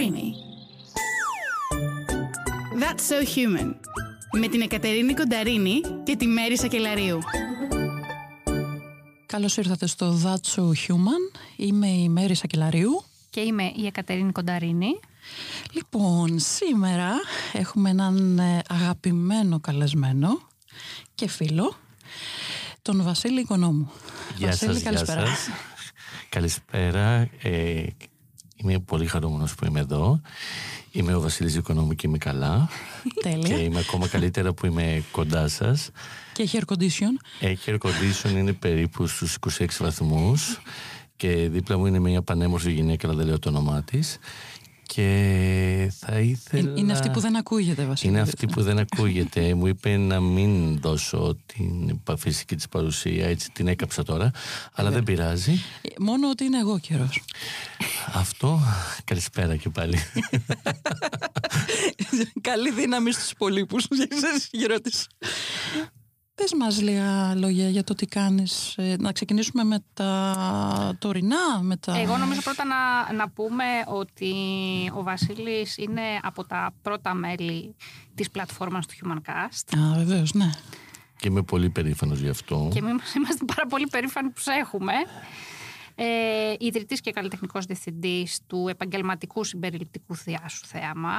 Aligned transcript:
Κονταρίνη. 0.00 0.34
That's 2.80 3.12
so 3.12 3.36
human. 3.36 3.74
Με 4.32 4.48
την 4.48 4.60
Εκατερίνη 4.60 5.14
Κονταρίνη 5.14 5.80
και 6.02 6.16
τη 6.16 6.26
Μέρη 6.26 6.58
Σακελαρίου. 6.58 7.18
Καλώς 9.26 9.56
ήρθατε 9.56 9.86
στο 9.86 10.20
That's 10.24 10.60
So 10.60 10.62
Human. 10.62 11.38
Είμαι 11.56 11.86
η 11.88 12.08
Μέρη 12.08 12.34
Σακελαρίου. 12.34 13.02
Και 13.30 13.40
είμαι 13.40 13.72
η 13.76 13.86
Εκατερίνη 13.86 14.32
Κονταρίνη. 14.32 15.00
Λοιπόν, 15.72 16.38
σήμερα 16.38 17.10
έχουμε 17.52 17.90
έναν 17.90 18.38
ε, 18.38 18.62
αγαπημένο 18.68 19.60
καλεσμένο 19.60 20.40
και 21.14 21.28
φίλο, 21.28 21.76
τον 22.82 23.02
Βασίλη 23.02 23.40
Οικονόμου. 23.40 23.90
Γεια 24.36 24.48
Βασίλη, 24.48 24.72
σας, 24.72 24.82
καλησπέρα. 24.82 25.22
Γεια 25.22 25.34
σας. 25.34 25.48
Καλησπέρα. 26.28 27.28
Ε, 27.42 27.82
είμαι 28.62 28.78
πολύ 28.78 29.06
χαρούμενος 29.06 29.54
που 29.54 29.64
είμαι 29.64 29.80
εδώ. 29.80 30.20
Είμαι 30.92 31.14
ο 31.14 31.20
Βασίλης 31.20 31.54
Οικονόμου 31.54 31.94
και 31.94 32.06
είμαι 32.06 32.18
καλά. 32.18 32.68
Τέλεια. 33.22 33.48
και 33.48 33.62
είμαι 33.62 33.78
ακόμα 33.78 34.08
καλύτερα 34.08 34.52
που 34.52 34.66
είμαι 34.66 35.04
κοντά 35.10 35.48
σας. 35.48 35.90
Και 36.32 36.42
έχει 36.42 36.58
air 36.60 36.72
condition. 36.72 37.24
Έχει 37.40 37.72
air 37.72 37.88
condition, 37.88 38.30
είναι 38.30 38.52
περίπου 38.52 39.06
στους 39.06 39.36
26 39.58 39.66
βαθμούς 39.78 40.60
και 41.16 41.48
δίπλα 41.48 41.78
μου 41.78 41.86
είναι 41.86 41.98
μια 41.98 42.22
πανέμορφη 42.22 42.72
γυναίκα, 42.72 43.08
αλλά 43.08 43.16
δεν 43.16 43.26
λέω 43.26 43.38
το 43.38 43.48
όνομά 43.48 43.82
της. 43.82 44.18
Και 44.94 45.92
θα 45.98 46.18
ήθελα... 46.18 46.68
Είναι- 46.70 46.80
Είναι 46.80 46.92
αυτή 46.92 47.10
που 47.10 47.20
δεν 47.20 47.36
ακούγεται, 47.36 47.84
Βασίλη. 47.84 48.10
Είναι 48.12 48.20
αυτή 48.20 48.46
που 48.46 48.62
δεν 48.62 48.78
ακούγεται. 48.78 49.54
Μου 49.54 49.66
είπε 49.66 49.96
να 49.96 50.20
μην 50.20 50.80
δώσω 50.80 51.36
την 51.46 52.02
πα- 52.02 52.16
φυσική 52.16 52.56
της 52.56 52.68
παρουσία, 52.68 53.26
έτσι 53.28 53.50
την 53.52 53.68
έκαψα 53.68 54.02
τώρα. 54.02 54.30
Αλλά 54.72 54.90
δεν 54.90 55.02
πειράζει. 55.02 55.52
Ε, 55.82 55.88
Μόνο 55.98 56.28
ότι 56.28 56.44
είναι 56.44 56.58
εγώ 56.58 56.78
καιρός. 56.78 57.22
Αυτό, 58.14 58.60
καλησπέρα 59.04 59.56
και 59.56 59.68
πάλι. 59.68 59.98
Καλή 62.40 62.72
δύναμη 62.72 63.12
στους 63.12 63.30
υπολείπους 63.30 63.86
γύρω 64.50 64.80
της. 64.80 65.06
Πες 66.40 66.54
μας 66.58 66.80
λίγα 66.80 67.34
λόγια 67.34 67.68
για 67.68 67.84
το 67.84 67.94
τι 67.94 68.06
κάνεις. 68.06 68.74
Ε, 68.76 68.96
Να 68.98 69.12
ξεκινήσουμε 69.12 69.64
με 69.64 69.84
τα 69.94 70.96
τωρινά, 70.98 71.60
με 71.62 71.76
τα... 71.76 71.98
Εγώ 71.98 72.16
νομίζω 72.16 72.40
πρώτα 72.42 72.64
να, 72.64 73.12
να 73.12 73.28
πούμε 73.30 73.64
ότι 73.86 74.34
ο 74.96 75.02
Βασίλης 75.02 75.76
είναι 75.76 76.02
από 76.22 76.44
τα 76.46 76.74
πρώτα 76.82 77.14
μέλη 77.14 77.74
της 78.14 78.30
πλατφόρμας 78.30 78.86
του 78.86 78.94
Humancast 79.02 79.78
Α, 79.78 79.94
βεβαίως, 79.96 80.32
ναι. 80.34 80.50
και 81.16 81.28
είμαι 81.28 81.42
πολύ 81.42 81.70
περήφανος 81.70 82.20
γι' 82.20 82.28
αυτό. 82.28 82.68
και 82.72 82.78
εμείς 82.78 83.14
είμαστε 83.14 83.44
πάρα 83.44 83.66
πολύ 83.68 83.86
περήφανοι 83.86 84.28
που 84.28 84.40
σε 84.40 84.50
έχουμε. 84.52 84.92
Ε, 86.02 86.54
ιδρυτής 86.58 87.00
και 87.00 87.10
καλλιτεχνικός 87.10 87.64
διευθυντής 87.64 88.40
του 88.46 88.68
επαγγελματικού 88.68 89.44
συμπεριληπτικού 89.44 90.14
θεάσου 90.14 90.66
θέαμα 90.66 91.12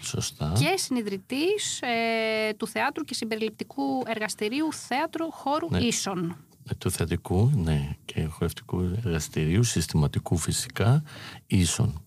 Σωστά. 0.00 0.52
και 0.58 0.76
συνειδητής 0.76 1.80
ε, 1.82 2.52
του 2.56 2.66
θεάτρου 2.66 3.04
και 3.04 3.14
συμπεριληπτικού 3.14 4.02
εργαστηρίου 4.06 4.72
θέατρο 4.72 5.28
χώρου 5.30 5.68
Ναι. 5.70 5.78
ίσων. 5.78 6.36
Ε, 6.70 6.74
Του 6.74 6.90
θεατρικού, 6.90 7.50
ναι, 7.54 7.90
και 8.04 8.24
χορευτικού 8.24 8.80
εργαστηρίου, 9.04 9.62
συστηματικού 9.62 10.36
φυσικά, 10.36 11.02
ίσον. 11.46 12.02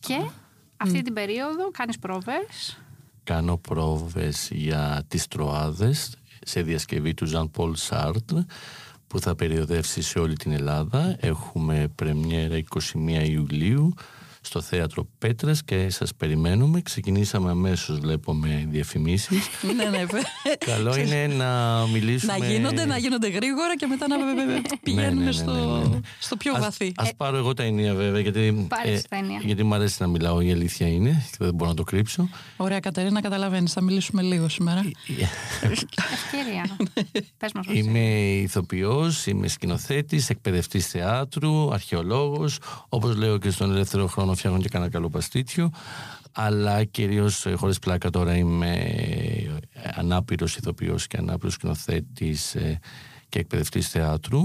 Και 0.00 0.20
αυτή 0.76 1.02
την 1.02 1.12
περίοδο 1.14 1.70
κάνεις 1.70 1.98
πρόβες 1.98 2.78
Κάνω 3.24 3.56
πρόβες 3.56 4.48
για 4.52 5.04
τις 5.08 5.28
Τροάδες 5.28 6.16
σε 6.44 6.62
διασκευή 6.62 7.14
του 7.14 7.24
Ζαν 7.26 7.50
Πολ 7.50 7.74
Σάρτ 7.74 8.30
που 9.14 9.20
θα 9.20 9.34
περιοδεύσει 9.34 10.02
σε 10.02 10.18
όλη 10.18 10.36
την 10.36 10.52
Ελλάδα. 10.52 11.16
Έχουμε 11.20 11.88
πρεμιέρα 11.94 12.62
21 12.74 13.28
Ιουλίου 13.28 13.94
στο 14.46 14.60
Θέατρο 14.60 15.08
Πέτρας 15.18 15.64
και 15.64 15.90
σας 15.90 16.14
περιμένουμε. 16.14 16.80
Ξεκινήσαμε 16.80 17.50
αμέσως 17.50 17.98
βλέπω 17.98 18.34
με 18.34 18.66
διαφημίσεις. 18.70 19.48
ναι, 19.76 19.84
ναι. 19.84 20.04
Καλό 20.58 20.96
είναι 20.96 21.26
να 21.26 21.82
μιλήσουμε... 21.92 22.38
να 22.38 22.46
γίνονται, 22.46 22.84
να 22.84 22.96
γίνονται 22.96 23.28
γρήγορα 23.28 23.76
και 23.76 23.86
μετά 23.86 24.08
να 24.08 24.16
πηγαίνουμε 24.82 25.14
ναι, 25.14 25.24
ναι, 25.24 25.32
στο, 25.32 25.52
ναι, 25.52 25.88
ναι. 25.88 26.00
στο 26.18 26.36
πιο 26.36 26.52
Ας- 26.54 26.60
βαθύ. 26.60 26.92
Ας 26.96 27.14
πάρω 27.16 27.36
εγώ 27.36 27.54
τα 27.54 27.62
ενία 27.62 27.94
βέβαια 27.94 28.20
γιατί, 28.20 28.66
Πάρε 28.68 28.90
εσύ 28.90 29.08
τα 29.08 29.16
ενία. 29.16 29.40
γιατί 29.44 29.62
μου 29.62 29.74
αρέσει 29.74 29.96
να 30.00 30.06
μιλάω 30.06 30.40
η 30.40 30.50
αλήθεια 30.52 30.88
είναι 30.88 31.24
και 31.30 31.36
δεν 31.38 31.54
μπορώ 31.54 31.70
να 31.70 31.76
το 31.76 31.82
κρύψω. 31.82 32.28
Ωραία, 32.56 32.80
Κατερίνα, 32.80 33.20
καταλαβαίνεις. 33.20 33.72
Θα 33.72 33.80
μιλήσουμε 33.80 34.22
λίγο 34.22 34.48
σήμερα. 34.48 34.82
Ευκαιρία. 35.62 36.76
Πες 37.36 37.52
μας 37.54 37.66
Βασίλη. 37.66 37.88
Είμαι 37.88 38.00
ηθοποιός, 38.42 39.26
είμαι 39.26 39.48
σκηνοθέτης, 39.48 40.30
εκπαιδευτής 40.30 40.86
θεάτρου, 40.86 41.72
αρχαιολόγος, 41.72 42.58
όπως 42.88 43.16
λέω 43.16 43.38
και 43.38 43.50
στον 43.50 43.70
ελεύθερο 43.72 44.06
χρόνο 44.06 44.33
φτιάχνω 44.34 44.58
και 44.58 44.68
κανένα 44.68 44.90
καλό 44.90 45.10
παστίτσιο, 45.10 45.70
αλλά 46.32 46.84
κυρίως 46.84 47.46
ε, 47.46 47.54
χωρίς 47.54 47.78
πλάκα 47.78 48.10
τώρα 48.10 48.36
είμαι 48.36 48.72
ε, 49.72 49.88
ανάπηρος 49.94 50.56
ηθοποιός 50.56 51.06
και 51.06 51.16
ανάπηρος 51.16 51.52
σκηνοθέτης 51.52 52.54
ε, 52.54 52.78
και 53.28 53.38
εκπαιδευτής 53.38 53.88
θεάτρου. 53.88 54.40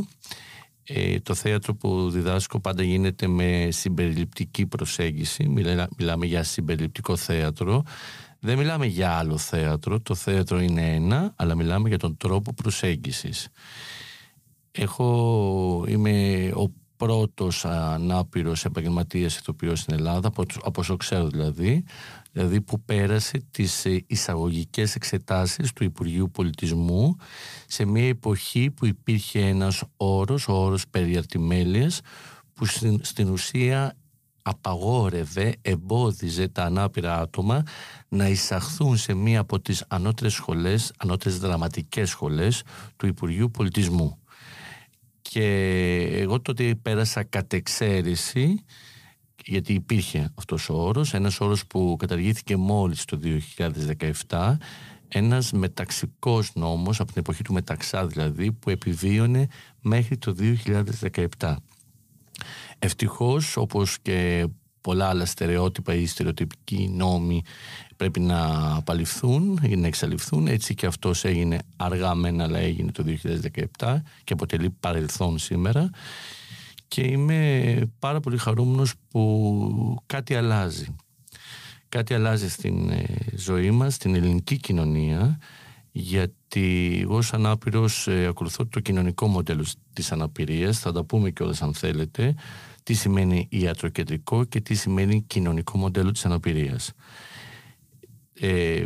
Ε, 0.84 1.20
το 1.20 1.34
θέατρο 1.34 1.76
που 1.76 2.10
διδάσκω 2.10 2.60
πάντα 2.60 2.84
γίνεται 2.84 3.28
με 3.28 3.68
συμπεριληπτική 3.72 4.66
προσέγγιση. 4.66 5.48
Μιλά- 5.48 5.90
μιλάμε 5.98 6.26
για 6.26 6.44
συμπεριληπτικό 6.44 7.16
θέατρο. 7.16 7.84
Δεν 8.40 8.58
μιλάμε 8.58 8.86
για 8.86 9.12
άλλο 9.12 9.38
θέατρο. 9.38 10.00
Το 10.00 10.16
θέατρο 10.16 10.60
είναι 10.60 10.94
ένα, 10.96 11.34
αλλά 11.36 11.56
μιλάμε 11.56 11.90
για 11.90 11.98
τον 11.98 12.18
τρόπο 12.18 12.54
προσέγγισης. 12.54 13.48
Έχω, 14.72 15.86
είμαι 15.88 16.48
ο 16.56 16.72
πρώτος 17.00 17.66
ανάπηρος 17.66 18.66
επαγγελματίας 18.66 19.38
ηθοποιός 19.38 19.80
στην 19.80 19.94
Ελλάδα, 19.94 20.28
από, 20.28 20.44
από 20.64 20.82
όσο 20.82 20.98
ξέρω 20.98 21.28
δηλαδή, 21.28 21.84
δηλαδή 22.32 22.62
που 22.62 22.82
πέρασε 22.82 23.44
τις 23.52 23.86
ε, 23.86 24.04
εισαγωγικές 24.08 24.96
εξετάσεις 24.96 25.74
του 25.74 25.84
Υπουργείου 25.84 26.32
Πολιτισμού 26.32 27.16
σε 27.68 27.86
μια 27.86 28.08
εποχή 28.08 28.72
που 28.72 28.86
υπήρχε 28.86 29.40
ένας 29.40 29.84
όρος, 29.98 30.48
ο 30.48 30.54
όρος 30.54 30.88
περί 30.88 31.18
αρτιμέλειας, 31.18 32.02
που 32.54 32.66
στην, 32.66 33.00
στην 33.04 33.30
ουσία 33.30 33.96
απαγόρευε, 34.42 35.56
εμπόδιζε 35.62 36.48
τα 36.48 36.64
ανάπηρα 36.64 37.20
άτομα 37.20 37.64
να 38.08 38.28
εισαχθούν 38.28 38.98
σε 38.98 39.14
μία 39.14 39.40
από 39.40 39.60
τις 39.60 39.84
ανώτερες 39.88 40.34
σχολές, 40.34 40.94
ανώτερες 40.98 41.40
δραματικές 41.40 42.10
σχολές 42.10 42.64
του 42.96 43.08
Υπουργείου 43.08 43.52
Πολιτισμού. 43.52 44.20
Και 45.32 45.46
εγώ 46.12 46.42
τότε 46.42 46.76
πέρασα 46.82 47.24
κατ' 47.24 47.54
εξαίρεση, 47.54 48.64
γιατί 49.46 49.74
υπήρχε 49.74 50.32
αυτός 50.36 50.70
ο 50.70 50.74
όρος, 50.74 51.14
ένας 51.14 51.40
όρος 51.40 51.68
που 51.68 51.96
καταργήθηκε 52.00 52.58
μόλις 52.58 53.06
το 53.06 53.20
2017, 54.28 54.58
ένας 55.08 55.52
μεταξικός 55.52 56.52
νόμος, 56.56 57.00
από 57.00 57.12
την 57.12 57.22
εποχή 57.22 57.44
του 57.44 57.54
Μεταξά 57.54 58.08
δηλαδή, 58.08 58.52
που 58.52 58.70
επιβίωνε 58.70 59.48
μέχρι 59.82 60.18
το 60.18 60.36
2017. 61.40 61.56
Ευτυχώς 62.80 63.58
όπως 63.58 64.00
και 64.02 64.48
πολλά 64.82 65.08
άλλα 65.08 65.26
στερεότυπα 65.26 65.94
ή 65.94 66.06
στερεοτυπικοί 66.06 66.90
νόμοι 66.94 67.44
πρέπει 67.96 68.20
να 68.20 68.72
απαλληφθούν 68.76 69.60
ή 69.64 69.76
να 69.76 69.88
εξαλειφθούν. 69.88 70.48
Έτσι 70.48 70.76
και 70.76 70.86
αυτός 70.86 71.24
έγινε 71.26 71.60
αργά 71.76 72.16
μένα 72.16 72.44
αλλά 72.44 72.58
έγινε 72.58 72.92
το 72.92 73.04
2017 73.78 73.96
και 74.24 74.34
αποτελεί 74.34 74.70
παρελθόν 74.70 75.38
σήμερα. 75.38 75.90
Και 76.88 77.02
είμαι 77.02 77.92
πάρα 78.00 78.20
πολύ 78.20 78.38
χαρούμενος 78.38 78.94
που 79.10 80.04
κάτι 80.06 80.36
αλλάζει. 80.36 80.96
Κάτι 81.90 82.14
αλλάζει 82.14 82.50
στην 82.50 82.90
ε, 82.90 83.06
ζωή 83.36 83.72
μας, 83.72 83.94
στην 83.94 84.16
ελληνική 84.16 84.58
κοινωνία 84.58 85.40
γιατί 85.92 87.00
εγώ 87.02 87.22
σαν 87.22 87.46
άπειρος 87.46 88.08
ε, 88.08 88.26
ακολουθώ 88.26 88.66
το 88.66 88.80
κοινωνικό 88.80 89.28
μοντέλο 89.28 89.66
της 89.94 90.12
αναπηρίας. 90.12 90.80
Θα 90.80 90.92
τα 90.92 91.04
πούμε 91.04 91.30
κιόλας 91.30 91.62
αν 91.62 91.74
θέλετε 91.74 92.36
τι 92.90 92.96
σημαίνει 92.96 93.48
ιατροκεντρικό 93.50 94.44
και 94.44 94.62
τι 94.62 94.76
σημαίνει 94.76 95.22
κοινωνικό 95.22 95.78
μοντέλο 95.78 96.12
της 96.12 96.26
αναπηρίας. 96.26 96.92
Ε, 98.34 98.84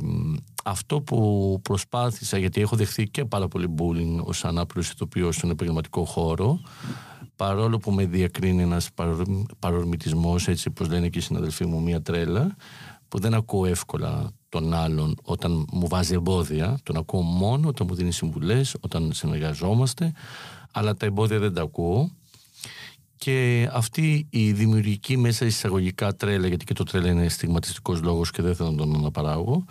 αυτό 0.64 1.02
που 1.02 1.60
προσπάθησα 1.62 2.38
γιατί 2.38 2.62
έχω 2.62 2.76
δεχθεί 2.76 3.08
και 3.10 3.26
πάρα 3.26 3.48
πολύ 3.48 3.76
bullying 3.78 4.24
ως 4.24 4.46
ανάπηρος 4.46 4.90
ηθοποιός 4.90 5.36
στον 5.36 5.50
επαγγελματικό 5.50 6.06
χώρο 6.06 6.60
παρόλο 7.36 7.78
που 7.78 7.92
με 7.92 8.06
διακρίνει 8.06 8.62
ένας 8.62 8.90
παρορ- 8.94 9.54
παρορμητισμός 9.60 10.48
έτσι 10.48 10.70
πως 10.70 10.90
λένε 10.90 11.10
και 11.10 11.18
οι 11.18 11.22
συναδελφοί 11.22 11.66
μου 11.66 11.82
μια 11.82 12.02
τρέλα 12.02 12.56
που 13.08 13.20
δεν 13.20 13.34
ακούω 13.34 13.66
εύκολα 13.66 14.32
τον 14.50 14.74
άλλον 14.74 15.16
όταν 15.24 15.66
μου 15.72 15.88
βάζει 15.88 16.14
εμπόδια. 16.14 16.78
Τον 16.84 16.98
ακούω 16.98 17.22
μόνο 17.22 17.68
όταν 17.68 17.88
μου 17.90 17.96
δίνει 17.96 18.12
συμβουλές 18.12 18.76
όταν 18.80 19.14
συνεργαζόμαστε 19.14 20.14
αλλά 20.74 20.96
τα 20.96 21.06
εμπόδια 21.06 21.40
δεν 21.40 21.54
τα 21.54 21.62
ακούω 21.62 22.12
και 23.24 23.70
αυτή 23.72 24.28
η 24.30 24.52
δημιουργική 24.52 25.18
μέσα 25.18 25.46
εισαγωγικά 25.46 26.16
τρέλα, 26.16 26.48
γιατί 26.48 26.66
και 26.66 26.74
το 26.74 26.84
τρέλα 26.84 27.10
είναι 27.10 27.30
στιγματιστικός 27.30 28.02
λόγος 28.02 28.32
και 28.32 28.42
δεν 28.42 28.56
θέλω 28.56 28.72
να 28.72 28.78
τον 28.78 28.96
αναπαράγω, 28.96 29.66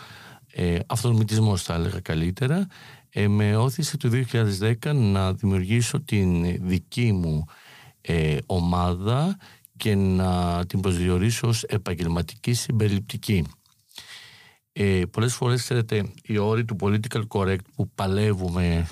ε, 0.52 0.78
αυτορμητισμός 0.86 1.62
θα 1.62 1.74
έλεγα 1.74 2.00
καλύτερα, 2.00 2.66
ε, 3.10 3.28
με 3.28 3.56
όθησε 3.56 3.96
το 3.96 4.08
2010 4.08 4.92
να 4.92 5.32
δημιουργήσω 5.32 6.00
την 6.00 6.42
δική 6.68 7.12
μου 7.12 7.44
ε, 8.00 8.38
ομάδα 8.46 9.36
και 9.76 9.94
να 9.94 10.64
την 10.66 10.80
προσδιορίσω 10.80 11.48
ως 11.48 11.62
επαγγελματική 11.62 12.52
συμπεριληπτική. 12.52 13.44
Ε, 14.72 15.02
πολλές 15.10 15.34
φορές, 15.34 15.62
ξέρετε, 15.62 16.12
οι 16.22 16.38
όροι 16.38 16.64
του 16.64 16.76
political 16.80 17.22
correct 17.28 17.64
που 17.74 17.90
παλεύουμε 17.94 18.88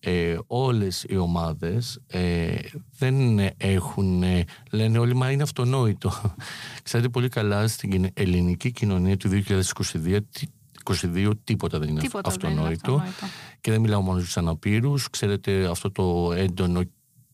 ε, 0.00 0.38
όλες 0.46 1.04
οι 1.08 1.16
ομάδες 1.16 2.00
ε, 2.06 2.54
δεν 2.98 3.38
έχουν, 3.56 4.22
ε, 4.22 4.44
λένε 4.70 4.98
όλοι 4.98 5.14
μα 5.14 5.30
είναι 5.30 5.42
αυτονόητο. 5.42 6.12
Ξέρετε 6.82 7.08
πολύ 7.08 7.28
καλά 7.28 7.68
στην 7.68 8.06
ελληνική 8.14 8.72
κοινωνία 8.72 9.16
του 9.16 9.42
2022 9.48 10.18
22 10.94 11.30
τίποτα 11.44 11.78
δεν 11.78 11.88
είναι 11.88 12.00
Τίποτα 12.00 12.30
δεν 12.30 12.50
είναι 12.50 12.60
αυτονόητο. 12.60 12.92
αυτονόητο. 12.94 13.26
Και 13.60 13.70
δεν 13.70 13.80
μιλάω 13.80 14.00
μόνο 14.00 14.18
στους 14.18 14.36
αναπήρους. 14.36 15.10
Ξέρετε 15.10 15.70
αυτό 15.70 15.90
το 15.90 16.32
έντονο 16.32 16.82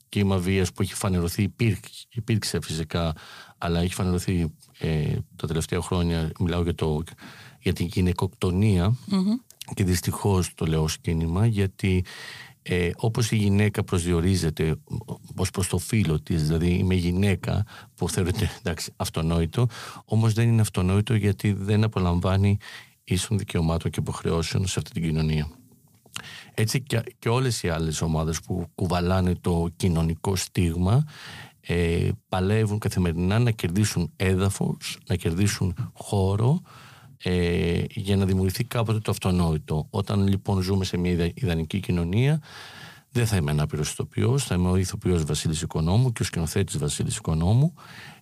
κύμα 0.09 0.39
βίας 0.39 0.73
που 0.73 0.83
έχει 0.83 0.95
φανερωθεί, 0.95 1.43
υπήρξε, 1.43 2.07
υπήρξε 2.11 2.61
φυσικά, 2.63 3.13
αλλά 3.59 3.81
έχει 3.81 3.95
φανερωθεί 3.95 4.53
ε, 4.79 5.17
τα 5.37 5.47
τελευταία 5.47 5.81
χρόνια, 5.81 6.31
μιλάω 6.41 6.63
για, 6.63 6.75
το, 6.75 7.03
για 7.61 7.73
την 7.73 7.87
γυναικοκτονία 7.87 8.97
και 9.75 9.85
δυστυχώς 9.85 10.55
το 10.55 10.67
λέω 10.67 10.83
ως 10.83 10.99
κίνημα 10.99 11.47
γιατί 11.47 12.05
ε, 12.67 12.91
όπως 12.97 13.31
η 13.31 13.37
γυναίκα 13.37 13.85
προσδιορίζεται 13.85 14.77
ως 15.37 15.51
προς 15.51 15.69
το 15.69 15.79
φύλλο 15.79 16.21
της, 16.21 16.43
δηλαδή 16.43 16.69
είμαι 16.69 16.95
γυναίκα 16.95 17.67
που 17.95 18.09
θεωρείται 18.09 18.51
εντάξει, 18.59 18.93
αυτονόητο, 18.97 19.67
όμως 20.05 20.33
δεν 20.33 20.49
είναι 20.49 20.61
αυτονόητο 20.61 21.15
γιατί 21.15 21.53
δεν 21.53 21.85
απολαμβάνει 21.85 22.57
ίσων 23.05 23.39
δικαιωμάτων 23.39 23.91
και 23.91 24.01
υποχρεώσεων 24.01 24.67
σε 24.67 24.79
αυτή 24.79 24.91
την 24.91 25.03
κοινωνία. 25.03 25.49
Έτσι 26.55 26.83
και, 26.83 27.03
και 27.19 27.29
όλες 27.29 27.63
οι 27.63 27.69
άλλες 27.69 28.03
ομάδες 28.03 28.41
που 28.41 28.67
κουβαλάνε 28.75 29.35
το 29.35 29.69
κοινωνικό 29.77 30.37
στίγμα 30.37 31.05
ε, 31.61 32.09
παλεύουν 32.29 32.79
καθημερινά 32.79 33.39
να 33.39 33.51
κερδίσουν 33.51 34.13
έδαφος, 34.17 34.99
να 35.07 35.17
κερδίσουν 35.17 35.91
χώρο 35.93 36.61
ε, 37.27 37.85
για 37.89 38.17
να 38.17 38.25
δημιουργηθεί 38.25 38.65
κάποτε 38.65 38.99
το 38.99 39.11
αυτονόητο. 39.11 39.87
Όταν 39.91 40.29
λοιπόν 40.29 40.61
ζούμε 40.63 40.85
σε 40.85 40.97
μια 40.97 41.11
ιδα- 41.11 41.33
ιδανική 41.35 41.81
κοινωνία 41.81 42.41
δεν 43.11 43.27
θα 43.27 43.37
είμαι 43.37 43.51
ένα 43.51 43.67
ηθοποιός, 43.81 44.45
θα 44.45 44.55
είμαι 44.55 44.71
ο 44.71 44.77
ηθοποιός 44.77 45.25
Βασίλης 45.25 45.63
Οικονόμου 45.63 46.13
και 46.13 46.23
ο 46.23 46.25
σκηνοθέτης 46.25 46.79
Βασίλης 46.79 47.17
Οικονόμου. 47.17 47.75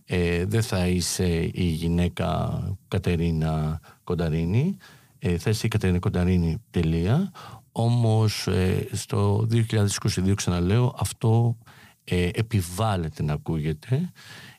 Ε, 0.05 0.45
δεν 0.45 0.63
θα 0.63 0.87
είσαι 0.87 1.51
η 1.53 1.65
γυναίκα 1.65 2.61
Κατερίνα 2.89 3.81
Κονταρίνη, 4.05 4.77
ε, 5.19 5.39
θα 5.39 5.51
είσαι 5.51 5.67
η 5.67 5.69
Κατερίνα 5.69 5.99
Κονταρίνη 5.99 6.63
τελεία. 6.71 7.33
Όμως 7.73 8.47
ε, 8.47 8.89
στο 8.93 9.47
2022 9.51 10.35
ξαναλέω 10.35 10.95
αυτό 10.99 11.57
ε, 12.05 12.29
επιβάλλεται 12.33 13.23
να 13.23 13.33
ακούγεται 13.33 14.13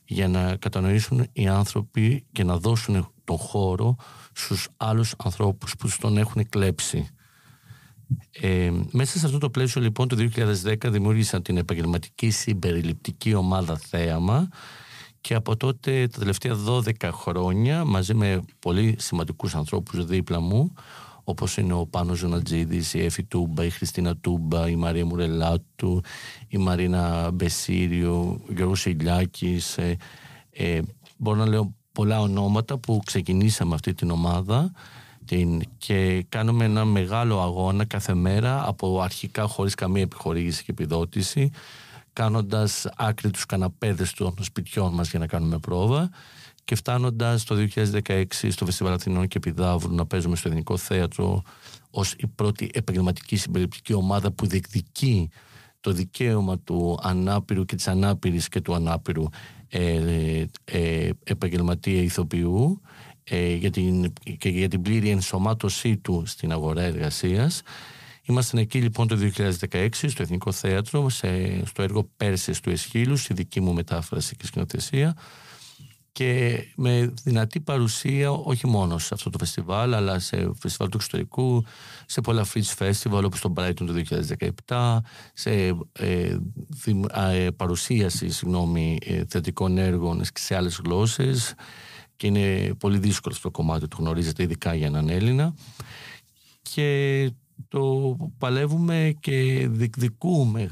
για 0.06 0.28
να 0.28 0.56
κατανοήσουν 0.56 1.28
οι 1.34 1.48
άνθρωποι 1.48 2.25
και 2.31 2.44
να 2.44 2.57
δώσουν 2.57 3.13
τον 3.24 3.38
χώρο 3.38 3.96
στους 4.33 4.68
άλλους 4.77 5.13
ανθρώπους 5.24 5.75
που 5.75 5.85
τους 5.88 5.97
τον 5.97 6.18
έχουν 6.18 6.50
κλέψει. 6.50 7.07
Ε, 8.31 8.71
μέσα 8.91 9.19
σε 9.19 9.25
αυτό 9.25 9.38
το 9.38 9.50
πλαίσιο 9.50 9.81
λοιπόν 9.81 10.07
το 10.07 10.30
2010 10.63 10.75
δημιούργησαν 10.85 11.41
την 11.41 11.57
επαγγελματική 11.57 12.30
συμπεριληπτική 12.30 13.33
ομάδα 13.33 13.77
Θέαμα 13.77 14.50
και 15.21 15.33
από 15.33 15.57
τότε 15.57 16.07
τα 16.07 16.19
τελευταία 16.19 16.56
12 16.68 17.09
χρόνια 17.12 17.85
μαζί 17.85 18.13
με 18.13 18.41
πολύ 18.59 18.95
σημαντικούς 19.00 19.56
ανθρώπους 19.56 20.06
δίπλα 20.06 20.39
μου 20.39 20.74
όπως 21.24 21.57
είναι 21.57 21.74
ο 21.74 21.86
Πάνος 21.86 22.18
Ζωνατζίδης, 22.18 22.94
η 22.94 23.03
Εφη 23.03 23.24
Τούμπα, 23.24 23.65
η 23.65 23.69
Χριστίνα 23.69 24.18
Τούμπα, 24.18 24.69
η 24.69 24.75
Μαρία 24.75 25.06
Μουρελάτου, 25.06 26.01
η 26.47 26.57
Μαρίνα 26.57 27.31
Μπεσίριο, 27.31 28.41
ο 28.50 28.53
Γιώργος 28.53 28.86
Ηλιάκης. 28.86 29.77
Ε, 29.77 29.97
ε, 30.51 30.79
μπορώ 31.18 31.38
να 31.38 31.47
λέω 31.47 31.75
πολλά 31.94 32.19
ονόματα 32.22 32.78
που 32.78 33.01
ξεκινήσαμε 33.06 33.74
αυτή 33.74 33.94
την 33.94 34.10
ομάδα 34.10 34.72
την, 35.25 35.62
και 35.78 36.25
κάνουμε 36.30 36.66
ένα 36.66 36.86
μεγάλο 36.86 37.42
αγώνα 37.42 37.86
κάθε 37.86 38.13
μέρα 38.13 38.68
από 38.68 39.01
αρχικά 39.01 39.48
χωρίς 39.48 39.75
καμία 39.75 40.01
επιχορήγηση 40.01 40.63
και 40.63 40.72
επιδότηση 40.72 41.51
κάνοντας 42.13 42.88
άκρη 42.95 43.31
τους 43.31 43.45
καναπέδες 43.45 44.13
των 44.13 44.36
σπιτιών 44.42 44.94
μας 44.94 45.10
για 45.10 45.19
να 45.19 45.28
κάνουμε 45.28 45.57
πρόβα 45.57 46.10
και 46.63 46.75
φτάνοντας 46.75 47.44
το 47.44 47.56
2016 48.06 48.24
στο 48.50 48.66
Φεστιβάλ 48.66 48.94
Αθηνών 48.94 49.28
και 49.28 49.38
Επιδαύρου 49.38 49.96
να 49.96 50.06
παίζουμε 50.06 50.36
στο 50.36 50.48
Ελληνικό 50.48 50.78
Θέατρο 50.78 51.42
ως 51.89 52.13
η 52.18 52.28
πρώτη 52.28 52.69
επαγγελματική 52.74 53.36
συμπεριληπτική 53.36 53.94
ομάδα 53.94 54.31
που 54.31 54.46
διεκδικεί 54.46 55.30
το 55.80 55.92
δικαίωμα 55.92 56.60
του 56.60 57.00
ανάπηρου 57.01 57.66
και 57.66 57.75
της 57.75 57.88
ανάπηρης 57.88 58.50
και 58.50 58.62
του 58.62 58.74
ανάπηρου 58.74 59.24
ε, 59.75 60.46
ε, 60.66 61.10
επαγγελματία 61.24 62.02
ηθοποιού 62.02 62.81
ε, 63.24 63.54
για 63.54 63.72
την, 63.72 64.14
και 64.38 64.50
για 64.50 64.68
την 64.68 64.81
πλήρη 64.81 65.10
ενσωμάτωσή 65.10 65.98
του 65.98 66.24
στην 66.25 66.52
αγορά 66.52 66.81
εργασίας. 66.81 67.62
Ήμασταν 68.24 68.60
εκεί 68.60 68.81
λοιπόν 68.81 69.08
το 69.08 69.18
2016 69.70 69.90
στο 69.92 70.22
Εθνικό 70.22 70.52
Θέατρο 70.52 71.10
σε, 71.10 71.62
στο 71.66 71.81
έργο 71.81 72.10
Πέρσες 72.18 72.60
του 72.60 72.70
Εσχύλους 72.70 73.22
στη 73.22 73.34
δική 73.34 73.62
μου 73.62 73.74
μετάφραση 73.74 74.36
και 74.36 74.46
σκηνοθεσία 74.46 75.16
και 76.13 76.60
με 76.75 77.13
δυνατή 77.24 77.60
παρουσία 77.60 78.31
όχι 78.31 78.68
μόνο 78.68 78.98
σε 78.98 79.13
αυτό 79.13 79.30
το 79.30 79.38
φεστιβάλ 79.38 79.94
αλλά 79.94 80.19
σε 80.19 80.51
φεστιβάλ 80.60 80.89
του 80.89 80.98
εξωτερικού, 80.98 81.65
σε 82.06 82.21
πολλά 82.21 82.45
Fringe 82.54 82.77
Festival 82.77 83.24
όπως 83.24 83.39
το 83.39 83.54
Brighton 83.56 83.74
το 83.75 84.04
2017 84.68 84.98
σε 85.33 85.51
ε, 85.92 86.38
δημ, 86.83 87.01
ε, 87.13 87.48
παρουσίαση 87.56 88.30
συγγνώμη, 88.30 88.98
ε, 89.06 89.24
θετικών 89.27 89.77
έργων 89.77 90.21
σε 90.33 90.56
άλλες 90.56 90.81
γλώσσες 90.86 91.54
και 92.15 92.27
είναι 92.27 92.74
πολύ 92.74 92.98
δύσκολο 92.98 93.36
αυτό 93.36 93.50
το 93.50 93.57
κομμάτι, 93.57 93.88
το 93.88 93.98
γνωρίζετε 94.00 94.44
ειδικά 94.44 94.74
για 94.74 94.88
έναν 94.88 95.10
Έλληνα. 95.10 95.54
Και 96.62 97.31
το 97.68 98.15
παλεύουμε 98.38 99.13
και 99.19 99.68
διεκδικούμε 99.69 100.69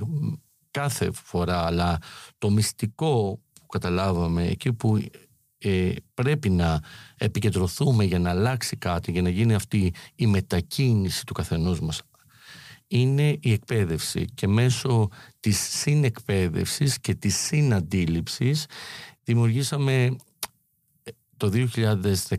κάθε 0.72 1.12
φορά 1.12 1.66
αλλά 1.66 1.98
το 2.38 2.50
μυστικό 2.50 3.40
που 3.54 3.66
καταλάβαμε 3.68 4.48
εκεί 4.48 4.74
που 4.74 5.00
ε, 5.64 5.92
πρέπει 6.14 6.50
να 6.50 6.80
επικεντρωθούμε 7.18 8.04
για 8.04 8.20
να 8.20 8.30
αλλάξει 8.30 8.76
κάτι, 8.78 9.12
για 9.12 9.22
να 9.22 9.30
γίνει 9.30 9.54
αυτή 9.54 9.94
η 10.16 10.28
μετακίνηση 10.28 11.26
του 11.26 11.34
καθενός 11.34 11.80
μας. 11.80 12.02
Είναι 12.88 13.38
η 13.40 13.52
εκπαίδευση 13.52 14.26
και 14.34 14.48
μέσω 14.48 15.10
της 15.40 15.60
συνεκπαίδευσης 15.60 17.00
και 17.00 17.16
της 17.16 17.36
συναντήληψης 17.38 18.66
δημιουργήσαμε 19.24 20.16
το 21.38 21.52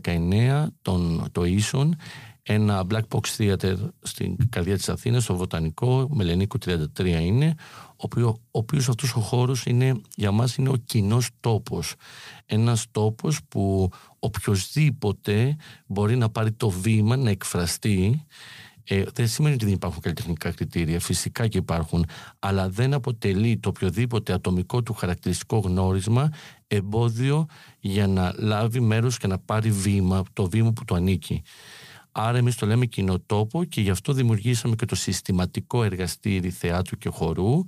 2019 0.01 0.65
τον, 0.81 1.27
το 1.31 1.43
Ίσον 1.43 1.95
ένα 2.43 2.85
black 2.89 3.01
box 3.09 3.21
theater 3.37 3.75
στην 4.01 4.49
καρδιά 4.49 4.75
της 4.75 4.89
Αθήνας, 4.89 5.23
στο 5.23 5.35
Βοτανικό, 5.35 6.07
Μελενίκου 6.11 6.57
33 6.65 6.83
είναι, 7.05 7.55
ο, 7.87 7.95
οποίο, 7.95 8.27
ο 8.27 8.39
οποίος 8.51 8.89
αυτός 8.89 9.15
ο 9.15 9.19
χώρος 9.19 9.65
είναι, 9.65 10.01
για 10.15 10.31
μας 10.31 10.55
είναι 10.55 10.69
ο 10.69 10.75
κοινός 10.85 11.29
τόπος. 11.39 11.95
Ένας 12.45 12.85
τόπος 12.91 13.39
που 13.47 13.89
οποιοδήποτε 14.19 15.55
μπορεί 15.85 16.15
να 16.15 16.29
πάρει 16.29 16.51
το 16.51 16.69
βήμα, 16.69 17.15
να 17.15 17.29
εκφραστεί 17.29 18.25
ε, 18.85 19.03
δεν 19.13 19.27
σημαίνει 19.27 19.55
ότι 19.55 19.65
δεν 19.65 19.73
υπάρχουν 19.73 20.01
καλλιτεχνικά 20.01 20.51
κριτήρια, 20.51 20.99
φυσικά 20.99 21.47
και 21.47 21.57
υπάρχουν, 21.57 22.05
αλλά 22.39 22.69
δεν 22.69 22.93
αποτελεί 22.93 23.57
το 23.57 23.69
οποιοδήποτε 23.69 24.33
ατομικό 24.33 24.83
του 24.83 24.93
χαρακτηριστικό 24.93 25.57
γνώρισμα 25.57 26.29
εμπόδιο 26.67 27.45
για 27.79 28.07
να 28.07 28.33
λάβει 28.37 28.79
μέρος 28.79 29.17
και 29.17 29.27
να 29.27 29.37
πάρει 29.37 29.71
βήμα, 29.71 30.23
το 30.33 30.49
βήμα 30.49 30.71
που 30.71 30.85
του 30.85 30.95
ανήκει. 30.95 31.41
Άρα 32.15 32.37
εμείς 32.37 32.55
το 32.55 32.65
λέμε 32.65 32.85
κοινοτόπο 32.85 33.63
και 33.63 33.81
γι' 33.81 33.89
αυτό 33.89 34.13
δημιουργήσαμε 34.13 34.75
και 34.75 34.85
το 34.85 34.95
συστηματικό 34.95 35.83
εργαστήρι 35.83 36.49
θεάτρου 36.49 36.97
και 36.97 37.09
χορού, 37.09 37.63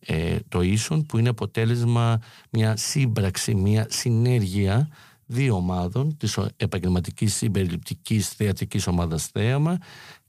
ε, 0.00 0.36
το 0.48 0.60
ίσον, 0.60 1.06
που 1.06 1.18
είναι 1.18 1.28
αποτέλεσμα 1.28 2.18
μια 2.50 2.76
σύμπραξη, 2.76 3.54
μια 3.54 3.86
συνέργεια 3.88 4.88
δύο 5.26 5.54
ομάδων, 5.54 6.16
της 6.16 6.38
επαγγελματικής 6.56 7.34
συμπεριληπτικής 7.34 8.28
θεατρικής 8.28 8.86
ομάδας 8.86 9.26
Θέαμα 9.26 9.78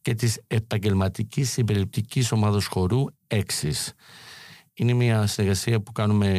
και 0.02 0.14
της 0.14 0.42
επαγγελματικής 0.48 1.52
συμπεριληπτικής 1.52 2.32
ομάδας 2.32 2.66
χορού 2.66 3.06
Έξις. 3.28 3.94
Είναι 4.74 4.94
μια 4.94 5.28
συνεργασία 5.28 5.82
που 5.82 5.92
κάνουμε 5.92 6.30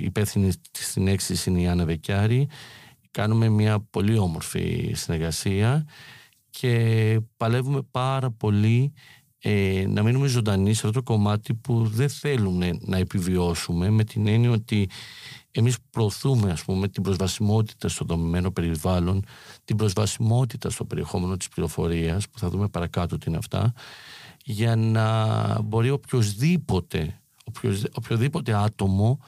υπεύθυνη 0.00 0.52
στην 0.72 1.08
Έξις 1.08 1.46
είναι 1.46 1.60
η 1.60 1.66
Άννα 1.68 1.84
Βεκιάρη. 1.84 2.48
Κάνουμε 3.10 3.48
μια 3.48 3.80
πολύ 3.80 4.18
όμορφη 4.18 4.92
συνεργασία 4.94 5.86
και 6.50 7.20
παλεύουμε 7.36 7.80
πάρα 7.90 8.30
πολύ 8.30 8.92
ε, 9.38 9.84
να 9.88 10.02
μείνουμε 10.02 10.26
ζωντανοί 10.26 10.74
σε 10.74 10.86
αυτό 10.86 11.02
το 11.02 11.12
κομμάτι 11.12 11.54
που 11.54 11.86
δεν 11.86 12.08
θέλουμε 12.08 12.78
να 12.80 12.96
επιβιώσουμε 12.96 13.90
με 13.90 14.04
την 14.04 14.26
έννοια 14.26 14.50
ότι 14.50 14.88
εμείς 15.50 15.76
προωθούμε 15.90 16.50
ας 16.50 16.64
πούμε 16.64 16.88
την 16.88 17.02
προσβασιμότητα 17.02 17.88
στο 17.88 18.04
δομημένο 18.04 18.50
περιβάλλον, 18.50 19.24
την 19.64 19.76
προσβασιμότητα 19.76 20.70
στο 20.70 20.84
περιεχόμενο 20.84 21.36
της 21.36 21.48
πληροφορίας 21.48 22.28
που 22.28 22.38
θα 22.38 22.48
δούμε 22.48 22.68
παρακάτω 22.68 23.18
τι 23.18 23.24
είναι 23.28 23.38
αυτά 23.38 23.72
για 24.44 24.76
να 24.76 25.60
μπορεί 25.62 25.90
οποιοδήποτε, 25.90 27.20
οποιοδήποτε 27.92 28.54
άτομο 28.54 29.20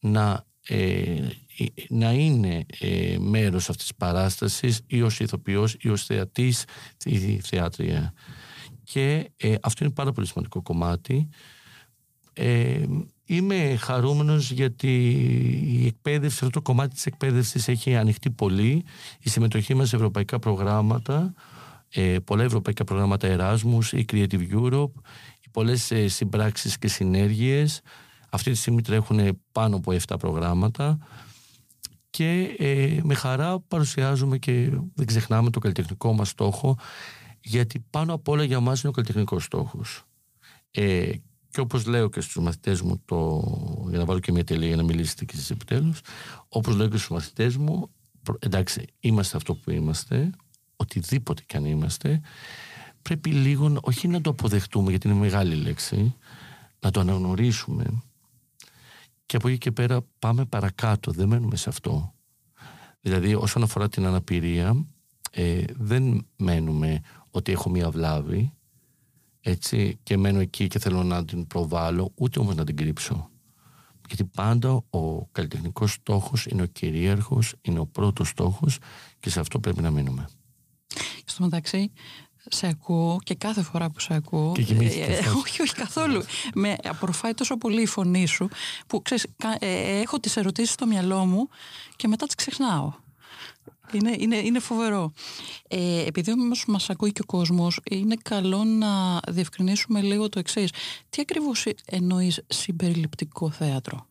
να 0.00 0.44
ε, 0.68 1.28
να 1.88 2.12
είναι 2.12 2.66
ε, 2.78 3.16
μέρος 3.18 3.68
αυτής 3.68 3.86
της 3.86 3.96
παράστασης 3.96 4.80
ή 4.86 5.02
ως 5.02 5.20
ηθοποιός 5.20 5.76
ή 5.80 5.88
ως 5.88 6.04
θεατής 6.04 6.64
ή 7.04 7.40
θεάτρια. 7.40 8.12
Και 8.84 9.30
ε, 9.36 9.54
αυτό 9.62 9.84
είναι 9.84 9.92
πάρα 9.92 10.12
πολύ 10.12 10.26
σημαντικό 10.26 10.62
κομμάτι. 10.62 11.28
Ε, 12.32 12.82
είμαι 13.24 13.76
χαρούμενος 13.76 14.50
γιατί 14.50 15.10
η 15.64 15.86
εκπαίδευση, 15.86 16.38
αυτό 16.44 16.50
το 16.50 16.62
κομμάτι 16.62 16.94
της 16.94 17.06
εκπαίδευσης 17.06 17.68
έχει 17.68 17.96
ανοιχτεί 17.96 18.30
πολύ. 18.30 18.84
Η 19.20 19.30
συμμετοχή 19.30 19.74
μας 19.74 19.88
σε 19.88 19.96
ευρωπαϊκά 19.96 20.38
προγράμματα, 20.38 21.34
ε, 21.88 22.16
πολλά 22.24 22.42
ευρωπαϊκά 22.42 22.84
προγράμματα 22.84 23.36
Erasmus 23.38 23.92
ή 23.92 24.04
Creative 24.12 24.52
Europe, 24.52 24.92
οι 25.40 25.48
πολλές 25.50 25.90
ε, 25.90 26.08
συμπράξεις 26.08 26.78
και 26.78 26.88
συνέργειες. 26.88 27.80
Αυτή 28.30 28.50
τη 28.50 28.56
στιγμή 28.56 28.82
τρέχουν 28.82 29.40
πάνω 29.52 29.76
από 29.76 29.92
7 30.06 30.18
προγράμματα 30.18 30.98
και 32.10 32.54
ε, 32.58 33.00
με 33.02 33.14
χαρά 33.14 33.60
παρουσιάζουμε 33.60 34.38
και 34.38 34.70
δεν 34.94 35.06
ξεχνάμε 35.06 35.50
το 35.50 35.58
καλλιτεχνικό 35.58 36.12
μας 36.12 36.28
στόχο 36.28 36.78
γιατί 37.40 37.84
πάνω 37.90 38.14
απ' 38.14 38.28
όλα 38.28 38.44
για 38.44 38.60
μας 38.60 38.80
είναι 38.80 38.88
ο 38.88 38.92
καλλιτεχνικός 38.92 39.44
στόχος. 39.44 40.04
Ε, 40.70 41.10
και 41.50 41.60
όπως 41.60 41.86
λέω 41.86 42.08
και 42.08 42.20
στους 42.20 42.42
μαθητές 42.42 42.80
μου, 42.80 43.02
το, 43.04 43.42
για 43.88 43.98
να 43.98 44.04
βάλω 44.04 44.18
και 44.20 44.32
μια 44.32 44.44
τελεία 44.44 44.66
για 44.66 44.76
να 44.76 44.82
μιλήσετε 44.82 45.24
και 45.24 45.32
εσείς 45.36 45.50
επιτέλους, 45.50 46.00
όπως 46.48 46.76
λέω 46.76 46.88
και 46.88 46.96
στους 46.96 47.10
μαθητές 47.10 47.56
μου, 47.56 47.90
εντάξει, 48.38 48.84
είμαστε 49.00 49.36
αυτό 49.36 49.54
που 49.54 49.70
είμαστε, 49.70 50.30
οτιδήποτε 50.76 51.42
κι 51.46 51.56
αν 51.56 51.64
είμαστε, 51.64 52.20
πρέπει 53.02 53.30
λίγο, 53.30 53.76
όχι 53.80 54.08
να 54.08 54.20
το 54.20 54.30
αποδεχτούμε, 54.30 54.90
γιατί 54.90 55.08
είναι 55.08 55.18
μεγάλη 55.18 55.54
λέξη, 55.54 56.14
να 56.80 56.90
το 56.90 57.00
αναγνωρίσουμε 57.00 58.02
και 59.28 59.36
από 59.36 59.48
εκεί 59.48 59.58
και 59.58 59.72
πέρα 59.72 60.00
πάμε 60.18 60.44
παρακάτω, 60.44 61.10
δεν 61.10 61.28
μένουμε 61.28 61.56
σε 61.56 61.68
αυτό. 61.68 62.14
Δηλαδή 63.00 63.34
όσον 63.34 63.62
αφορά 63.62 63.88
την 63.88 64.06
αναπηρία, 64.06 64.86
ε, 65.30 65.64
δεν 65.76 66.26
μένουμε 66.36 67.00
ότι 67.30 67.52
έχω 67.52 67.70
μία 67.70 67.90
βλάβη, 67.90 68.52
έτσι, 69.40 69.98
και 70.02 70.16
μένω 70.16 70.38
εκεί 70.38 70.66
και 70.66 70.78
θέλω 70.78 71.02
να 71.02 71.24
την 71.24 71.46
προβάλλω, 71.46 72.12
ούτε 72.14 72.38
όμως 72.38 72.54
να 72.54 72.64
την 72.64 72.76
κρύψω. 72.76 73.30
Γιατί 74.06 74.24
πάντα 74.24 74.84
ο 74.90 75.26
καλλιτεχνικός 75.26 75.92
στόχος 75.92 76.46
είναι 76.46 76.62
ο 76.62 76.66
κυρίαρχος, 76.66 77.54
είναι 77.60 77.78
ο 77.78 77.86
πρώτος 77.86 78.28
στόχος 78.28 78.78
και 79.20 79.30
σε 79.30 79.40
αυτό 79.40 79.60
πρέπει 79.60 79.82
να 79.82 79.90
μείνουμε. 79.90 80.28
Στο 81.24 81.42
μεταξύ, 81.44 81.92
σε 82.50 82.66
ακούω 82.66 83.18
και 83.22 83.34
κάθε 83.34 83.62
φορά 83.62 83.90
που 83.90 84.00
σε 84.00 84.14
ακούω. 84.14 84.52
Και 84.52 84.74
ε, 84.74 85.28
όχι, 85.36 85.62
όχι 85.62 85.74
καθόλου. 85.74 86.22
Με 86.54 86.76
απορροφάει 86.84 87.34
τόσο 87.34 87.56
πολύ 87.56 87.82
η 87.82 87.86
φωνή 87.86 88.26
σου 88.26 88.48
που 88.86 89.02
ξέρεις, 89.02 89.26
ε, 89.58 90.00
έχω 90.00 90.20
τις 90.20 90.36
ερωτήσεις 90.36 90.72
στο 90.72 90.86
μυαλό 90.86 91.24
μου 91.24 91.48
και 91.96 92.08
μετά 92.08 92.26
τις 92.26 92.34
ξεχνάω. 92.34 92.92
Είναι, 93.92 94.16
είναι, 94.18 94.36
είναι 94.36 94.58
φοβερό. 94.58 95.12
Ε, 95.68 96.06
επειδή 96.06 96.32
όμως 96.32 96.64
μας 96.66 96.90
ακούει 96.90 97.12
και 97.12 97.20
ο 97.20 97.26
κόσμος, 97.26 97.80
είναι 97.90 98.16
καλό 98.22 98.64
να 98.64 99.20
διευκρινίσουμε 99.28 100.00
λίγο 100.00 100.28
το 100.28 100.38
εξής. 100.38 100.70
Τι 101.10 101.20
ακριβώς 101.20 101.66
εννοείς 101.84 102.44
συμπεριληπτικό 102.46 103.50
θέατρο; 103.50 104.06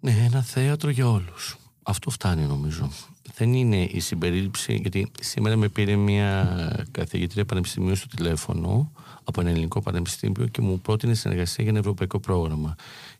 Ναι, 0.00 0.10
ένα 0.10 0.42
θέατρο 0.42 0.90
για 0.90 1.08
όλους. 1.08 1.56
Αυτό 1.88 2.10
φτάνει 2.10 2.42
νομίζω. 2.42 2.90
Δεν 3.34 3.52
είναι 3.52 3.76
η 3.76 4.00
συμπερίληψη, 4.00 4.74
γιατί 4.74 5.10
σήμερα 5.20 5.56
με 5.56 5.68
πήρε 5.68 5.96
μια 5.96 6.86
καθηγήτρια 6.90 7.44
πανεπιστημίου 7.44 7.96
στο 7.96 8.06
τηλέφωνο 8.06 8.92
από 9.24 9.40
ένα 9.40 9.50
ελληνικό 9.50 9.80
πανεπιστήμιο 9.80 10.46
και 10.46 10.60
μου 10.60 10.80
πρότεινε 10.80 11.14
συνεργασία 11.14 11.56
για 11.58 11.70
ένα 11.70 11.78
ευρωπαϊκό 11.78 12.18
πρόγραμμα. 12.18 12.74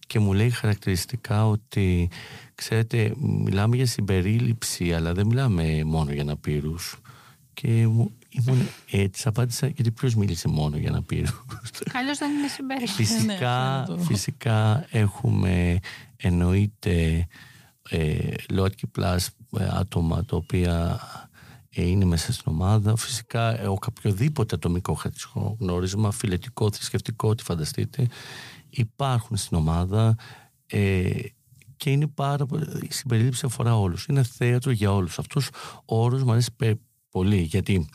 Και 0.06 0.18
μου 0.18 0.32
λέει 0.32 0.50
χαρακτηριστικά 0.50 1.46
ότι, 1.46 2.08
ξέρετε, 2.54 3.14
μιλάμε 3.18 3.76
για 3.76 3.87
συμπερίληψη, 3.87 4.92
αλλά 4.92 5.12
δεν 5.12 5.26
μιλάμε 5.26 5.84
μόνο 5.84 6.12
για 6.12 6.22
αναπήρους. 6.22 7.00
Και 7.54 7.87
μου, 7.87 8.10
ήμουν 8.28 8.68
έτσι, 8.90 9.28
απάντησα 9.28 9.66
γιατί 9.66 9.90
ποιος 9.90 10.14
μίλησε 10.14 10.48
μόνο 10.48 10.76
για 10.76 10.88
αναπήρους; 10.88 11.44
Αλλιώ 11.92 12.16
δεν 12.16 12.30
είναι 12.30 12.48
συμπερίληψη. 12.48 12.94
Φυσικά, 12.94 13.87
ναι, 13.88 14.02
φυσικά 14.04 14.87
έχουμε 14.90 15.78
εννοείται 16.16 17.26
ε, 17.88 18.35
ΛΟΑΤΚΙ 18.50 18.90
Plus 18.99 19.26
ε, 19.59 19.68
άτομα 19.71 20.25
τα 20.25 20.37
οποία 20.37 21.00
ε, 21.71 21.88
είναι 21.88 22.04
μέσα 22.04 22.33
στην 22.33 22.52
ομάδα. 22.52 22.97
Φυσικά 22.97 23.61
ε, 23.61 23.66
ο 23.66 23.78
οποιοδήποτε 23.87 24.54
ατομικό 24.54 25.00
γνώρισμα, 25.59 26.11
φιλετικό, 26.11 26.73
θρησκευτικό, 26.73 27.28
ό,τι 27.28 27.42
φανταστείτε, 27.42 28.07
υπάρχουν 28.71 29.37
στην 29.37 29.57
ομάδα 29.57 30.16
ε, 30.66 31.11
και 31.76 31.90
είναι 31.90 32.07
πάρα 32.07 32.47
η 32.83 32.92
συμπερίληψη 32.92 33.47
αφορά 33.47 33.78
όλους. 33.78 34.07
Είναι 34.07 34.23
θέατρο 34.23 34.71
για 34.71 34.95
όλους. 34.95 35.18
Αυτός 35.18 35.49
ο 35.85 36.02
όρος 36.02 36.23
μου 36.23 36.33
αρέσει 36.33 36.50
πολύ 37.11 37.40
γιατί 37.40 37.88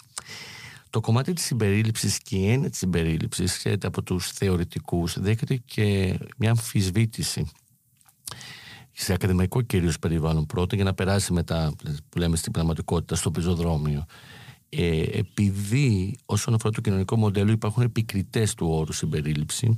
το 0.90 1.00
κομμάτι 1.00 1.34
της 1.34 1.46
συμπερίληψης 1.46 2.18
και 2.18 2.36
η 2.36 2.52
έννοια 2.52 2.70
της 2.70 2.80
συμπερίληψης 2.80 3.58
ξέρετε 3.58 3.88
από 3.88 4.04
τους 4.04 4.32
θεωρητικούς 4.32 5.20
δέχεται 5.20 5.56
και 5.56 6.18
μια 6.38 6.50
αμφισβήτηση 6.50 7.52
σε 8.94 9.14
ακαδημαϊκό 9.14 9.62
κυρίως 9.62 10.00
περιβάλλον 10.00 10.46
πρώτα 10.46 10.76
για 10.76 10.86
να 10.86 10.94
περάσει 10.94 11.34
μετά 11.34 11.74
που 12.10 12.18
λέμε 12.18 12.36
στην 12.36 12.52
πραγματικότητα 12.52 13.16
στο 13.16 13.32
πεζοδρόμιο. 13.32 14.06
Ε, 14.70 15.02
επειδή 15.02 16.18
όσον 16.26 16.54
αφορά 16.54 16.74
το 16.74 16.82
κοινωνικό 16.82 17.16
μοντέλο 17.18 17.52
υπάρχουν 17.52 17.84
επικριτές 17.84 18.54
του 18.54 18.68
όρου 18.70 18.92
συμπερίληψη 18.92 19.74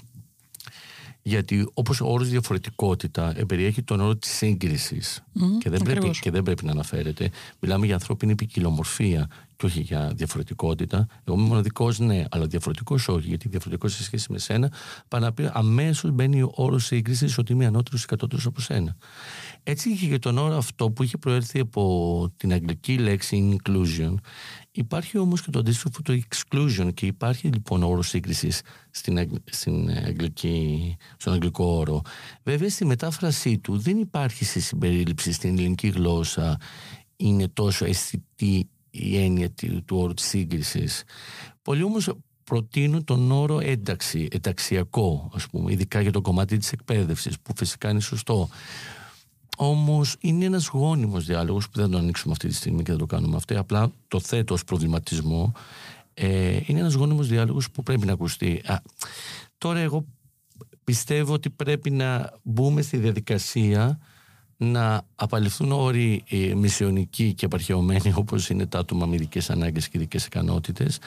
γιατί 1.28 1.70
όπως 1.74 2.02
ο 2.02 2.06
όρος 2.08 2.30
διαφορετικότητα 2.30 3.36
περιέχει 3.48 3.84
τον 3.84 4.00
όρο 4.00 4.16
της 4.16 4.32
σύγκρισης 4.32 5.24
και, 5.60 5.70
δεν 5.70 5.82
πρέπει, 5.82 6.10
και 6.20 6.32
δεν 6.32 6.44
πρέπει 6.44 6.66
να 6.66 6.72
αναφέρεται. 6.72 7.32
Μιλάμε 7.60 7.86
για 7.86 7.94
ανθρώπινη 7.96 8.36
ποικιλομορφία 8.36 9.30
και 9.58 9.66
όχι 9.66 9.82
για 9.82 10.12
διαφορετικότητα. 10.16 11.08
Εγώ 11.24 11.38
είμαι 11.38 11.48
μοναδικός, 11.48 12.00
ναι, 12.00 12.24
αλλά 12.30 12.46
διαφορετικός 12.46 13.08
όχι, 13.08 13.28
γιατί 13.28 13.50
διαφορετικός 13.50 13.94
σε 13.94 14.04
σχέση 14.04 14.32
με 14.32 14.40
σένα, 14.40 14.72
πάνω 15.08 15.34
αμέσως 15.52 16.12
μπαίνει 16.12 16.42
ο 16.42 16.52
όρος 16.56 16.86
σύγκρισης 16.86 17.38
ότι 17.38 17.52
είμαι 17.52 17.66
ανώτερος 17.66 18.04
ή 18.04 18.06
κατώτερος 18.06 18.46
από 18.46 18.62
σένα. 18.62 18.96
Έτσι 19.68 19.90
είχε 19.90 20.08
και 20.08 20.20
τον 20.20 20.38
όρο 20.38 20.58
αυτό 20.58 20.92
που 20.92 21.04
είχε 21.04 21.18
προέρθει 21.18 21.60
από 21.60 22.34
την 22.38 22.54
αγγλική 22.54 22.98
λέξη 22.98 23.58
inclusion. 23.58 24.14
Υπάρχει 24.72 25.18
όμως 25.18 25.42
και 25.42 25.50
το 25.50 25.60
αντίστοιχο 25.60 25.90
το 26.04 26.14
exclusion 26.14 26.90
και 26.94 27.06
υπάρχει 27.06 27.48
λοιπόν 27.48 27.84
όρος 27.84 28.08
σύγκρισης 28.08 28.62
στην, 28.92 29.42
στην 29.46 29.90
αγγλική, 29.90 30.96
στον 31.18 31.34
αγγλικό 31.34 31.66
όρο. 31.66 32.02
Βέβαια 32.44 32.70
στη 32.70 32.86
μετάφρασή 32.86 33.58
του 33.58 33.78
δεν 33.78 33.98
υπάρχει 33.98 34.46
σε 34.46 34.60
συμπερίληψη 34.60 35.32
στην 35.32 35.58
ελληνική 35.58 35.88
γλώσσα 35.88 36.58
είναι 37.16 37.48
τόσο 37.48 37.86
αισθητή 37.86 38.70
η 38.90 39.18
έννοια 39.18 39.52
του, 39.52 39.84
του 39.86 39.98
όρου 39.98 40.14
της 40.14 40.26
σύγκρισης. 40.26 41.04
Πολλοί 41.62 41.84
όμως 41.84 42.10
προτείνουν 42.44 43.04
τον 43.04 43.32
όρο 43.32 43.60
ένταξη, 43.60 44.28
ενταξιακό 44.32 45.32
ας 45.34 45.48
πούμε, 45.48 45.72
ειδικά 45.72 46.02
για 46.02 46.12
το 46.12 46.22
κομμάτι 46.22 46.58
της 46.58 46.72
εκπαίδευσης 46.72 47.40
που 47.40 47.54
φυσικά 47.56 47.90
είναι 47.90 48.00
σωστό. 48.00 48.50
Όμως 49.56 50.16
είναι 50.20 50.46
ένας 50.46 50.68
γόνιμος 50.68 51.26
διάλογος 51.26 51.70
που 51.70 51.80
δεν 51.80 51.90
το 51.90 51.98
ανοίξουμε 51.98 52.34
αυτή 52.34 52.48
τη 52.48 52.54
στιγμή 52.54 52.84
και 52.84 52.92
δεν 52.92 53.00
το 53.00 53.06
κάνουμε 53.06 53.36
αυτό. 53.36 53.60
Απλά 53.60 53.92
το 54.08 54.20
θέτω 54.20 54.54
ως 54.54 54.64
προβληματισμό. 54.64 55.52
Ε, 56.14 56.60
είναι 56.66 56.80
ένας 56.80 56.94
γόνιμος 56.94 57.28
διάλογος 57.28 57.72
που 57.72 57.84
πρέπει 57.84 58.06
να 58.06 58.14
ακουστεί. 58.14 58.62
Α, 58.66 58.82
τώρα 59.58 59.80
εγώ 59.80 60.06
πιστεύω 60.84 61.34
ότι 61.34 61.50
πρέπει 61.50 61.90
να 61.90 62.34
μπούμε 62.44 62.82
στη 62.82 62.98
διαδικασία 62.98 64.00
να 64.58 65.02
απαλληφθούν 65.16 65.72
όροι 65.72 66.24
ε, 66.30 66.54
μισιονικοί 66.56 67.34
και 67.34 67.46
απαρχαιωμένοι 67.46 68.14
όπως 68.22 68.50
είναι 68.50 68.66
τα 68.66 68.80
άτομα 68.80 69.06
με 69.06 69.16
ειδικές 69.16 69.50
ανάγκες 69.50 69.88
και 69.88 69.98
ειδικές 69.98 70.26
ικανότητες. 70.26 71.00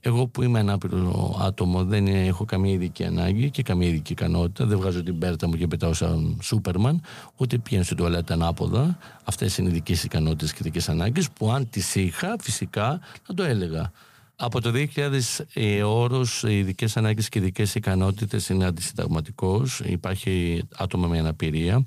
Εγώ 0.00 0.26
που 0.26 0.42
είμαι 0.42 0.58
ανάπηρο 0.58 1.36
άτομο 1.40 1.84
δεν 1.84 2.06
έχω 2.06 2.44
καμία 2.44 2.72
ειδική 2.72 3.04
ανάγκη 3.04 3.50
και 3.50 3.62
καμία 3.62 3.88
ειδική 3.88 4.12
ικανότητα. 4.12 4.66
Δεν 4.66 4.78
βγάζω 4.78 5.02
την 5.02 5.18
πέρτα 5.18 5.48
μου 5.48 5.54
και 5.54 5.66
πετάω 5.66 5.92
σαν 5.92 6.38
Σούπερμαν, 6.42 7.00
ούτε 7.36 7.58
πηγαίνω 7.58 7.84
στην 7.84 7.96
τουαλέτα 7.96 8.34
ανάποδα. 8.34 8.98
Αυτές 9.24 9.58
είναι 9.58 9.68
ειδικές 9.68 10.04
ικανότητες 10.04 10.52
και 10.52 10.58
ειδικές 10.60 10.88
ανάγκες 10.88 11.30
που 11.30 11.50
αν 11.50 11.70
τις 11.70 11.94
είχα 11.94 12.36
φυσικά 12.40 13.00
θα 13.22 13.34
το 13.34 13.42
έλεγα. 13.42 13.92
Από 14.40 14.60
το 14.60 14.72
2000 14.94 15.10
ε, 15.52 15.82
ο 15.82 15.90
όρος 15.90 16.42
ειδικές 16.42 16.96
ανάγκες 16.96 17.28
και 17.28 17.38
ειδικές 17.38 17.74
ικανότητες 17.74 18.48
είναι 18.48 18.64
αντισυνταγματικός. 18.64 19.80
Υπάρχει 19.84 20.62
άτομα 20.76 21.06
με 21.06 21.18
αναπηρία. 21.18 21.82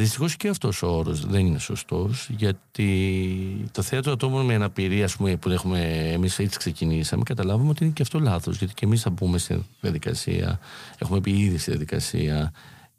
Δυστυχώς 0.00 0.36
και 0.36 0.48
αυτός 0.48 0.82
ο 0.82 0.86
όρος 0.96 1.26
δεν 1.26 1.46
είναι 1.46 1.58
σωστός, 1.58 2.28
γιατί 2.30 3.68
το 3.72 3.82
θέατρο 3.82 4.12
ατόμων 4.12 4.44
με 4.44 4.54
αναπηρία, 4.54 5.08
πούμε, 5.16 5.36
που 5.36 5.50
έχουμε 5.50 6.10
εμείς 6.12 6.38
έτσι 6.38 6.58
ξεκινήσαμε, 6.58 7.22
καταλάβουμε 7.22 7.70
ότι 7.70 7.84
είναι 7.84 7.92
και 7.92 8.02
αυτό 8.02 8.20
λάθος. 8.20 8.58
Γιατί 8.58 8.74
και 8.74 8.84
εμείς 8.84 9.02
θα 9.02 9.10
μπούμε 9.10 9.38
στη 9.38 9.64
διαδικασία, 9.80 10.58
έχουμε 10.98 11.20
πει 11.20 11.30
ήδη 11.30 11.58
στη 11.58 11.70
διαδικασία 11.70 12.52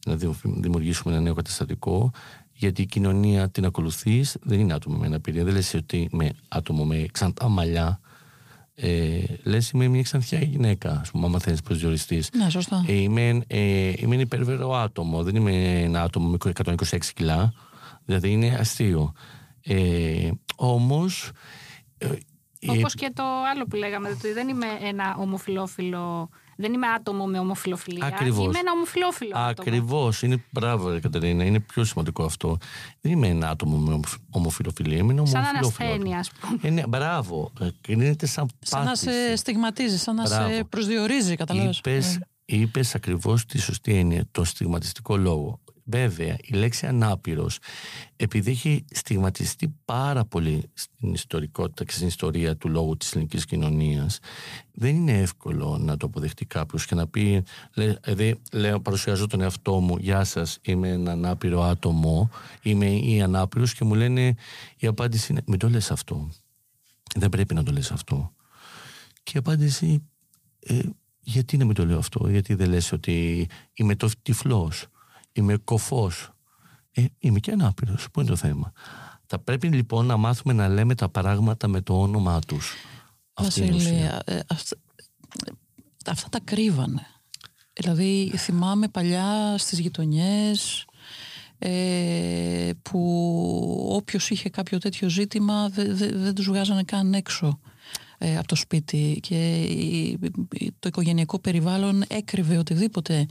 να 0.06 0.16
δημιουργήσουμε 0.44 1.14
ένα 1.14 1.24
νέο 1.24 1.34
καταστατικό, 1.34 2.12
γιατί 2.54 2.82
η 2.82 2.86
κοινωνία 2.86 3.50
την 3.50 3.66
ακολουθείς, 3.66 4.38
δεν 4.42 4.60
είναι 4.60 4.74
άτομο 4.74 4.98
με 4.98 5.06
αναπηρία. 5.06 5.44
Δεν 5.44 5.54
λες 5.54 5.74
ότι 5.74 6.08
με 6.12 6.32
άτομο 6.48 6.86
με 6.86 7.06
ξανθά 7.12 7.48
μαλλιά 7.48 8.00
ε, 8.82 9.24
λες 9.44 9.70
είμαι 9.70 9.88
μια 9.88 10.02
ξανθιά 10.02 10.40
γυναίκα, 10.40 11.00
ας 11.02 11.12
πούμε, 11.12 11.26
άμα 11.26 11.40
θέλεις 11.40 11.62
προσδιοριστείς. 11.62 12.30
Ναι, 12.34 12.50
σωστά. 12.50 12.84
Ε, 12.88 12.94
είμαι, 12.94 13.42
ε, 13.48 13.92
είμαι 13.96 14.14
ένα 14.14 14.22
υπερβερό 14.22 14.76
άτομο. 14.76 15.24
Δεν 15.24 15.36
είμαι 15.36 15.82
ένα 15.82 16.02
άτομο 16.02 16.28
με 16.28 16.38
126 16.66 17.14
κιλά. 17.16 17.54
Δηλαδή 18.06 18.32
είναι 18.32 18.56
αστείο. 18.60 19.14
Ε, 19.64 20.30
όμως... 20.56 21.32
ε, 21.98 22.08
ε, 22.60 22.72
Όπως 22.72 22.94
και 22.96 23.12
το 23.14 23.24
άλλο 23.54 23.66
που 23.66 23.76
λέγαμε, 23.76 24.10
ότι 24.10 24.34
δεν 24.34 24.48
είμαι 24.48 24.68
ένα 24.82 25.16
ομοφιλόφιλο. 25.20 26.30
Δεν 26.62 26.74
είμαι 26.74 26.88
άτομο 26.88 27.26
με 27.26 27.40
ομοφιλοφιλία. 27.40 28.06
Ακριβώς. 28.06 28.46
Είμαι 28.46 28.60
ένα 28.60 28.72
ομοφιλόφιλο. 28.72 29.32
άτομο. 29.36 29.50
Ακριβώς. 29.50 30.22
Είναι 30.22 30.44
μπράβο, 30.52 30.90
ρε 30.90 31.00
Κατερίνα. 31.00 31.44
Είναι 31.44 31.60
πιο 31.60 31.84
σημαντικό 31.84 32.24
αυτό. 32.24 32.58
Δεν 33.02 33.12
είμαι 33.12 33.28
ένα 33.28 33.50
άτομο 33.50 33.78
με 33.78 33.94
ομοφ- 33.94 34.16
ομοφιλοφιλία. 34.32 34.98
Είμαι 34.98 35.14
ένα 35.14 35.26
Σαν 35.26 35.40
ομοφιλόφιλο. 35.44 35.88
ανασθένεια, 35.88 36.20
ας 36.20 36.32
πούμε. 36.32 36.60
Ε, 36.62 36.70
ναι, 36.70 36.84
μπράβο. 36.88 37.52
Ε, 37.60 37.68
Κρίνεται 37.82 38.26
σαν 38.26 38.48
Σαν 38.60 38.84
να 38.86 38.96
σε 38.96 39.06
πάθηση. 39.06 39.36
στιγματίζεις, 39.36 40.02
σαν 40.02 40.16
να 40.16 40.24
Μπράβο. 40.24 40.54
σε 40.56 40.64
προσδιορίζει, 40.64 41.36
καταλαβαίνεις. 41.36 41.78
Είπες, 41.78 42.16
Ε, 42.16 42.20
είπες 42.46 42.96
ακριβώς 42.96 43.46
τη 43.46 43.58
σωστή 43.60 43.94
έννοια, 43.94 44.26
το 44.32 44.44
στιγματιστικό 44.44 45.18
λόγο. 45.18 45.60
Βέβαια, 45.92 46.38
η 46.42 46.54
λέξη 46.54 46.86
ανάπηρος, 46.86 47.60
επειδή 48.16 48.52
έχει 48.52 48.86
στιγματιστεί 48.92 49.76
πάρα 49.86 50.26
πολύ 50.26 50.64
στην 50.74 51.14
ιστορικότητα 51.14 51.84
και 51.84 51.92
στην 51.92 52.08
ιστορία 52.08 52.58
του 52.58 52.70
λόγου 52.70 52.98
της 52.98 53.12
ελληνικής 53.12 53.46
κοινωνίας, 53.46 54.20
δεν 54.72 54.96
είναι 54.96 55.20
εύκολο 55.20 55.78
να 55.78 55.98
το 55.98 56.06
αποδεχτεί 56.06 56.46
κάποιος 56.46 56.86
και 56.86 56.96
να 56.96 57.08
πει, 57.08 57.44
λέ, 57.74 57.94
δηλαδή, 58.04 58.42
λέω, 58.52 58.80
παρουσιάζω 58.80 59.28
τον 59.28 59.42
εαυτό 59.42 59.80
μου, 59.80 59.98
γεια 59.98 60.24
σας, 60.24 60.58
είμαι 60.62 60.90
ένα 60.90 61.12
ανάπηρο 61.12 61.64
άτομο, 61.64 62.30
είμαι 62.62 62.90
ή 62.90 63.22
ανάπηρος 63.22 63.74
και 63.74 63.86
μου 63.86 63.96
λένε, 63.96 64.36
η 64.78 64.88
απάντηση 64.88 65.32
είναι, 65.32 65.42
μην 65.46 65.60
το 65.60 65.70
λες 65.70 65.92
αυτό. 65.92 66.30
Δεν 67.16 67.30
πρέπει 67.30 67.54
να 67.54 67.64
το 67.64 67.72
λες 67.72 67.92
αυτό. 67.92 68.34
Και 69.24 69.32
η 69.36 69.38
απάντηση, 69.38 70.04
ε, 70.60 70.80
γιατί 71.20 71.58
να 71.58 71.66
μην 71.66 71.76
το 71.76 71.86
λέω 71.86 71.98
αυτό, 71.98 72.30
γιατί 72.30 72.54
δεν 72.54 72.70
λες 72.70 72.92
ότι 72.92 73.48
είμαι 73.74 73.96
το 73.96 74.10
τυφλός, 74.22 74.88
είμαι 75.34 75.58
κοφός, 75.58 76.32
ε, 76.92 77.06
είμαι 77.20 77.40
και 77.40 77.52
ανάπηρος, 77.52 78.08
πού 78.12 78.20
είναι 78.20 78.30
το 78.30 78.36
θέμα; 78.36 78.72
Θα 79.26 79.40
πρέπει 79.40 79.68
λοιπόν 79.68 80.06
να 80.06 80.18
μάθουμε 80.18 80.54
να 80.54 80.68
λέμε 80.68 80.96
τα 80.96 81.10
πράγματα 81.10 81.68
με 81.68 81.82
το 81.82 82.02
όνομά 82.02 82.40
τους. 82.40 82.74
Αυτή 83.34 83.60
είναι 83.60 83.70
η 83.70 83.72
Βασίλη, 83.74 83.94
ουσία. 83.96 84.22
ε, 84.26 84.40
αυτα, 84.48 84.78
αυτά 86.08 86.30
τα 86.30 86.40
κρύβανε. 86.44 87.06
Δηλαδή 87.74 88.32
θυμάμαι 88.38 88.88
παλιά 88.88 89.58
στις 89.58 89.80
γειτονιές 89.80 90.86
ε, 91.60 92.70
που 92.82 93.88
όποιος 93.92 94.30
είχε 94.30 94.50
κάποιο 94.50 94.78
τέτοιο 94.78 95.10
ζήτημα 95.10 95.70
δε- 95.70 95.94
δε- 95.94 96.12
δεν 96.18 96.34
τους 96.36 96.46
βγάζανε 96.46 96.84
καν 96.84 97.14
έξω 97.14 97.60
ε, 98.18 98.38
από 98.38 98.48
το 98.48 98.56
σπίτι 98.56 99.20
και 99.22 99.62
η- 99.62 100.20
η- 100.54 100.72
το 100.80 100.88
οικογενειακό 100.88 101.40
περιβάλλον 101.40 102.04
έκρυβε 102.08 102.58
οτιδήποτε 102.58 103.26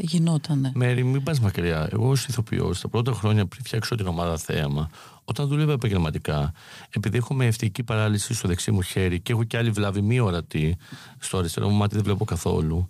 γινότανε. 0.00 0.72
Μέρη, 0.74 1.04
μην 1.04 1.22
πας 1.22 1.40
μακριά. 1.40 1.88
Εγώ, 1.92 2.08
ως 2.08 2.26
ηθοποιός, 2.26 2.80
τα 2.80 2.88
πρώτα 2.88 3.12
χρόνια 3.12 3.46
πριν 3.46 3.64
φτιάξω 3.64 3.94
την 3.94 4.06
ομάδα 4.06 4.36
Θέαμα, 4.36 4.90
όταν 5.24 5.48
δούλευα 5.48 5.72
επαγγελματικά, 5.72 6.52
επειδή 6.90 7.16
έχω 7.16 7.34
με 7.34 7.46
ευτική 7.46 7.82
παράλυση 7.82 8.34
στο 8.34 8.48
δεξί 8.48 8.70
μου 8.70 8.82
χέρι 8.82 9.20
και 9.20 9.32
έχω 9.32 9.44
και 9.44 9.56
άλλη 9.56 9.70
βλάβη 9.70 10.00
μη 10.00 10.20
ορατή, 10.20 10.76
στο 11.18 11.38
αριστερό 11.38 11.68
μου 11.68 11.76
μάτι 11.76 11.94
δεν 11.94 12.04
βλέπω 12.04 12.24
καθόλου. 12.24 12.88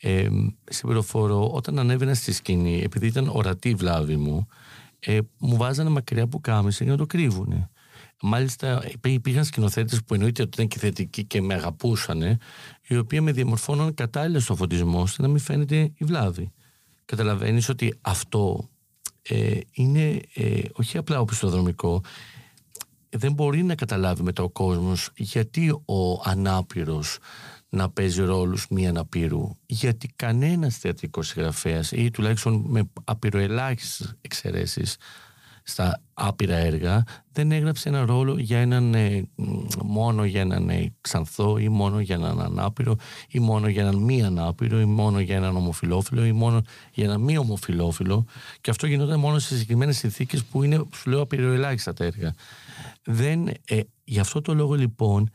Ε, 0.00 0.28
συμπληροφορώ, 0.64 1.50
όταν 1.50 1.78
ανέβαινα 1.78 2.14
στη 2.14 2.32
σκηνή, 2.32 2.80
επειδή 2.82 3.06
ήταν 3.06 3.28
ορατή 3.32 3.68
η 3.68 3.74
βλάβη 3.74 4.16
μου, 4.16 4.48
ε, 4.98 5.18
μου 5.38 5.56
βάζανε 5.56 5.90
μακριά 5.90 6.26
που 6.26 6.40
κάμισε 6.40 6.82
για 6.82 6.92
να 6.92 6.98
το 6.98 7.06
κρύβουνε. 7.06 7.70
Μάλιστα, 8.22 8.82
υπή- 8.92 9.12
υπήρχαν 9.12 9.44
σκηνοθέτες 9.44 10.04
που 10.04 10.14
εννοείται 10.14 10.42
ότι 10.42 10.50
ήταν 10.54 10.68
και 10.68 10.78
θετικοί 10.78 11.24
και 11.24 11.40
με 11.40 11.54
αγαπούσαν, 11.54 12.38
οι 12.86 12.96
οποίοι 12.96 13.18
με 13.22 13.32
διαμορφώναν 13.32 13.94
κατάλληλα 13.94 14.40
στο 14.40 14.56
φωτισμό, 14.56 15.00
ώστε 15.00 15.22
να 15.22 15.28
μην 15.28 15.38
φαίνεται 15.38 15.76
η 15.76 16.04
βλάβη. 16.04 16.52
Καταλαβαίνεις 17.04 17.68
ότι 17.68 17.98
αυτό 18.00 18.68
ε, 19.22 19.58
είναι 19.72 20.20
ε, 20.34 20.60
όχι 20.72 20.98
απλά 20.98 21.20
οπισθοδρομικό, 21.20 22.02
δεν 23.08 23.32
μπορεί 23.32 23.62
να 23.62 23.74
καταλάβει 23.74 24.22
μετά 24.22 24.42
ο 24.42 24.48
κόσμος 24.50 25.10
γιατί 25.16 25.70
ο 25.70 26.20
ανάπηρος 26.24 27.18
να 27.68 27.90
παίζει 27.90 28.22
ρόλους 28.22 28.66
μη 28.70 28.88
αναπήρου. 28.88 29.56
Γιατί 29.66 30.12
κανένας 30.16 30.76
θεατρικός 30.76 31.26
συγγραφέας 31.26 31.92
ή 31.92 32.10
τουλάχιστον 32.10 32.64
με 32.66 32.90
απειροελάχιστες 33.04 34.14
εξαιρέσεις 34.20 34.96
στα 35.68 36.02
άπειρα 36.14 36.56
έργα 36.56 37.04
δεν 37.32 37.52
έγραψε 37.52 37.88
ένα 37.88 38.04
ρόλο 38.04 38.38
για 38.38 38.58
έναν 38.58 38.94
ε, 38.94 39.28
μ, 39.34 39.44
μόνο 39.84 40.24
για 40.24 40.40
έναν 40.40 40.68
ε, 40.68 40.94
ξανθό 41.00 41.58
ή 41.58 41.68
μόνο 41.68 42.00
για 42.00 42.14
έναν 42.14 42.40
ανάπηρο 42.40 42.96
ή 43.28 43.38
μόνο 43.38 43.68
για 43.68 43.82
έναν 43.82 43.96
μη 43.96 44.22
ανάπηρο 44.22 44.80
ή 44.80 44.84
μόνο 44.84 45.20
για 45.20 45.36
έναν 45.36 45.56
ομοφιλόφιλο 45.56 46.24
ή 46.24 46.32
μόνο 46.32 46.62
για 46.92 47.04
έναν 47.04 47.20
μη 47.20 47.38
ομοφιλόφιλο 47.38 48.24
και 48.60 48.70
αυτό 48.70 48.86
γινόταν 48.86 49.20
μόνο 49.20 49.38
σε 49.38 49.54
συγκεκριμένες 49.54 49.96
συνθήκες 49.96 50.44
που 50.44 50.62
είναι, 50.62 50.84
σου 50.94 51.10
λέω, 51.10 51.20
απειροελάχιστα 51.20 51.92
τα 51.92 52.04
έργα. 52.04 52.34
Δεν, 53.04 53.48
ε, 53.64 53.80
γι' 54.04 54.20
αυτό 54.20 54.40
το 54.40 54.54
λόγο 54.54 54.74
λοιπόν 54.74 55.30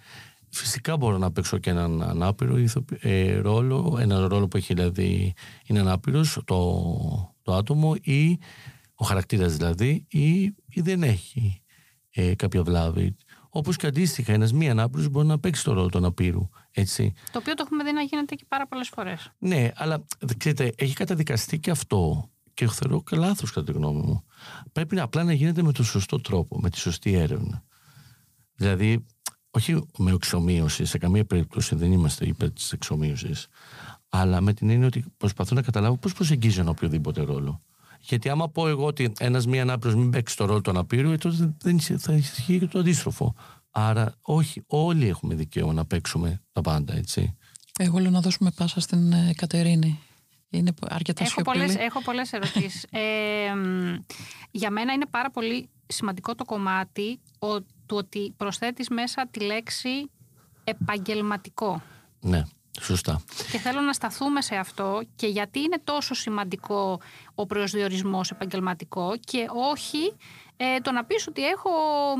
φυσικά 0.49 0.97
μπορώ 0.97 1.17
να 1.17 1.31
παίξω 1.31 1.57
και 1.57 1.69
έναν 1.69 2.01
ανάπηρο 2.01 2.57
ηθοπη- 2.57 3.05
ε, 3.05 3.37
ρόλο, 3.39 3.97
έναν 3.99 4.25
ρόλο 4.27 4.47
που 4.47 4.57
έχει 4.57 4.73
δηλαδή 4.73 5.33
είναι 5.65 5.79
ανάπηρος 5.79 6.39
το, 6.45 6.83
το 7.43 7.53
άτομο 7.53 7.95
ή 8.01 8.39
ο 9.01 9.05
χαρακτήρας 9.05 9.55
δηλαδή 9.57 10.05
ή, 10.09 10.41
ή 10.67 10.81
δεν 10.81 11.03
έχει 11.03 11.61
ε, 12.09 12.35
κάποια 12.35 12.63
βλάβη. 12.63 13.15
Όπως 13.49 13.75
και 13.75 13.87
αντίστοιχα 13.87 14.33
ένας 14.33 14.53
μη 14.53 14.69
ανάπηρος 14.69 15.09
μπορεί 15.09 15.27
να 15.27 15.39
παίξει 15.39 15.63
το 15.63 15.73
ρόλο 15.73 15.89
του 15.89 15.97
αναπήρου. 15.97 16.49
Έτσι. 16.71 17.13
Το 17.31 17.39
οποίο 17.39 17.53
το 17.53 17.63
έχουμε 17.65 17.83
δει 17.83 17.91
να 17.91 18.01
γίνεται 18.01 18.35
και 18.35 18.45
πάρα 18.47 18.67
πολλές 18.67 18.89
φορές. 18.89 19.31
Ναι, 19.37 19.71
αλλά 19.75 20.05
ξέρετε, 20.37 20.73
έχει 20.75 20.93
καταδικαστεί 20.93 21.59
και 21.59 21.71
αυτό 21.71 22.29
και 22.53 22.67
θεωρώ 22.67 23.03
και 23.03 23.15
λάθος 23.15 23.51
κατά 23.51 23.65
τη 23.65 23.71
γνώμη 23.71 24.01
μου. 24.01 24.23
Πρέπει 24.71 24.95
να, 24.95 25.03
απλά 25.03 25.23
να 25.23 25.33
γίνεται 25.33 25.61
με 25.61 25.71
τον 25.71 25.85
σωστό 25.85 26.21
τρόπο, 26.21 26.59
με 26.59 26.69
τη 26.69 26.77
σωστή 26.77 27.13
έρευνα. 27.13 27.63
Δηλαδή, 28.55 29.05
όχι 29.51 29.87
με 29.97 30.11
εξομοίωση, 30.11 30.85
σε 30.85 30.97
καμία 30.97 31.25
περίπτωση 31.25 31.75
δεν 31.75 31.91
είμαστε 31.91 32.25
υπέρ 32.25 32.51
της 32.51 32.71
εξομοίωσης, 32.71 33.47
αλλά 34.09 34.41
με 34.41 34.53
την 34.53 34.69
έννοια 34.69 34.87
ότι 34.87 35.05
προσπαθώ 35.17 35.55
να 35.55 35.61
καταλάβω 35.61 35.97
πώς 35.97 36.13
προσεγγίζει 36.13 36.59
ένα 36.59 36.69
οποιοδήποτε 36.69 37.21
ρόλο. 37.21 37.61
Γιατί 38.01 38.29
άμα 38.29 38.49
πω 38.49 38.67
εγώ 38.67 38.85
ότι 38.85 39.11
ένας 39.19 39.47
μη 39.47 39.59
ανάπηρος 39.61 39.95
μην 39.95 40.09
παίξει 40.09 40.37
το 40.37 40.45
ρόλο 40.45 40.61
του 40.61 40.69
αναπήρου, 40.69 41.11
ε, 41.11 41.17
τότε 41.17 41.53
δεν 41.61 41.75
ισχύει- 41.75 41.99
θα 41.99 42.13
ισχύει 42.13 42.59
και 42.59 42.67
το 42.67 42.79
αντίστροφο. 42.79 43.35
Άρα, 43.71 44.13
όχι, 44.21 44.63
όλοι 44.67 45.07
έχουμε 45.07 45.35
δικαίωμα 45.35 45.73
να 45.73 45.85
παίξουμε 45.85 46.41
τα 46.51 46.61
πάντα, 46.61 46.93
έτσι. 46.95 47.35
Εγώ 47.79 47.99
λέω 47.99 48.11
να 48.11 48.21
δώσουμε 48.21 48.51
πάσα 48.51 48.79
στην 48.79 49.11
ε, 49.11 49.33
Κατερίνη. 49.35 49.99
Είναι 50.49 50.73
αρκετά 50.89 51.23
Έχω 51.23 51.31
σιωπηλή. 51.33 51.57
πολλές, 51.65 51.75
έχω 51.75 52.01
πολλές 52.01 52.33
ερωτήσεις. 52.33 52.85
ε, 52.89 52.99
μ, 53.55 53.95
για 54.51 54.71
μένα 54.71 54.93
είναι 54.93 55.05
πάρα 55.09 55.31
πολύ 55.31 55.69
σημαντικό 55.87 56.35
το 56.35 56.45
κομμάτι 56.45 57.19
ο, 57.39 57.61
του 57.61 57.95
ότι 57.97 58.33
προσθέτεις 58.37 58.89
μέσα 58.89 59.27
τη 59.31 59.39
λέξη 59.39 59.89
επαγγελματικό. 60.63 61.81
Ναι, 62.19 62.43
σωστά. 62.79 63.21
Και 63.51 63.57
θέλω 63.57 63.81
να 63.81 63.93
σταθούμε 63.93 64.41
σε 64.41 64.55
αυτό 64.55 65.01
και 65.15 65.27
γιατί 65.27 65.59
είναι 65.59 65.81
τόσο 65.83 66.13
σημαντικό 66.13 66.99
ο 67.35 67.45
προσδιορισμός 67.45 68.31
επαγγελματικό 68.31 69.13
και 69.19 69.45
όχι 69.71 70.13
ε, 70.57 70.79
το 70.81 70.91
να 70.91 71.03
πεις 71.03 71.27
ότι 71.27 71.45
έχω 71.45 71.69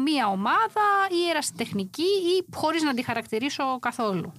μία 0.05 0.27
ομάδα 0.27 0.81
ή 1.09 1.29
ερασιτεχνική 1.29 2.01
ή 2.01 2.53
χωρίς 2.55 2.83
να 2.83 2.93
τη 2.93 3.03
χαρακτηρίσω 3.03 3.79
καθόλου. 3.79 4.31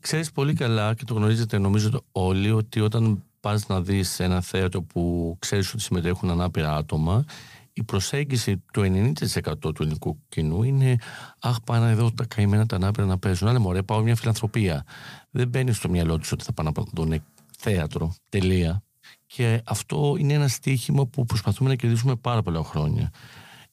Ξέρεις 0.00 0.32
πολύ 0.32 0.54
καλά 0.54 0.94
και 0.94 1.04
το 1.04 1.14
γνωρίζετε 1.14 1.58
νομίζω 1.58 1.90
το 1.90 2.04
όλοι 2.12 2.50
ότι 2.50 2.80
όταν 2.80 3.24
πας 3.40 3.66
να 3.66 3.80
δεις 3.80 4.20
ένα 4.20 4.40
θέατρο 4.40 4.82
που 4.82 5.36
ξέρεις 5.38 5.72
ότι 5.72 5.82
συμμετέχουν 5.82 6.30
ανάπηρα 6.30 6.76
άτομα 6.76 7.24
η 7.72 7.82
προσέγγιση 7.82 8.62
του 8.72 8.80
90% 8.80 9.58
του 9.60 9.82
ελληνικού 9.82 10.18
κοινού 10.28 10.62
είναι 10.62 10.96
Αχ, 11.38 11.60
πάνε 11.60 11.90
εδώ 11.90 12.10
τα 12.10 12.24
καημένα 12.24 12.66
τα 12.66 12.76
ανάπηρα 12.76 13.06
να 13.06 13.18
παίζουν. 13.18 13.48
Αλλά 13.48 13.58
μωρέ, 13.58 13.82
πάω 13.82 14.00
μια 14.00 14.16
φιλανθρωπία. 14.16 14.84
Δεν 15.34 15.48
μπαίνει 15.48 15.72
στο 15.72 15.88
μυαλό 15.88 16.18
τους 16.18 16.32
ότι 16.32 16.44
θα 16.44 16.52
πάνε 16.52 16.70
να 16.76 16.84
δουν 16.92 17.22
θέατρο. 17.58 18.14
Τελεία. 18.28 18.82
Και 19.26 19.62
αυτό 19.64 20.16
είναι 20.18 20.32
ένα 20.32 20.48
στίχημα 20.48 21.06
που 21.06 21.24
προσπαθούμε 21.24 21.68
να 21.68 21.76
κερδίσουμε 21.76 22.16
πάρα 22.16 22.42
πολλά 22.42 22.64
χρόνια. 22.64 23.10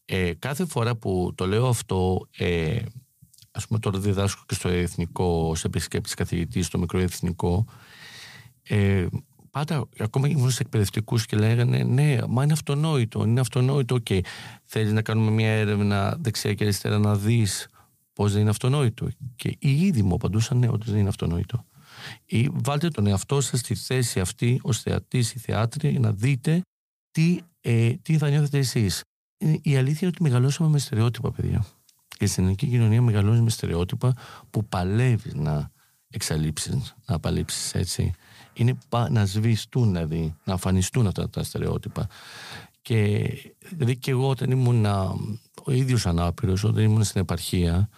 Ε, 0.06 0.34
κάθε 0.34 0.66
φορά 0.66 0.96
που 0.96 1.32
το 1.36 1.48
λέω 1.48 1.68
αυτό, 1.68 2.28
ε, 2.38 2.80
ας 3.52 3.68
πούμε 3.68 3.80
τώρα 3.80 4.00
διδάσκω 4.00 4.44
και 4.46 4.54
στο 4.54 4.70
εθνικό, 4.70 5.56
ως 5.56 5.68
επισκέπτης 5.68 6.14
καθηγητής, 6.14 6.66
στο 6.66 6.78
μικρό 6.78 7.00
εθνικό, 7.00 7.66
ε, 8.64 9.08
πάντα 9.52 9.88
ακόμα 10.00 10.28
ήμουν 10.28 10.52
σε 10.52 10.62
εκπαιδευτικούς 10.62 11.26
και 11.26 11.38
λέγανε 11.38 11.84
ναι, 11.84 12.18
μα 12.28 12.44
είναι 12.44 12.54
αυτονόητο, 12.54 13.24
είναι 13.24 13.40
αυτονόητο, 13.40 13.96
οκ. 13.96 14.08
Θέλεις 14.66 14.92
να 14.92 15.02
κάνουμε 15.02 15.32
μια 15.32 15.50
έρευνα 15.50 16.18
δεξιά 16.20 16.54
και 16.54 16.64
αριστερά 16.64 16.98
να 16.98 17.16
δεις 17.16 17.68
πώς 18.20 18.32
δεν 18.32 18.42
είναι 18.42 18.50
αυτονόητο. 18.50 19.08
Και 19.36 19.56
οι 19.60 19.86
ίδιοι 19.86 20.04
μου 20.04 20.14
απαντούσαν 20.14 20.58
ναι, 20.58 20.68
ότι 20.70 20.90
δεν 20.90 21.00
είναι 21.00 21.10
αυτονόητο. 21.10 21.66
Ή 22.26 22.50
βάλτε 22.54 22.88
τον 22.88 23.08
εαυτό 23.08 23.42
σας 23.42 23.60
στη 23.60 23.76
θέση 23.76 24.20
αυτή 24.20 24.60
ως 24.64 24.82
θεατής 24.82 25.34
ή 25.34 25.40
θεάτρια 25.40 26.00
να 26.00 26.12
δείτε 26.12 26.62
τι, 27.12 27.40
ε, 27.62 27.94
τι 27.94 28.18
θα 28.18 28.30
νιώθετε 28.30 28.58
εσείς. 28.58 29.04
Ε, 29.38 29.54
Η 29.62 29.76
αλήθεια 29.78 29.98
είναι 30.02 30.12
ότι 30.16 30.24
μεγαλώσαμε 30.24 30.70
με 30.70 30.80
στερεότυπα, 30.80 31.32
παιδιά. 31.32 31.66
Και 32.08 32.26
στην 32.26 32.44
ελληνική 32.44 32.68
κοινωνία 32.68 33.02
μεγαλώνεις 33.02 33.42
με 33.42 33.50
στερεότυπα 33.50 34.14
που 34.50 34.66
παλεύεις 34.66 35.34
να 35.34 35.72
εξαλείψεις, 36.10 36.96
να 37.06 37.16
απαλείψει 37.16 37.80
έτσι. 37.80 38.14
Είναι 38.54 38.78
πα, 38.90 39.10
να 39.10 39.26
σβηστούν, 39.26 39.92
δηλαδή, 39.92 40.36
να 40.44 40.54
αφανιστούν 40.54 41.08
αυτά 41.08 41.30
τα 41.30 41.44
στερεότυπα. 41.44 42.08
Και 42.82 43.28
δηλαδή 43.70 43.98
και 43.98 44.12
εγώ 44.12 44.30
όταν 44.30 44.52
ήμουν 44.52 44.86
ο 45.66 45.72
ίδιος 45.72 46.06
ανάπηρος, 46.06 46.64
όταν 46.64 46.84
ήμουν 46.84 47.04
στην 47.04 47.22
επαρχία 47.22 47.90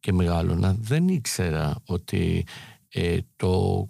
και 0.00 0.12
μεγάλωνα, 0.12 0.76
δεν 0.80 1.08
ήξερα 1.08 1.76
ότι 1.84 2.46
ε, 2.88 3.18
το 3.36 3.86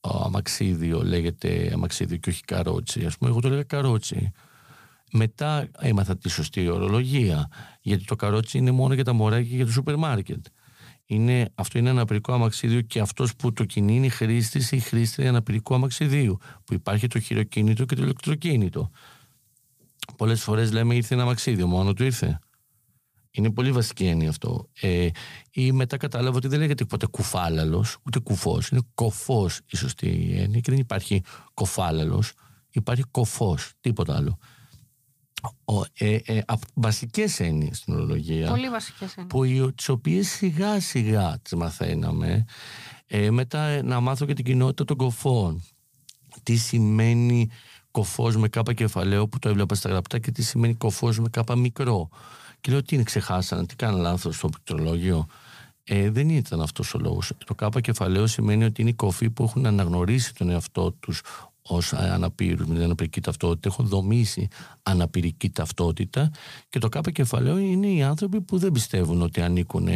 αμαξίδιο 0.00 1.02
λέγεται 1.02 1.70
αμαξίδιο 1.74 2.16
και 2.16 2.30
όχι 2.30 2.42
καρότσι. 2.42 3.04
Ας 3.04 3.18
πούμε, 3.18 3.30
εγώ 3.30 3.40
το 3.40 3.48
λέγα 3.48 3.62
καρότσι. 3.62 4.32
Μετά 5.12 5.68
έμαθα 5.78 6.16
τη 6.18 6.28
σωστή 6.28 6.68
ορολογία, 6.68 7.48
γιατί 7.80 8.04
το 8.04 8.16
καρότσι 8.16 8.58
είναι 8.58 8.70
μόνο 8.70 8.94
για 8.94 9.04
τα 9.04 9.12
μωράκια 9.12 9.48
και 9.48 9.56
για 9.56 9.66
το 9.66 9.72
σούπερ 9.72 9.96
μάρκετ. 9.96 10.46
Είναι, 11.06 11.50
αυτό 11.54 11.78
είναι 11.78 11.90
αναπηρικό 11.90 12.32
αμαξίδιο 12.32 12.80
και 12.80 13.00
αυτός 13.00 13.36
που 13.36 13.52
το 13.52 13.64
κινεί 13.64 13.96
είναι 13.96 14.08
χρήστης 14.08 14.72
ή 14.72 14.78
χρήστρια 14.78 15.28
αναπηρικού 15.28 15.74
αμαξιδίου, 15.74 16.38
που 16.64 16.74
υπάρχει 16.74 17.06
το 17.06 17.18
χειροκίνητο 17.18 17.84
και 17.84 17.94
το 17.94 18.02
ηλεκτροκίνητο. 18.02 18.90
Πολλές 20.16 20.42
φορές 20.42 20.72
λέμε 20.72 20.94
ήρθε 20.94 21.14
ένα 21.14 21.22
αμαξίδιο, 21.22 21.66
μόνο 21.66 21.92
του 21.92 22.04
ήρθε. 22.04 22.38
Είναι 23.30 23.50
πολύ 23.50 23.72
βασική 23.72 24.06
έννοια 24.06 24.28
αυτό. 24.28 24.68
Ε, 24.80 25.08
ή 25.50 25.72
μετά 25.72 25.96
κατάλαβα 25.96 26.36
ότι 26.36 26.48
δεν 26.48 26.58
λέγεται 26.58 26.84
ποτέ 26.84 27.06
κουφάλαλος, 27.06 27.96
ούτε 28.06 28.18
κουφός. 28.18 28.68
Είναι 28.68 28.80
κοφός 28.94 29.60
η 29.66 29.76
σωστή 29.76 30.34
έννοια 30.38 30.60
και 30.60 30.70
δεν 30.70 30.80
υπάρχει 30.80 31.22
κοφάλαλος. 31.54 32.32
Υπάρχει 32.70 33.02
κοφός, 33.10 33.72
τίποτα 33.80 34.16
άλλο. 34.16 34.38
Ε, 35.94 36.16
ε, 36.24 36.42
βασικές 36.74 37.40
έννοιες 37.40 37.76
στην 37.76 37.94
ορολογία 37.94 38.48
Πολύ 38.48 38.68
βασικές 38.68 39.16
έννοιες 39.16 39.26
που, 39.26 39.72
τις 39.74 39.88
οποίες 39.88 40.28
σιγά 40.28 40.80
σιγά 40.80 41.38
τις 41.42 41.52
μαθαίναμε 41.52 42.44
ε, 43.06 43.30
μετά 43.30 43.82
να 43.82 44.00
μάθω 44.00 44.26
και 44.26 44.34
την 44.34 44.44
κοινότητα 44.44 44.84
των 44.84 44.96
κοφών 44.96 45.62
τι 46.42 46.56
σημαίνει 46.56 47.48
κοφός 47.94 48.36
με 48.36 48.48
κάπα 48.48 48.72
κεφαλαίο 48.72 49.28
που 49.28 49.38
το 49.38 49.48
έβλεπα 49.48 49.74
στα 49.74 49.88
γραπτά 49.88 50.18
και 50.18 50.30
τι 50.30 50.42
σημαίνει 50.42 50.74
κοφός 50.74 51.18
με 51.18 51.28
κάπα 51.28 51.56
μικρό 51.56 52.08
και 52.60 52.70
λέω 52.70 52.82
τι 52.82 52.94
είναι 52.94 53.04
ξεχάσανε, 53.04 53.66
τι 53.66 53.76
κάνανε 53.76 54.02
λάθος 54.02 54.36
στο 54.36 54.48
πληκτρολόγιο; 54.48 55.26
Ε, 55.84 56.10
δεν 56.10 56.28
ήταν 56.28 56.60
αυτός 56.60 56.94
ο 56.94 56.98
λόγος. 56.98 57.32
Το 57.46 57.54
κάπα 57.54 57.80
κεφαλαίο 57.80 58.26
σημαίνει 58.26 58.64
ότι 58.64 58.80
είναι 58.80 58.90
οι 58.90 58.94
κοφοί 58.94 59.30
που 59.30 59.42
έχουν 59.42 59.66
αναγνωρίσει 59.66 60.34
τον 60.34 60.50
εαυτό 60.50 60.92
τους 60.92 61.22
ως 61.62 61.92
αναπήρους 61.92 62.66
με 62.66 62.74
την 62.74 62.82
αναπηρική 62.82 63.20
ταυτότητα, 63.20 63.68
έχουν 63.68 63.86
δομήσει 63.86 64.48
αναπηρική 64.82 65.50
ταυτότητα 65.50 66.30
και 66.68 66.78
το 66.78 66.88
κάπα 66.88 67.10
κεφαλαίο 67.10 67.58
είναι 67.58 67.86
οι 67.86 68.02
άνθρωποι 68.02 68.40
που 68.40 68.58
δεν 68.58 68.72
πιστεύουν 68.72 69.22
ότι 69.22 69.40
ανήκουν 69.40 69.88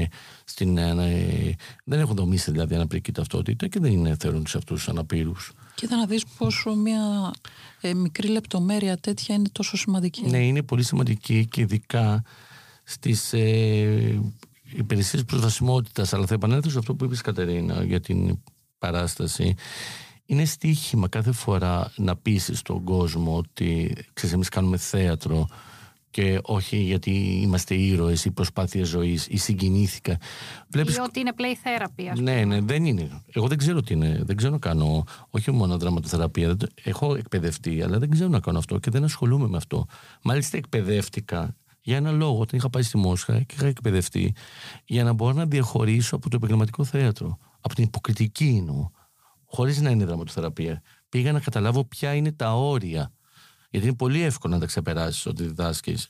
στην. 0.45 0.79
Ε, 0.79 1.55
δεν 1.85 2.01
έχουν 2.01 2.17
δομήσει 2.17 2.51
δηλαδή 2.51 2.75
αναπηρική 2.75 3.13
ταυτότητα 3.13 3.69
και 3.69 3.81
δεν 3.81 3.93
είναι, 3.93 4.17
θεωρούν 4.19 4.47
σε 4.47 4.59
αυτούς 4.59 4.79
τους 4.79 4.89
αναπήρους. 4.89 5.53
Κοίτα 5.79 5.97
να 5.97 6.07
δεις 6.07 6.25
πόσο 6.39 6.75
μια 6.75 7.33
ε, 7.81 7.95
μικρή 7.95 8.29
λεπτομέρεια 8.29 8.97
τέτοια 8.97 9.35
είναι 9.35 9.49
τόσο 9.53 9.77
σημαντική. 9.77 10.27
Ναι, 10.27 10.47
είναι 10.47 10.63
πολύ 10.63 10.83
σημαντική 10.83 11.47
και 11.47 11.61
ειδικά 11.61 12.23
στις 12.85 13.33
ε, 13.33 14.23
υπηρεσίες 14.73 15.25
προσβασιμότητας. 15.25 16.13
Αλλά 16.13 16.27
θα 16.27 16.35
επανέλθω 16.35 16.71
σε 16.71 16.79
αυτό 16.79 16.95
που 16.95 17.05
είπες, 17.05 17.21
Κατερίνα, 17.21 17.85
για 17.85 18.01
την 18.01 18.39
παράσταση 18.79 19.55
είναι 20.27 20.45
στοίχημα 20.45 21.09
κάθε 21.09 21.33
φορά 21.33 21.93
να 21.97 22.17
πείσει 22.17 22.55
στον 22.55 22.85
κόσμο 22.85 23.37
ότι 23.37 23.97
ξέρεις 24.13 24.35
εμείς 24.35 24.49
κάνουμε 24.49 24.77
θέατρο 24.77 25.49
και 26.11 26.41
όχι 26.43 26.77
γιατί 26.77 27.41
είμαστε 27.43 27.75
ήρωες 27.75 28.25
ή 28.25 28.31
προσπάθεια 28.31 28.85
ζωής 28.85 29.27
ή 29.27 29.37
συγκινήθηκα. 29.37 30.17
Βλέπεις... 30.69 30.97
Ή 30.97 31.01
ότι 31.01 31.21
είναι 31.21 31.33
play 31.37 31.67
therapy 31.67 32.05
ας 32.13 32.21
Ναι, 32.21 32.45
ναι, 32.45 32.61
δεν 32.61 32.85
είναι. 32.85 33.23
Εγώ 33.33 33.47
δεν 33.49 33.59
ξέρω 33.59 33.81
τι 33.81 33.95
είναι. 33.95 34.23
Δεν 34.25 34.37
ξέρω 34.37 34.53
να 34.53 34.59
κάνω 34.59 35.05
όχι 35.31 35.51
μόνο 35.51 35.79
δραματοθεραπεία. 35.79 36.57
Έχω 36.83 37.15
εκπαιδευτεί 37.15 37.83
αλλά 37.83 37.99
δεν 37.99 38.11
ξέρω 38.11 38.29
να 38.29 38.41
κάνω 38.41 38.59
αυτό 38.59 38.79
και 38.79 38.91
δεν 38.91 39.05
ασχολούμαι 39.05 39.47
με 39.49 39.57
αυτό. 39.57 39.87
Μάλιστα 40.23 40.57
εκπαιδεύτηκα 40.57 41.57
για 41.81 41.97
ένα 41.97 42.11
λόγο 42.11 42.41
όταν 42.41 42.59
είχα 42.59 42.71
πάει 42.71 42.83
στη 42.83 42.97
Μόσχα 42.97 43.43
και 43.43 43.55
είχα 43.57 43.67
εκπαιδευτεί 43.67 44.35
για 44.85 45.05
να 45.05 45.13
μπορώ 45.13 45.33
να 45.33 45.47
διαχωρίσω 45.47 46.17
από 46.17 46.31
το 46.31 46.37
επαγγελματικό 46.37 46.85
θέατρο. 46.85 47.39
Από 47.61 47.75
την 47.75 47.85
υποκριτική 47.85 48.57
εννοώ 48.59 48.91
χωρίς 49.49 49.81
να 49.81 49.91
είναι 49.91 50.05
δραματοθεραπεία. 50.05 50.83
Πήγα 51.09 51.33
να 51.33 51.41
καταλάβω 51.41 51.85
ποια 51.85 52.15
είναι 52.15 52.33
τα 52.33 52.55
όρια. 52.55 53.13
Γιατί 53.71 53.87
είναι 53.87 53.97
πολύ 53.97 54.21
εύκολο 54.21 54.55
να 54.55 54.61
τα 54.61 54.67
ξεπεράσεις 54.67 55.27
ότι 55.27 55.43
διδάσκεις, 55.43 56.09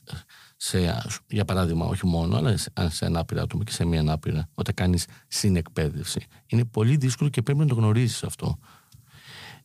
για 1.27 1.45
παράδειγμα, 1.45 1.85
όχι 1.85 2.05
μόνο, 2.05 2.37
αλλά 2.37 2.57
σε 2.89 3.05
ένα 3.05 3.19
άπειρα 3.19 3.41
άτομα 3.41 3.63
και 3.63 3.71
σε 3.71 3.85
μία 3.85 3.99
ανάπηρα, 3.99 4.49
όταν 4.53 4.73
κάνεις 4.73 5.05
συνεκπαίδευση. 5.27 6.25
Είναι 6.45 6.65
πολύ 6.65 6.95
δύσκολο 6.95 7.29
και 7.29 7.41
πρέπει 7.41 7.59
να 7.59 7.65
το 7.65 7.75
γνωρίζεις 7.75 8.23
αυτό. 8.23 8.59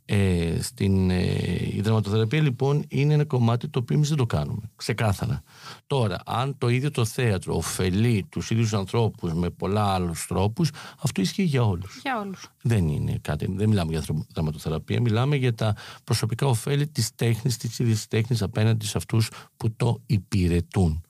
Ε, 0.07 0.63
στην, 0.63 1.11
ε, 1.11 1.25
η 1.73 1.81
δραματοθεραπεία 1.81 2.43
λοιπόν 2.43 2.85
είναι 2.89 3.15
ένα 3.15 3.25
κομμάτι 3.25 3.69
το 3.69 3.79
οποίο 3.79 3.97
εμείς 3.97 4.09
δεν 4.09 4.19
το 4.19 4.27
κάνουμε. 4.27 4.71
Ξεκάθαρα. 4.77 5.43
Τώρα, 5.87 6.21
αν 6.25 6.59
το 6.59 6.69
ίδιο 6.69 6.91
το 6.91 7.05
θέατρο 7.05 7.57
ωφελεί 7.57 8.27
τους 8.29 8.51
ίδιους 8.51 8.75
ανθρώπους 8.75 9.33
με 9.33 9.51
πολλά 9.51 9.95
άλλους 9.95 10.27
τρόπους, 10.27 10.71
αυτό 11.01 11.21
ισχύει 11.21 11.43
για 11.43 11.63
όλους. 11.63 12.01
Για 12.03 12.21
όλους. 12.21 12.49
Δεν 12.63 12.89
είναι 12.89 13.19
κάτι. 13.21 13.47
Δεν 13.51 13.69
μιλάμε 13.69 13.91
για 13.93 14.05
δραματοθεραπεία. 14.35 15.01
Μιλάμε 15.01 15.37
για 15.37 15.55
τα 15.55 15.77
προσωπικά 16.05 16.47
ωφέλη 16.47 16.89
της 16.89 17.15
τέχνης, 17.15 17.57
της 17.57 17.79
ίδιας 17.79 18.07
τέχνης 18.09 18.43
απέναντι 18.43 18.87
σε 18.87 18.99
αυτούς 18.99 19.31
που 19.57 19.75
το 19.77 20.03
υπηρετούν. 20.07 21.05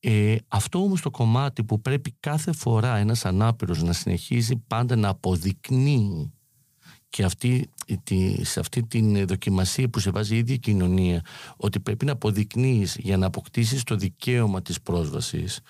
Ε, 0.00 0.36
αυτό 0.48 0.78
όμως 0.78 1.00
το 1.00 1.10
κομμάτι 1.10 1.64
που 1.64 1.80
πρέπει 1.80 2.16
κάθε 2.20 2.52
φορά 2.52 2.96
ένας 2.96 3.24
ανάπηρος 3.24 3.82
να 3.82 3.92
συνεχίζει 3.92 4.56
πάντα 4.56 4.96
να 4.96 5.08
αποδεικνύει 5.08 6.32
και 7.08 7.24
αυτή, 7.24 7.70
σε 8.42 8.60
αυτή 8.60 8.86
την 8.86 9.26
δοκιμασία 9.26 9.88
που 9.88 9.98
σε 9.98 10.10
βάζει 10.10 10.34
η 10.34 10.38
ίδια 10.38 10.56
κοινωνία 10.56 11.22
ότι 11.56 11.80
πρέπει 11.80 12.04
να 12.04 12.12
αποδεικνύεις 12.12 12.96
για 12.98 13.16
να 13.16 13.26
αποκτήσεις 13.26 13.82
το 13.82 13.96
δικαίωμα 13.96 14.62
της 14.62 14.80
πρόσβασης 14.80 15.60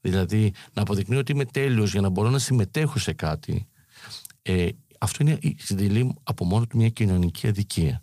δηλαδή 0.00 0.52
να 0.72 0.82
αποδεικνύει 0.82 1.16
ότι 1.16 1.32
είμαι 1.32 1.44
τέλειος 1.44 1.92
για 1.92 2.00
να 2.00 2.08
μπορώ 2.08 2.30
να 2.30 2.38
συμμετέχω 2.38 2.98
σε 2.98 3.12
κάτι 3.12 3.66
ε, 4.42 4.68
αυτό 4.98 5.22
είναι 5.22 5.38
συντελεί 5.56 6.14
από 6.22 6.44
μόνο 6.44 6.66
του 6.66 6.76
μια 6.76 6.88
κοινωνική 6.88 7.48
αδικία. 7.48 8.02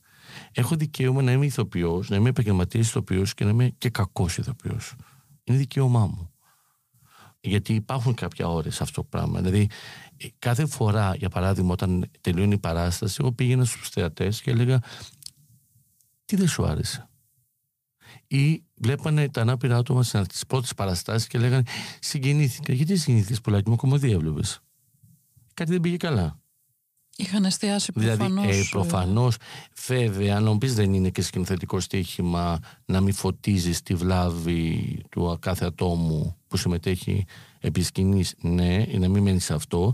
Έχω 0.51 0.75
δικαίωμα 0.75 1.21
να 1.21 1.31
είμαι 1.31 1.45
ηθοποιός 1.45 2.09
να 2.09 2.15
είμαι 2.15 2.29
επαγγελματίας 2.29 2.87
ηθοποιός 2.87 3.33
και 3.33 3.43
να 3.43 3.49
είμαι 3.49 3.69
και 3.77 3.89
κακός 3.89 4.37
ηθοποιός. 4.37 4.95
Είναι 5.43 5.57
δικαίωμά 5.57 6.07
μου 6.07 6.32
γιατί 7.45 7.73
υπάρχουν 7.73 8.13
κάποια 8.13 8.47
ώρες 8.47 8.81
αυτό 8.81 9.01
το 9.01 9.07
πράγμα 9.07 9.41
δηλαδή 9.41 9.69
κάθε 10.39 10.65
φορά, 10.65 11.15
για 11.15 11.29
παράδειγμα, 11.29 11.71
όταν 11.71 12.11
τελειώνει 12.21 12.53
η 12.53 12.57
παράσταση, 12.57 13.17
εγώ 13.19 13.31
πήγαινα 13.31 13.65
στους 13.65 13.89
θεατές 13.89 14.41
και 14.41 14.51
έλεγα 14.51 14.79
τι 16.25 16.35
δεν 16.35 16.47
σου 16.47 16.65
άρεσε; 16.65 17.09
Ή 18.27 18.63
βλέπανε 18.75 19.29
τα 19.29 19.41
ανάπηρα 19.41 19.77
άτομα 19.77 20.03
σε 20.03 20.25
τις 20.25 20.45
πρώτες 20.45 20.73
παραστάσεις 20.73 21.27
και 21.27 21.37
λέγανε 21.37 21.63
Συγκινήθηκα. 21.99 22.73
Γιατί 22.73 22.97
συγκινήθηκες 22.97 23.41
πολλά 23.41 23.61
μου 23.65 23.75
κομμωδία 23.75 24.13
έβλεπε. 24.13 24.41
Κάτι 25.53 25.71
δεν 25.71 25.81
πήγε 25.81 25.97
καλά. 25.97 26.42
Είχαν 27.15 27.45
εστιάσει 27.45 27.91
προφανώ. 27.91 28.41
Δηλαδή, 28.41 28.59
ε, 28.59 28.63
προφανώς, 28.71 29.37
βέβαια, 29.87 30.35
αν 30.37 30.57
πει 30.57 30.67
δεν 30.67 30.93
είναι 30.93 31.09
και 31.09 31.21
σκηνοθετικό 31.21 31.79
στοίχημα 31.79 32.59
να 32.85 33.01
μην 33.01 33.13
φωτίζεις 33.13 33.81
τη 33.81 33.95
βλάβη 33.95 35.01
του 35.09 35.37
κάθε 35.41 35.65
ατόμου 35.65 36.35
που 36.47 36.57
συμμετέχει 36.57 37.25
επί 37.59 37.81
σκηνής, 37.81 38.35
ναι, 38.41 38.85
να 38.99 39.07
μην 39.07 39.23
μένεις 39.23 39.45
σε 39.45 39.53
αυτό, 39.53 39.93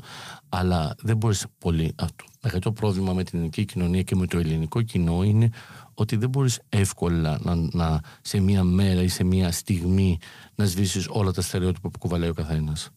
αλλά 0.50 0.96
δεν 1.00 1.18
μπορείς 1.18 1.46
πολύ. 1.58 1.94
Αυτό. 1.96 2.60
Το 2.60 2.72
πρόβλημα 2.72 3.14
με 3.14 3.24
την 3.24 3.38
ελληνική 3.38 3.66
κοινωνία 3.66 4.02
και 4.02 4.16
με 4.16 4.28
το 4.28 4.38
ελληνικό 4.38 4.82
κοινό 4.82 5.24
είναι 5.24 5.50
ότι 5.94 6.16
δεν 6.16 6.30
μπορείς 6.30 6.60
εύκολα 6.70 7.40
να, 7.42 7.56
να, 7.56 8.02
σε 8.22 8.40
μία 8.40 8.64
μέρα 8.64 9.02
ή 9.02 9.08
σε 9.08 9.24
μία 9.24 9.52
στιγμή 9.52 10.18
να 10.56 10.66
σβήσεις 10.66 11.08
όλα 11.10 11.32
τα 11.32 11.42
στερεότυπα 11.42 11.90
που 11.90 12.00
κουβαλάει 12.00 12.30
ο 12.30 12.34
καθένας. 12.34 12.90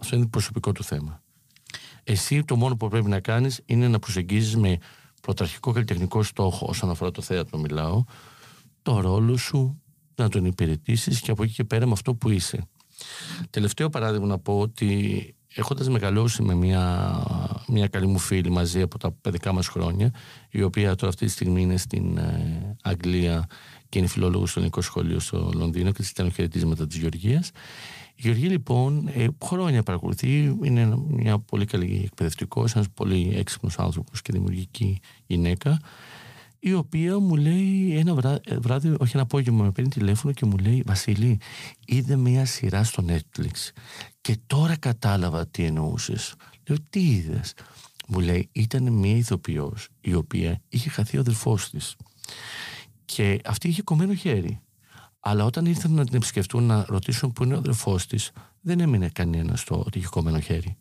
Αυτό 0.00 0.16
είναι 0.16 0.26
προσωπικό 0.26 0.72
του 0.72 0.84
θέμα. 0.84 1.22
Εσύ 2.04 2.44
το 2.44 2.56
μόνο 2.56 2.76
που 2.76 2.88
πρέπει 2.88 3.08
να 3.08 3.20
κάνεις 3.20 3.60
είναι 3.66 3.88
να 3.88 3.98
προσεγγίζεις 3.98 4.56
με 4.56 4.78
πρωταρχικό 5.22 5.72
καλλιτεχνικό 5.72 6.22
στόχο 6.22 6.66
όσον 6.68 6.90
αφορά 6.90 7.10
το 7.10 7.22
θέατρο 7.22 7.58
μιλάω 7.58 8.04
το 8.82 9.00
ρόλο 9.00 9.36
σου 9.36 9.82
να 10.14 10.28
τον 10.28 10.44
υπηρετήσεις 10.44 11.20
και 11.20 11.30
από 11.30 11.42
εκεί 11.42 11.52
και 11.52 11.64
πέρα 11.64 11.86
με 11.86 11.92
αυτό 11.92 12.14
που 12.14 12.30
είσαι. 12.30 12.68
Τελευταίο 13.50 13.88
παράδειγμα 13.88 14.26
να 14.26 14.38
πω 14.38 14.58
ότι 14.58 15.34
έχοντας 15.54 15.88
μεγαλώσει 15.88 16.42
με 16.42 16.54
μια, 16.54 17.14
μια 17.68 17.88
καλή 17.88 18.06
μου 18.06 18.18
φίλη 18.18 18.50
μαζί 18.50 18.80
από 18.80 18.98
τα 18.98 19.12
παιδικά 19.12 19.52
μας 19.52 19.68
χρόνια 19.68 20.10
η 20.50 20.62
οποία 20.62 20.94
τώρα 20.94 21.08
αυτή 21.12 21.26
τη 21.26 21.30
στιγμή 21.30 21.62
είναι 21.62 21.76
στην 21.76 22.16
ε, 22.16 22.76
Αγγλία 22.82 23.46
και 23.88 23.98
είναι 23.98 24.08
φιλόλογος 24.08 24.50
στο 24.50 24.58
ελληνικό 24.58 24.80
σχολείο 24.80 25.18
στο 25.18 25.50
Λονδίνο 25.54 25.90
και 25.90 25.98
της 25.98 26.10
ήταν 26.10 26.32
χαιρετίσματα 26.32 26.86
της 26.86 26.96
Γεωργίας 26.96 27.50
η 28.16 28.22
Γεωργία 28.22 28.50
λοιπόν 28.50 29.08
ε, 29.14 29.26
χρόνια 29.44 29.82
παρακολουθεί, 29.82 30.56
είναι 30.62 30.96
μια 31.08 31.38
πολύ 31.38 31.64
καλή 31.64 32.02
εκπαιδευτικός, 32.04 32.74
ένας 32.74 32.90
πολύ 32.94 33.32
έξυπνος 33.36 33.78
άνθρωπος 33.78 34.22
και 34.22 34.32
δημιουργική 34.32 35.00
γυναίκα, 35.26 35.80
η 36.58 36.74
οποία 36.74 37.18
μου 37.18 37.36
λέει 37.36 37.96
ένα 37.96 38.14
βράδυ, 38.14 38.40
βράδυ, 38.58 38.94
όχι 38.98 39.10
ένα 39.12 39.22
απόγευμα, 39.22 39.64
με 39.64 39.70
παίρνει 39.70 39.90
τηλέφωνο 39.90 40.32
και 40.32 40.46
μου 40.46 40.56
λέει 40.56 40.82
Βασίλη, 40.86 41.38
είδε 41.86 42.16
μια 42.16 42.44
σειρά 42.44 42.84
στο 42.84 43.04
Netflix 43.08 43.70
και 44.20 44.38
τώρα 44.46 44.76
κατάλαβα 44.76 45.46
τι 45.46 45.64
εννοούσες. 45.64 46.34
Λέω, 46.68 46.78
τι 46.90 47.10
είδες; 47.10 47.54
Μου 48.08 48.20
λέει, 48.20 48.48
ήταν 48.52 48.92
μια 48.92 49.16
ηθοποιός 49.16 49.88
η 50.00 50.14
οποία 50.14 50.60
είχε 50.68 50.88
χαθεί 50.88 51.16
ο 51.16 51.20
αδελφός 51.20 51.70
της. 51.70 51.96
Και 53.04 53.40
αυτή 53.44 53.68
είχε 53.68 53.82
κομμένο 53.82 54.14
χέρι. 54.14 54.60
Αλλά 55.26 55.44
όταν 55.44 55.66
ήρθαν 55.66 55.92
να 55.92 56.04
την 56.04 56.14
επισκεφτούν 56.14 56.64
να 56.64 56.84
ρωτήσουν 56.88 57.32
πού 57.32 57.44
είναι 57.44 57.54
ο 57.54 57.58
αδερφός 57.58 58.06
της, 58.06 58.30
δεν 58.60 58.80
έμεινε 58.80 59.08
κανένα 59.08 59.56
στο 59.56 59.82
ότι 59.86 59.98
είχε 59.98 60.06
κομμένο 60.10 60.40
χέρι. 60.40 60.76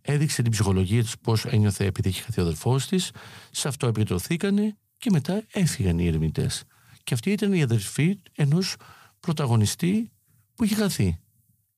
Έδειξε 0.00 0.42
την 0.42 0.50
ψυχολογία 0.50 1.02
της 1.02 1.18
πώς 1.18 1.44
ένιωθε 1.44 1.84
επειδή 1.84 2.08
είχε 2.08 2.22
χαθεί 2.22 2.40
ο 2.40 2.42
αδερφός 2.42 2.86
της, 2.86 3.10
σε 3.50 3.68
αυτό 3.68 3.86
επικεντρωθήκανε 3.86 4.76
και 4.96 5.10
μετά 5.10 5.42
έφυγαν 5.52 5.98
οι 5.98 6.06
ερευνητές. 6.06 6.64
Και 7.04 7.14
αυτή 7.14 7.30
ήταν 7.30 7.52
η 7.52 7.62
αδερφή 7.62 8.18
ενός 8.36 8.76
πρωταγωνιστή 9.20 10.10
που 10.54 10.64
είχε 10.64 10.74
χαθεί. 10.74 11.18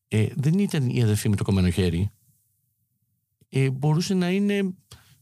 Ε, 0.09 0.27
δεν 0.35 0.59
ήταν 0.59 0.89
η 0.89 1.03
αδερφή 1.03 1.29
με 1.29 1.37
το 1.37 1.45
κομμένο 1.45 1.71
χέρι. 1.71 2.11
Ε, 3.49 3.71
μπορούσε 3.71 4.15
να 4.15 4.31
είναι 4.31 4.75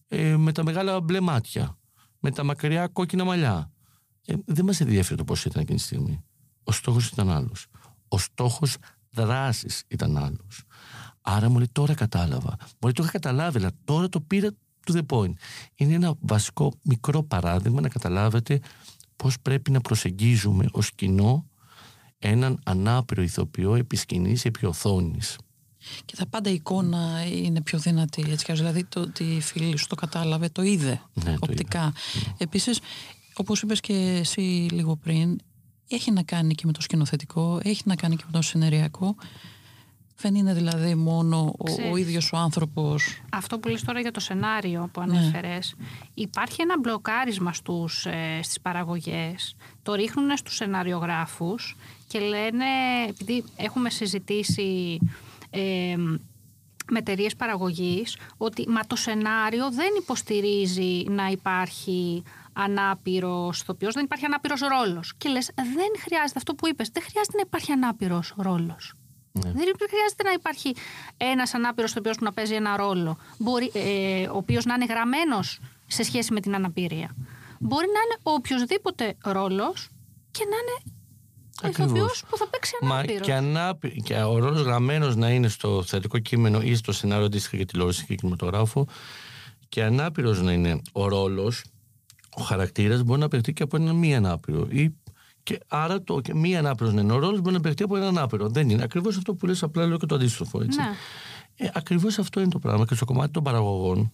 ε, 0.09 0.37
με 0.37 0.53
τα 0.53 0.65
μεγάλα 0.65 1.01
μπλε 1.01 1.21
μάτια, 1.21 1.79
με 2.19 2.31
τα 2.31 2.45
μακριά 2.45 2.87
κόκκινα 2.87 3.25
μαλλιά. 3.25 3.73
Ε, 4.27 4.35
δεν 4.45 4.65
μας 4.65 4.81
ενδιαφέρει 4.81 5.17
το 5.17 5.25
πώς 5.25 5.45
ήταν 5.45 5.63
εκείνη 5.63 5.79
τη 5.79 5.85
στιγμή. 5.85 6.25
Ο 6.65 6.73
στόχος 6.73 7.09
ήταν 7.09 7.31
άλλος. 7.31 7.67
Ο 8.09 8.19
στόχος 8.19 8.77
δράσης 9.11 9.83
ήταν 9.89 10.17
άλλος. 10.17 10.63
Άρα 11.21 11.49
μου 11.49 11.57
λέει 11.57 11.69
τώρα 11.73 11.95
κατάλαβα. 11.95 12.57
Μπορεί 12.81 12.95
το 12.95 13.03
είχα 13.03 13.13
καταλάβει, 13.13 13.59
αλλά 13.59 13.71
τώρα 13.85 14.09
το 14.09 14.21
πήρα 14.21 14.49
to 14.87 14.93
the 14.97 15.07
point. 15.07 15.33
Είναι 15.75 15.95
ένα 15.95 16.15
βασικό 16.21 16.73
μικρό 16.83 17.23
παράδειγμα 17.23 17.81
να 17.81 17.89
καταλάβετε 17.89 18.61
πώς 19.17 19.41
πρέπει 19.43 19.71
να 19.71 19.81
προσεγγίζουμε 19.81 20.67
ως 20.71 20.91
κοινό 20.95 21.47
έναν 22.19 22.61
ανάπηρο 22.65 23.23
ηθοποιό 23.23 23.75
επί 23.75 23.97
σκηνής, 23.97 24.45
επί 24.45 24.67
οθόνης. 24.67 25.37
Και 26.05 26.17
τα 26.17 26.27
πάντα 26.27 26.51
η 26.51 26.55
εικόνα 26.55 27.27
είναι 27.27 27.63
πιο 27.63 27.79
δυνατή. 27.79 28.25
Έτσι, 28.31 28.53
δηλαδή 28.53 28.85
το 28.85 29.01
ότι 29.01 29.25
η 29.25 29.41
φίλη 29.41 29.77
σου 29.77 29.87
το 29.87 29.95
κατάλαβε, 29.95 30.49
το 30.49 30.63
είδε 30.63 31.01
Ναι, 31.13 31.33
το 31.35 31.39
οπτικά. 31.43 31.93
είδε. 32.17 32.35
Επίσης, 32.39 32.81
όπως 33.35 33.63
είπες 33.63 33.81
και 33.81 33.93
εσύ 33.95 34.41
λίγο 34.71 34.97
πριν, 34.97 35.39
έχει 35.91 36.11
να 36.11 36.23
κάνει 36.23 36.55
και 36.55 36.63
με 36.67 36.73
το 36.73 36.81
σκηνοθετικό, 36.81 37.61
έχει 37.63 37.83
να 37.85 37.95
κάνει 37.97 38.17
και 38.17 38.23
με 38.27 38.33
το 38.33 38.43
σενεριακό. 38.43 39.15
Δεν 40.23 40.35
είναι 40.35 40.55
δηλαδή 40.55 40.95
μόνο 40.95 41.37
ο, 41.39 41.53
ο 41.59 41.65
Ξέρεις. 41.65 41.99
ίδιος 41.99 42.33
ο 42.33 42.37
άνθρωπος. 42.37 43.21
Αυτό 43.33 43.59
που 43.59 43.69
λες 43.69 43.83
τώρα 43.83 44.01
για 44.01 44.11
το 44.11 44.21
σενάριο 44.21 44.89
που 44.93 45.01
Ναι. 45.03 45.19
ανέφερες, 45.19 45.75
υπάρχει 46.15 46.63
ένα 46.63 46.79
μπλοκάρισμα 46.79 47.53
στους, 47.53 48.07
ε, 48.07 48.41
στις 48.43 48.61
παραγωγές. 48.61 49.55
Το 49.83 49.95
ρίχνουν 49.95 50.37
στους 50.37 50.55
σεναριογράφους 50.55 51.77
και 52.09 52.19
λένε, 52.19 52.65
επειδή 53.09 53.45
έχουμε 53.57 53.91
συζητήσει 53.91 54.99
ε, 55.51 55.95
με 56.91 56.99
εταιρείες 56.99 57.37
παραγωγής, 57.37 58.17
ότι 58.37 58.69
μα 58.69 58.81
το 58.81 58.97
σενάριο 58.97 59.71
δεν 59.71 59.89
υποστηρίζει 60.01 61.05
να 61.09 61.27
υπάρχει 61.27 62.23
ανάπηρος 62.63 63.61
ηθοποιός, 63.61 63.95
δεν 63.95 64.05
υπάρχει 64.05 64.25
ανάπηρος 64.25 64.61
ρόλος. 64.61 65.15
Και 65.17 65.29
λες, 65.29 65.51
δεν 65.55 65.91
χρειάζεται 65.99 66.39
αυτό 66.39 66.55
που 66.55 66.69
είπες, 66.69 66.89
δεν 66.89 67.03
χρειάζεται 67.03 67.37
να 67.37 67.43
υπάρχει 67.47 67.73
ανάπηρος 67.73 68.35
ρόλος. 68.37 68.95
Ναι. 69.33 69.53
Δεν 69.53 69.75
χρειάζεται 69.91 70.23
να 70.25 70.33
υπάρχει 70.33 70.75
ένας 71.17 71.55
ανάπηρος 71.55 71.91
ηθοποιός 71.91 72.17
που 72.17 72.25
να 72.25 72.33
παίζει 72.33 72.55
ένα 72.55 72.77
ρόλο, 72.77 73.19
μπορεί, 73.39 73.71
ε, 73.75 74.27
ο 74.29 74.37
οποίος 74.37 74.65
να 74.65 74.75
είναι 74.75 74.85
γραμμένος 74.85 75.61
σε 75.87 76.03
σχέση 76.03 76.33
με 76.33 76.41
την 76.41 76.55
αναπηρία. 76.55 77.17
Μπορεί 77.61 77.87
να 77.87 78.01
είναι 78.01 78.19
οποιοδήποτε 78.23 79.17
ρόλος 79.25 79.89
και 80.31 80.45
να 80.51 80.57
είναι 80.57 80.95
ο 81.63 81.67
Ακριβώς. 81.67 81.91
ηθοποιός 81.93 82.25
που 82.29 82.37
θα 82.37 82.49
παίξει 82.49 82.77
Μα 82.81 82.95
ανάπηρος. 82.95 83.27
και, 83.27 83.35
ανάπη, 83.35 84.03
και 84.03 84.15
ο 84.15 84.39
ρόλος 84.39 84.61
γραμμένος 84.63 85.17
να 85.17 85.31
είναι 85.31 85.49
στο 85.49 85.83
θεατρικό 85.83 86.19
κείμενο 86.19 86.61
ή 86.61 86.75
στο 86.75 86.93
σενάριο 86.93 87.25
αντίστοιχα 87.25 87.57
για 87.57 87.67
τηλεόραση 87.67 88.07
και 88.07 88.15
κινηματογράφο 88.15 88.87
και 89.69 89.83
ανάπηρος 89.85 90.43
να 90.43 90.53
είναι 90.53 90.83
ο 90.93 91.09
ρόλος, 91.09 91.65
ο 92.37 92.43
χαρακτήρας 92.43 93.03
μπορεί 93.03 93.21
να 93.21 93.29
παιχτεί 93.29 93.53
και 93.53 93.63
από 93.63 93.77
έναν 93.77 93.97
μη 93.97 94.17
ανάπηρο. 94.17 94.67
Ή, 94.71 94.95
και 95.43 95.61
άρα 95.69 96.03
το 96.03 96.21
και 96.21 96.35
μη 96.35 96.57
ανάπηρο 96.57 96.91
να 96.91 97.01
είναι 97.01 97.13
ο 97.13 97.19
ρόλος 97.19 97.41
μπορεί 97.41 97.55
να 97.55 97.61
παιχτεί 97.61 97.83
από 97.83 97.97
έναν 97.97 98.09
ανάπηρο. 98.09 98.49
Δεν 98.49 98.69
είναι. 98.71 98.83
Ακριβώς 98.83 99.17
αυτό 99.17 99.35
που 99.35 99.47
λες, 99.47 99.63
απλά 99.63 99.87
λέω 99.87 99.97
και 99.97 100.07
το 100.07 100.15
αντίστροφο. 100.15 100.63
Έτσι. 100.63 100.79
Ναι. 100.81 100.89
Ε, 101.57 101.71
Ακριβώς 101.75 102.19
αυτό 102.19 102.41
είναι 102.41 102.51
το 102.51 102.59
πράγμα. 102.59 102.85
Και 102.85 102.95
στο 102.95 103.05
κομμάτι 103.05 103.31
των 103.31 103.43
παραγωγών, 103.43 104.13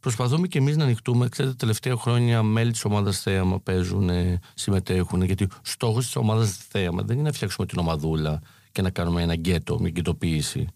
προσπαθούμε 0.00 0.46
και 0.46 0.58
εμείς 0.58 0.76
να 0.76 0.84
ανοιχτούμε. 0.84 1.28
Ξέρετε, 1.28 1.54
τα 1.54 1.60
τελευταία 1.60 1.96
χρόνια 1.96 2.42
μέλη 2.42 2.70
της 2.70 2.84
ομάδας 2.84 3.20
Θέαμα 3.20 3.60
παίζουν, 3.60 4.08
ε, 4.08 4.38
συμμετέχουν. 4.54 5.22
Γιατί 5.22 5.48
στόχος 5.62 6.04
της 6.04 6.16
ομάδας 6.16 6.56
Θέαμα 6.56 7.02
δεν 7.02 7.18
είναι 7.18 7.28
να 7.28 7.32
φτιάξουμε 7.32 7.66
την 7.66 7.78
ομαδούλα 7.78 8.40
και 8.72 8.82
να 8.82 8.90
κάνουμε 8.90 9.22
ένα 9.22 9.34
γκέτο, 9.34 9.78
μια 9.80 9.90
γκετοποίηση. 9.90 10.66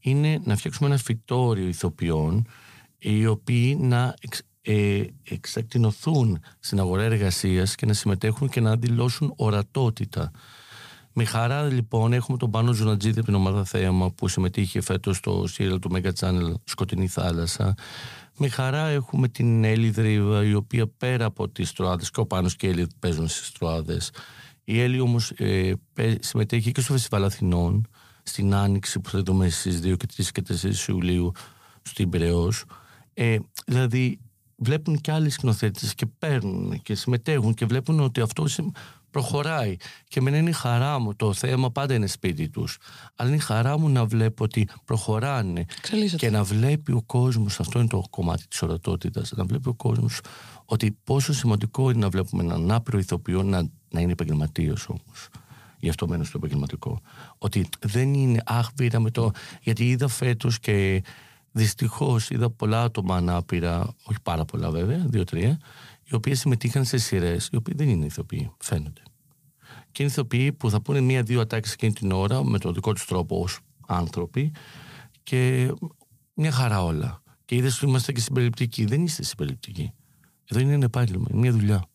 Είναι 0.00 0.40
να 0.44 0.56
φτιάξουμε 0.56 0.88
ένα 0.88 0.98
φυτόριο 0.98 1.68
ηθοποιών 1.68 2.46
οι 2.98 3.26
οποίοι 3.26 3.76
να 3.80 4.14
εξ, 4.20 4.42
ε, 4.62 5.02
εξακτηνωθούν 5.22 6.40
στην 6.58 6.80
αγορά 6.80 7.02
εργασίας 7.02 7.74
και 7.74 7.86
να 7.86 7.92
συμμετέχουν 7.92 8.48
και 8.48 8.60
να 8.60 8.76
δηλώσουν 8.76 9.32
ορατότητα. 9.36 10.30
Με 11.12 11.24
χαρά 11.24 11.62
λοιπόν 11.62 12.12
έχουμε 12.12 12.38
τον 12.38 12.50
Πάνο 12.50 12.72
Ζουνατζίδη 12.72 13.18
από 13.18 13.26
την 13.26 13.34
ομάδα 13.34 13.64
Θέαμα 13.64 14.10
που 14.10 14.28
συμμετείχε 14.28 14.80
φέτος 14.80 15.16
στο 15.16 15.46
σύριαλ 15.46 15.78
του 15.78 15.90
Mega 15.94 16.10
Channel 16.20 16.54
Σκοτεινή 16.64 17.08
Θάλασσα. 17.08 17.74
Με 18.36 18.48
χαρά 18.48 18.86
έχουμε 18.86 19.28
την 19.28 19.64
Έλλη 19.64 19.90
Δρύβα 19.90 20.44
η 20.44 20.54
οποία 20.54 20.86
πέρα 20.86 21.24
από 21.24 21.48
τις 21.48 21.72
Τροάδες 21.72 22.10
και 22.10 22.20
ο 22.20 22.26
Πάνος 22.26 22.56
και 22.56 22.66
η 22.66 22.70
Έλλη 22.70 22.86
παίζουν 22.98 23.28
στις 23.28 23.52
Τροάδες. 23.52 24.10
Η 24.64 24.80
Έλλη 24.80 25.00
όμως 25.00 25.30
ε, 25.30 25.72
παι- 25.92 26.24
συμμετέχει 26.24 26.72
και 26.72 26.80
στο 26.80 26.92
Φεστιβάλ 26.92 27.24
Αθηνών 27.24 27.86
στην 28.22 28.54
Άνοιξη 28.54 29.00
που 29.00 29.10
θα 29.10 29.22
δούμε 29.22 29.48
στις 29.48 29.80
2 29.84 29.96
και 29.96 30.06
3 30.16 30.24
και 30.32 30.42
4 30.62 30.88
Ιουλίου 30.88 31.32
στην 31.82 32.08
Πειραιώς. 32.08 32.64
Ε, 33.14 33.36
δηλαδή 33.66 34.18
βλέπουν 34.64 35.00
και 35.00 35.12
άλλοι 35.12 35.30
σκηνοθέτες 35.30 35.94
και 35.94 36.06
παίρνουν 36.06 36.82
και 36.82 36.94
συμμετέχουν 36.94 37.54
και 37.54 37.66
βλέπουν 37.66 38.00
ότι 38.00 38.20
αυτό 38.20 38.46
συμ- 38.48 38.76
προχωράει. 39.10 39.76
Και 40.08 40.18
εμένα 40.18 40.36
είναι 40.36 40.50
η 40.50 40.52
χαρά 40.52 40.98
μου. 40.98 41.14
Το 41.16 41.32
θέμα 41.32 41.70
πάντα 41.70 41.94
είναι 41.94 42.06
σπίτι 42.06 42.48
τους. 42.48 42.78
Αλλά 43.16 43.28
είναι 43.28 43.38
η 43.38 43.40
χαρά 43.40 43.78
μου 43.78 43.88
να 43.88 44.04
βλέπω 44.04 44.44
ότι 44.44 44.68
προχωράνε. 44.84 45.64
Εξελίσσεται. 45.78 46.26
Και 46.26 46.32
να 46.32 46.42
βλέπει 46.42 46.92
ο 46.92 47.02
κόσμος, 47.06 47.60
αυτό 47.60 47.78
είναι 47.78 47.88
το 47.88 48.02
κομμάτι 48.10 48.46
της 48.48 48.62
ορατότητας, 48.62 49.32
να 49.36 49.44
βλέπει 49.44 49.68
ο 49.68 49.74
κόσμος 49.74 50.20
ότι 50.64 50.98
πόσο 51.04 51.32
σημαντικό 51.32 51.90
είναι 51.90 51.98
να 51.98 52.08
βλέπουμε 52.08 52.42
έναν 52.42 52.70
άπειρο 52.70 52.98
ηθοποιό 52.98 53.42
να, 53.42 53.68
να 53.90 54.00
είναι 54.00 54.12
επαγγελματίος 54.12 54.88
όμως. 54.88 55.28
Γι' 55.78 55.88
αυτό 55.88 56.08
μένω 56.08 56.24
στο 56.24 56.38
επαγγελματικό. 56.38 57.00
Ότι 57.38 57.68
δεν 57.80 58.14
είναι, 58.14 58.42
αχ, 58.46 58.72
πήραμε 58.72 59.10
το. 59.10 59.30
Γιατί 59.62 59.88
είδα 59.88 60.08
φέτος 60.08 60.58
και 60.58 61.02
δυστυχώς 61.52 62.30
είδα 62.30 62.50
πολλά 62.50 62.82
άτομα 62.82 63.16
ανάπηρα, 63.16 63.94
όχι 64.04 64.18
πάρα 64.22 64.44
πολλά 64.44 64.70
βέβαια, 64.70 65.04
δύο-τρία, 65.08 65.58
οι 66.04 66.14
οποίοι 66.14 66.34
συμμετείχαν 66.34 66.84
σε 66.84 66.98
σειρές, 66.98 67.48
οι 67.52 67.56
οποίοι 67.56 67.74
δεν 67.76 67.88
είναι 67.88 68.04
ηθοποιοί, 68.04 68.52
φαίνονται. 68.58 69.02
Και 69.92 70.02
είναι 70.02 70.10
ηθοποιοί 70.12 70.52
που 70.52 70.70
θα 70.70 70.80
πούνε 70.80 71.00
μία-δύο 71.00 71.40
ατάξει 71.40 71.72
εκείνη 71.74 71.92
την 71.92 72.12
ώρα 72.12 72.44
με 72.44 72.58
τον 72.58 72.74
δικό 72.74 72.92
τους 72.92 73.04
τρόπο 73.04 73.40
ως 73.40 73.58
άνθρωποι 73.86 74.52
και 75.22 75.72
μια 76.34 76.52
χαρά 76.52 76.84
όλα. 76.84 77.22
Και 77.44 77.54
είδες 77.54 77.76
ότι 77.76 77.86
είμαστε 77.86 78.12
και 78.12 78.20
συμπεριληπτικοί. 78.20 78.84
Δεν 78.84 79.04
είστε 79.04 79.22
συμπεριληπτικοί. 79.22 79.92
Εδώ 80.44 80.60
είναι 80.60 80.72
ένα 80.72 80.84
επάγγελμα, 80.84 81.26
είναι 81.30 81.40
μια 81.40 81.52
δουλειά. 81.52 81.86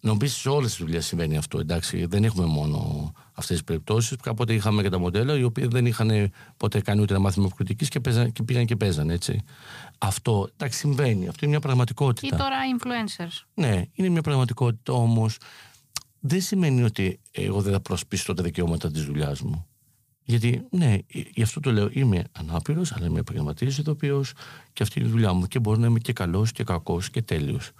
Νομίζω 0.00 0.34
σε 0.34 0.48
όλες 0.48 0.70
τις 0.70 0.84
δουλειές 0.84 1.06
συμβαίνει 1.06 1.36
αυτό. 1.36 1.58
Εντάξει, 1.58 2.06
δεν 2.06 2.24
έχουμε 2.24 2.46
μόνο 2.46 3.10
αυτές 3.40 3.56
τις 3.56 3.64
περιπτώσεις. 3.64 4.16
Κάποτε 4.22 4.54
είχαμε 4.54 4.82
και 4.82 4.88
τα 4.88 4.98
μοντέλα 4.98 5.38
οι 5.38 5.42
οποίοι 5.42 5.66
δεν 5.66 5.86
είχαν 5.86 6.30
ποτέ 6.56 6.80
κάνει 6.80 7.00
ούτε 7.00 7.12
ένα 7.14 7.22
μάθημα 7.22 7.48
κριτική 7.56 7.88
και, 7.88 8.00
παίζαν- 8.00 8.32
και 8.32 8.42
πήγαν 8.42 8.64
και 8.66 8.76
παίζαν 8.76 9.10
έτσι. 9.10 9.40
Αυτό 9.98 10.48
εντάξει 10.56 10.78
συμβαίνει. 10.78 11.28
Αυτό 11.28 11.38
είναι 11.40 11.48
μια 11.48 11.56
Ή 11.58 11.60
πραγματικότητα. 11.60 12.36
τώρα 12.36 12.56
influencers. 12.78 13.44
Ναι, 13.54 13.82
είναι 13.92 14.08
μια 14.08 14.22
πραγματικότητα 14.22 14.92
όμως. 14.92 15.36
Δεν 16.20 16.40
σημαίνει 16.40 16.82
ότι 16.82 17.20
εγώ 17.30 17.60
δεν 17.60 17.72
θα 17.72 17.80
προσπίσω 17.80 18.34
τα 18.34 18.42
δικαιώματα 18.42 18.90
της 18.90 19.04
δουλειάς 19.04 19.40
μου. 19.40 19.64
Γιατί, 20.24 20.66
ναι, 20.70 20.96
γι' 21.34 21.42
αυτό 21.42 21.60
το 21.60 21.72
λέω. 21.72 21.88
Είμαι 21.92 22.24
ανάπηρος, 22.32 22.92
αλλά 22.92 23.06
είμαι 23.06 23.18
επαγγελματίας 23.18 23.78
ηθοποιό 23.78 24.24
και 24.72 24.82
αυτή 24.82 24.98
είναι 24.98 25.08
η 25.08 25.10
δουλειά 25.10 25.32
μου. 25.32 25.46
Και 25.46 25.58
μπορεί 25.58 25.80
να 25.80 25.86
είμαι 25.86 25.98
και 25.98 26.12
καλός 26.12 26.52
και 26.52 26.64
κακός 26.64 27.10
και 27.10 27.22
τέλειος. 27.22 27.70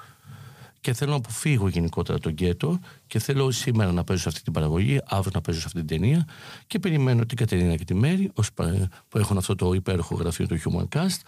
Και 0.81 0.93
θέλω 0.93 1.11
να 1.11 1.17
αποφύγω 1.17 1.69
γενικότερα 1.69 2.19
τον 2.19 2.33
γκέτο 2.33 2.79
και 3.07 3.19
θέλω 3.19 3.51
σήμερα 3.51 3.93
να 3.93 4.05
παίζω 4.05 4.21
σε 4.21 4.29
αυτή 4.29 4.43
την 4.43 4.53
παραγωγή, 4.53 5.01
αύριο 5.05 5.31
να 5.35 5.41
παίζω 5.41 5.61
σε 5.61 5.67
αυτή 5.67 5.79
την 5.79 5.87
ταινία 5.87 6.27
και 6.67 6.79
περιμένω 6.79 7.27
την 7.27 7.37
Κατερίνα 7.37 7.77
και 7.77 7.85
τη 7.85 7.95
Μέρη, 7.95 8.31
ως 8.35 8.53
πα- 8.53 8.89
που 9.09 9.19
έχουν 9.19 9.37
αυτό 9.37 9.55
το 9.55 9.73
υπέροχο 9.73 10.15
γραφείο 10.15 10.47
του 10.47 10.59
Human 10.65 10.99
Cast, 10.99 11.21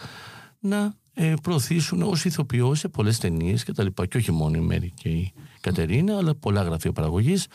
να 0.59 0.93
ε, 1.13 1.33
προωθήσουν 1.41 2.01
ως 2.01 2.25
ηθοποιό 2.25 2.75
σε 2.75 2.87
πολλές 2.87 3.17
ταινίες 3.17 3.63
και 3.63 3.71
τα 3.71 3.83
λοιπά. 3.83 4.05
Και 4.05 4.17
όχι 4.17 4.31
μόνο 4.31 4.57
η 4.57 4.61
Μέρη 4.61 4.91
και 4.95 5.09
η 5.09 5.33
Κατερίνα, 5.61 6.17
αλλά 6.17 6.35
πολλά 6.35 6.61
γραφεία 6.61 6.91
παραγωγής 6.91 7.47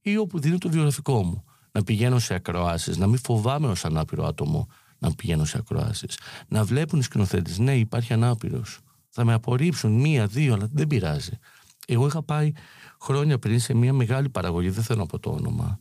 ή 0.00 0.16
όπου 0.16 0.38
δίνω 0.38 0.58
το 0.58 0.68
βιογραφικό 0.68 1.22
μου. 1.22 1.44
Να 1.72 1.82
πηγαίνω 1.82 2.18
σε 2.18 2.34
ακροάσεις, 2.34 2.96
να 2.96 3.06
μην 3.06 3.18
φοβάμαι 3.18 3.68
ως 3.68 3.84
ανάπηρο 3.84 4.26
άτομο 4.26 4.68
να 4.98 5.14
πηγαίνω 5.14 5.44
σε 5.44 5.58
ακροάσεις. 5.58 6.18
Να 6.48 6.64
βλέπουν 6.64 6.98
οι 6.98 7.02
σκηνοθέτες, 7.02 7.58
ναι, 7.58 7.76
υπάρχει 7.76 8.12
ανάπηρος. 8.12 8.78
Θα 9.20 9.26
με 9.26 9.32
απορρίψουν 9.32 9.92
μία, 9.92 10.26
δύο, 10.26 10.54
αλλά 10.54 10.68
δεν 10.72 10.86
πειράζει. 10.86 11.38
Εγώ 11.86 12.06
είχα 12.06 12.22
πάει 12.22 12.52
χρόνια 13.00 13.38
πριν 13.38 13.60
σε 13.60 13.74
μια 13.74 13.92
μεγάλη 13.92 14.28
παραγωγή, 14.28 14.68
δεν 14.70 14.84
θέλω 14.84 14.98
να 14.98 15.06
πω 15.06 15.18
το 15.18 15.30
όνομα, 15.30 15.78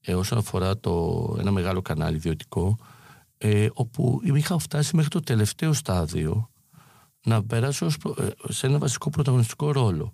ε, 0.00 0.14
όσον 0.14 0.38
αφορά 0.38 0.78
το, 0.78 1.36
ένα 1.38 1.50
μεγάλο 1.50 1.82
κανάλι 1.82 2.16
ιδιωτικό, 2.16 2.78
ε, 3.38 3.68
όπου 3.72 4.20
είχα 4.22 4.58
φτάσει 4.58 4.96
μέχρι 4.96 5.10
το 5.10 5.20
τελευταίο 5.20 5.72
στάδιο 5.72 6.50
να 7.24 7.44
περάσω 7.44 7.86
ως 7.86 7.96
προ- 7.96 8.18
ε, 8.18 8.52
σε 8.52 8.66
ένα 8.66 8.78
βασικό 8.78 9.10
πρωταγωνιστικό 9.10 9.72
ρόλο. 9.72 10.12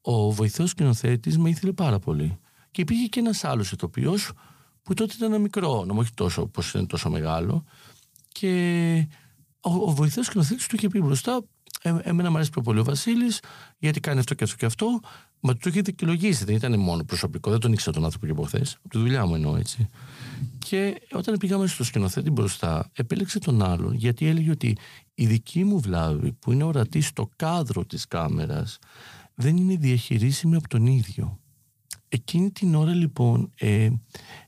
ο 0.00 0.32
βοηθός 0.32 0.70
σκηνοθέτης 0.70 1.38
με 1.38 1.48
ήθελε 1.48 1.72
πάρα 1.72 1.98
πολύ. 1.98 2.38
Και 2.70 2.80
υπήρχε 2.80 3.06
και 3.06 3.20
ένας 3.20 3.44
άλλος 3.44 3.72
ηθοποιός 3.72 4.32
που 4.82 4.94
τότε 4.94 5.14
ήταν 5.16 5.40
μικρό, 5.40 5.84
νομίζω 5.84 6.00
όχι 6.00 6.14
τόσο 6.14 6.42
όπως 6.42 6.74
είναι 6.74 6.86
τόσο 6.86 7.10
μεγάλο. 7.10 7.64
Και 8.28 9.08
ο, 9.60 9.70
ο 9.70 9.90
βοηθός 9.90 10.26
σκηνοθέτης 10.26 10.66
του 10.66 10.76
είχε 10.76 10.88
πει 10.88 11.00
μπροστά 11.00 11.32
ε, 11.32 11.38
εμένα 12.02 12.30
μου 12.30 12.36
αρέσει 12.36 12.50
πιο 12.50 12.62
πολύ 12.62 12.78
ο 12.78 12.84
Βασίλης, 12.84 13.40
γιατί 13.78 14.00
κάνει 14.00 14.18
αυτό 14.18 14.34
και 14.34 14.44
αυτό 14.44 14.56
και 14.56 14.66
αυτό. 14.66 15.00
Μα 15.40 15.52
του 15.52 15.58
το 15.62 15.68
είχε 15.68 15.80
δικαιολογήσει. 15.80 16.44
Δεν 16.44 16.54
ήταν 16.54 16.80
μόνο 16.80 17.04
προσωπικό, 17.04 17.50
δεν 17.50 17.60
τον 17.60 17.72
ήξερα 17.72 17.92
τον 17.92 18.04
άνθρωπο 18.04 18.26
και 18.26 18.32
από 18.32 18.42
χθες. 18.42 18.74
Από 18.78 18.88
τη 18.88 18.98
δουλειά 18.98 19.26
μου 19.26 19.34
εννοώ 19.34 19.56
έτσι. 19.56 19.88
Και 20.58 21.00
όταν 21.12 21.36
πήγαμε 21.38 21.66
στο 21.66 21.84
σκηνοθέτη 21.84 22.30
μπροστά, 22.30 22.90
επέλεξε 22.92 23.38
τον 23.38 23.62
άλλον 23.62 23.94
γιατί 23.94 24.26
έλεγε 24.26 24.50
ότι 24.50 24.76
η 25.14 25.26
δική 25.26 25.64
μου 25.64 25.80
βλάβη 25.80 26.32
που 26.32 26.52
είναι 26.52 26.64
ορατή 26.64 27.00
στο 27.00 27.30
κάδρο 27.36 27.84
της 27.84 28.06
κάμερας 28.06 28.78
δεν 29.34 29.56
είναι 29.56 29.76
διαχειρίσιμη 29.76 30.56
από 30.56 30.68
τον 30.68 30.86
ίδιο. 30.86 31.38
Εκείνη 32.08 32.50
την 32.50 32.74
ώρα 32.74 32.94
λοιπόν 32.94 33.52
ε, 33.54 33.88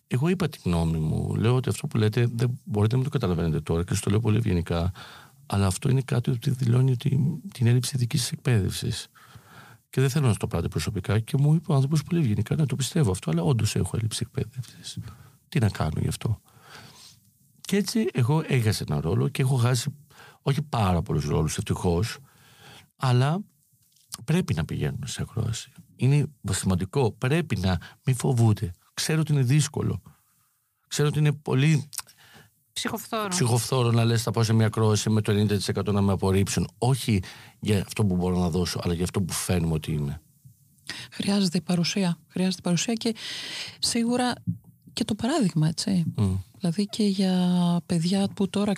εγώ 0.07 0.29
είπα 0.29 0.48
τη 0.48 0.59
γνώμη 0.64 0.98
μου. 0.98 1.35
Λέω 1.35 1.55
ότι 1.55 1.68
αυτό 1.68 1.87
που 1.87 1.96
λέτε 1.96 2.29
δεν 2.35 2.61
μπορείτε 2.64 2.96
να 2.96 3.03
το 3.03 3.09
καταλαβαίνετε 3.09 3.61
τώρα 3.61 3.85
και 3.85 3.94
στο 3.94 4.11
λέω 4.11 4.20
πολύ 4.20 4.37
ευγενικά 4.37 4.92
αλλά 5.51 5.67
αυτό 5.67 5.89
είναι 5.89 6.03
κάτι 6.03 6.31
που 6.31 6.39
δηλώνει 6.55 6.91
ότι 6.91 7.41
την 7.53 7.67
έλλειψη 7.67 7.97
δική 7.97 8.19
εκπαίδευσης. 8.33 9.09
Και 9.91 10.01
δεν 10.01 10.11
θέλω 10.11 10.27
να 10.27 10.35
το 10.35 10.47
πάτε 10.47 10.69
προσωπικά 10.69 11.19
και 11.19 11.37
μου 11.37 11.55
είπε 11.55 11.73
ο 11.73 11.75
άνθρωπος 11.75 12.03
πολύ 12.03 12.21
ευγενικά 12.21 12.57
να 12.57 12.67
το 12.67 12.77
πιστεύω 12.77 13.11
αυτό, 13.11 13.31
αλλά 13.31 13.43
όντως 13.43 13.75
έχω 13.75 13.91
έλλειψη 13.97 14.27
εκπαίδευσης. 14.27 14.99
Τι 15.49 15.59
να 15.59 15.69
κάνω 15.69 16.01
γι' 16.01 16.09
αυτό. 16.09 16.41
Και 17.61 17.77
έτσι 17.77 18.07
εγώ 18.13 18.43
έχασα 18.47 18.85
ένα 18.89 19.01
ρόλο 19.01 19.29
και 19.29 19.43
έχω 19.43 19.57
χάσει 19.57 19.95
όχι 20.43 20.63
πάρα 20.63 21.03
πολλούς 21.03 21.25
ρόλους 21.25 21.57
ευτυχώς, 21.59 22.19
αλλά 22.97 23.41
πρέπει 24.25 24.55
να 24.55 24.65
πηγαίνουν 24.65 25.07
σε 25.07 25.23
ακρόαση. 25.23 25.73
Είναι 25.97 26.27
σημαντικό. 26.51 27.13
Πρέπει 27.13 27.57
να 27.57 27.79
μην 28.05 28.17
φοβούνται. 28.17 28.71
Ξέρω 28.95 29.21
ότι 29.21 29.33
είναι 29.33 29.43
δύσκολο. 29.43 30.03
Ξέρω 30.89 31.09
ότι 31.09 31.19
είναι 31.19 31.33
πολύ 31.33 31.89
Ψυχοφθόρο. 32.79 33.29
Ψυχοφθόρο 33.29 33.91
να 33.91 34.05
λες 34.05 34.23
θα 34.23 34.31
πάω 34.31 34.43
σε 34.43 34.53
μια 34.53 34.69
κρόση 34.69 35.11
με 35.11 35.21
το 35.21 35.33
90% 35.77 35.93
να 35.93 36.01
με 36.01 36.12
απορρίψουν. 36.12 36.69
Όχι 36.79 37.23
για 37.61 37.81
αυτό 37.87 38.05
που 38.05 38.17
μπορώ 38.17 38.38
να 38.38 38.51
δώσω, 38.51 38.81
αλλά 38.83 38.95
για 38.95 39.05
αυτό 39.05 39.23
που 39.23 39.33
φαίνομαι 39.33 39.75
ότι 39.75 39.93
είναι. 39.93 40.21
Χρειάζεται 41.11 41.59
η 41.59 41.61
παρουσία. 41.61 42.19
Χρειάζεται 42.29 42.59
η 42.59 42.62
παρουσία 42.62 42.95
και 42.95 43.14
σίγουρα 43.79 44.33
και 44.93 45.05
το 45.05 45.14
παράδειγμα, 45.14 45.69
έτσι. 45.69 46.05
Δηλαδή 46.59 46.87
και 46.87 47.05
για 47.05 47.35
παιδιά 47.87 48.29
που 48.35 48.49
τώρα 48.49 48.73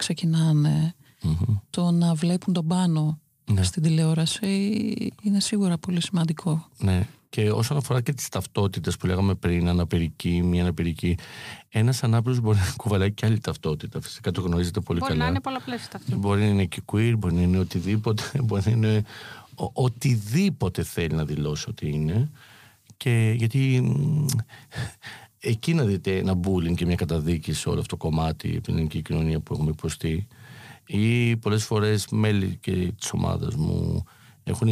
το 1.71 1.91
να 1.91 2.15
βλέπουν 2.15 2.55
τον 2.55 2.67
πάνω 2.67 3.21
ναι. 3.51 3.63
στην 3.63 3.83
τηλεόραση 3.83 5.13
είναι 5.23 5.41
σίγουρα 5.41 5.79
πολύ 5.79 6.03
σημαντικό. 6.03 6.69
Ναι. 6.79 7.09
Και 7.31 7.51
όσον 7.51 7.77
αφορά 7.77 8.01
και 8.01 8.13
τις 8.13 8.29
ταυτότητες 8.29 8.97
που 8.97 9.07
λέγαμε 9.07 9.35
πριν, 9.35 9.69
αναπηρική, 9.69 10.43
μη 10.43 10.61
αναπηρική, 10.61 11.17
ένας 11.69 12.03
ανάπηρος 12.03 12.41
μπορεί 12.41 12.59
να 12.59 12.75
κουβαλάει 12.77 13.13
και 13.13 13.27
άλλη 13.27 13.41
ταυτότητα. 13.41 14.01
Φυσικά 14.01 14.31
το 14.31 14.41
γνωρίζετε 14.41 14.81
πολύ 14.81 14.99
μπορεί 14.99 15.13
καλά. 15.13 15.25
Μπορεί 15.25 15.41
να 15.41 15.51
είναι 15.51 15.59
πολλαπλές 15.59 15.89
ταυτότητες. 15.89 16.19
Μπορεί 16.19 16.41
να 16.41 16.47
είναι 16.47 16.65
και 16.65 16.83
queer, 16.93 17.15
μπορεί 17.19 17.35
να 17.35 17.41
είναι 17.41 17.59
οτιδήποτε, 17.59 18.23
μπορεί 18.45 18.63
να 18.65 18.71
είναι 18.71 19.05
ο, 19.55 19.71
οτιδήποτε 19.73 20.83
θέλει 20.83 21.15
να 21.15 21.25
δηλώσει 21.25 21.67
ότι 21.69 21.91
είναι. 21.91 22.31
Και 22.97 23.35
γιατί 23.37 23.93
εκεί 25.41 25.75
να 25.75 25.85
δείτε 25.85 26.17
ένα 26.17 26.41
bullying 26.45 26.75
και 26.75 26.87
μια 26.87 26.97
καταδίκη 26.97 27.53
σε 27.53 27.69
όλο 27.69 27.81
αυτό 27.81 27.97
το 27.97 28.05
κομμάτι 28.05 28.61
την 28.61 28.75
ελληνική 28.75 29.03
κοινωνία 29.03 29.41
που 29.41 29.55
έχουμε 29.55 29.71
υποστεί. 29.71 30.27
Ή 30.87 31.37
πολλές 31.37 31.65
φορές 31.65 32.07
μέλη 32.11 32.59
και 32.61 32.93
της 32.99 33.13
ομάδας 33.13 33.55
μου 33.55 34.05
έχουν, 34.51 34.69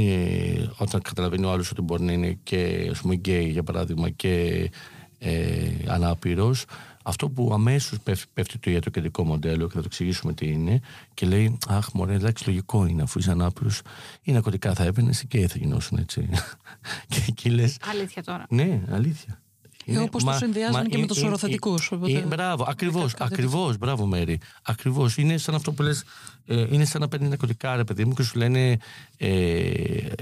όταν 0.77 1.03
καταλαβαίνει 1.03 1.45
ο 1.45 1.51
άλλος 1.51 1.71
ότι 1.71 1.83
μπορεί 1.83 2.03
να 2.03 2.13
είναι 2.13 2.39
και 2.43 2.89
ας 2.91 3.01
πούμε 3.01 3.15
γκέι 3.15 3.49
για 3.49 3.63
παράδειγμα 3.63 4.11
και 4.11 4.71
ε, 5.19 5.71
ανάπηρος 5.87 6.65
αυτό 7.09 7.29
που 7.29 7.51
αμέσως 7.53 7.99
πέφτει, 8.03 8.27
πέφτει 8.35 8.59
το 8.59 8.71
ιατροκεντρικό 8.71 9.25
μοντέλο 9.25 9.67
και 9.67 9.73
θα 9.73 9.79
το 9.79 9.85
εξηγήσουμε 9.87 10.33
τι 10.33 10.47
είναι 10.47 10.81
και 11.15 11.27
λέει 11.27 11.59
Αχ, 11.69 11.89
μωρέ, 11.93 12.15
εντάξει, 12.15 12.47
λογικό 12.47 12.87
είναι 12.87 13.03
αφού 13.03 13.19
είσαι 13.19 13.31
ανάπηρος 13.31 13.81
ή 14.23 14.33
ναρκωτικά 14.33 14.75
θα 14.75 14.85
έπαιρνε 14.85 15.13
και 15.29 15.49
θα 15.49 15.59
γινώσουν 15.59 15.99
έτσι. 15.99 16.29
και 17.09 17.21
εκεί 17.29 17.51
λες. 17.51 17.77
Αλήθεια 17.91 18.23
τώρα. 18.23 18.47
Ναι, 18.49 18.83
αλήθεια. 18.91 19.41
Είναι, 19.89 20.01
Όπως 20.01 20.25
το 20.25 20.33
συνδυάζουν 20.33 20.87
και 20.87 20.99
με 20.99 21.07
τους 21.07 21.23
οροθετικούς. 21.23 21.93
Μπράβο, 22.27 22.65
ακριβώς. 22.69 23.15
Ακριβώς, 23.19 23.79
μπράβο, 23.79 24.07
Μέρη. 24.07 24.41
Ακριβώς. 24.63 25.17
Είναι 25.17 25.37
σαν 25.37 25.55
αυτό 25.55 25.73
που 25.73 25.83
λες. 25.83 26.05
Ε, 26.47 26.67
είναι 26.71 26.85
σαν 26.85 27.01
να 27.01 27.09
παίρνει 27.09 27.29
ναρκωτικά, 27.29 27.77
ρε 27.77 27.85
παιδί 27.85 28.05
μου, 28.05 28.15
και 28.15 28.23
σου 28.23 28.39
λένε. 28.39 28.79
Ε, 29.17 30.13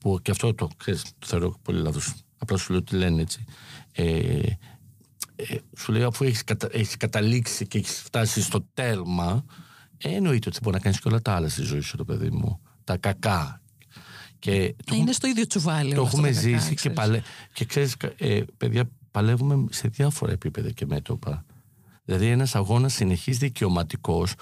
που 0.00 0.18
και 0.22 0.30
αυτό 0.30 0.54
το, 0.54 0.68
ξέρεις, 0.76 1.02
το 1.18 1.26
θεωρώ 1.26 1.58
πολύ 1.62 1.80
λάθος. 1.80 2.14
Απλά 2.38 2.56
σου 2.56 2.72
λέω 2.72 2.82
τι 2.82 2.96
λένε 2.96 3.22
έτσι. 3.22 3.44
Ε, 3.92 4.04
ε, 5.36 5.56
σου 5.78 5.92
λέει 5.92 6.02
αφού 6.02 6.24
έχεις 6.24 6.44
κατα, 6.44 6.68
έχεις 6.72 6.96
καταλήξει 6.96 7.66
και 7.66 7.78
έχεις 7.78 8.00
φτάσει 8.04 8.42
στο 8.42 8.66
τέρμα, 8.74 9.44
ε, 9.98 10.14
εννοείται 10.14 10.48
ότι 10.48 10.58
μπορεί 10.62 10.76
να 10.76 10.82
κάνεις 10.82 11.00
και 11.00 11.08
όλα 11.08 11.22
τα 11.22 11.34
άλλα 11.34 11.48
στη 11.48 11.62
ζωή 11.62 11.80
σου, 11.80 11.96
το 11.96 12.04
παιδί 12.04 12.30
μου. 12.30 12.60
Τα 12.84 12.96
κακά. 12.96 13.60
Και 14.38 14.74
το, 14.84 14.94
είναι 14.94 15.12
στο 15.12 15.26
ίδιο 15.26 15.46
τσουβάλι. 15.46 15.94
Το 15.94 16.02
έχουμε 16.02 16.32
ζήσει 16.32 16.74
και, 16.74 16.90
παλε, 16.90 17.22
και 17.52 17.64
ξέρεις, 17.64 17.96
ε, 18.16 18.40
παιδιά, 18.56 18.90
παλεύουμε 19.16 19.64
σε 19.70 19.88
διάφορα 19.88 20.32
επίπεδα 20.32 20.70
και 20.70 20.86
μέτωπα. 20.86 21.44
Δηλαδή 22.04 22.26
ένας 22.26 22.54
αγώνας 22.54 22.92
συνεχής 22.92 23.38
δικαιωματικός 23.38 24.34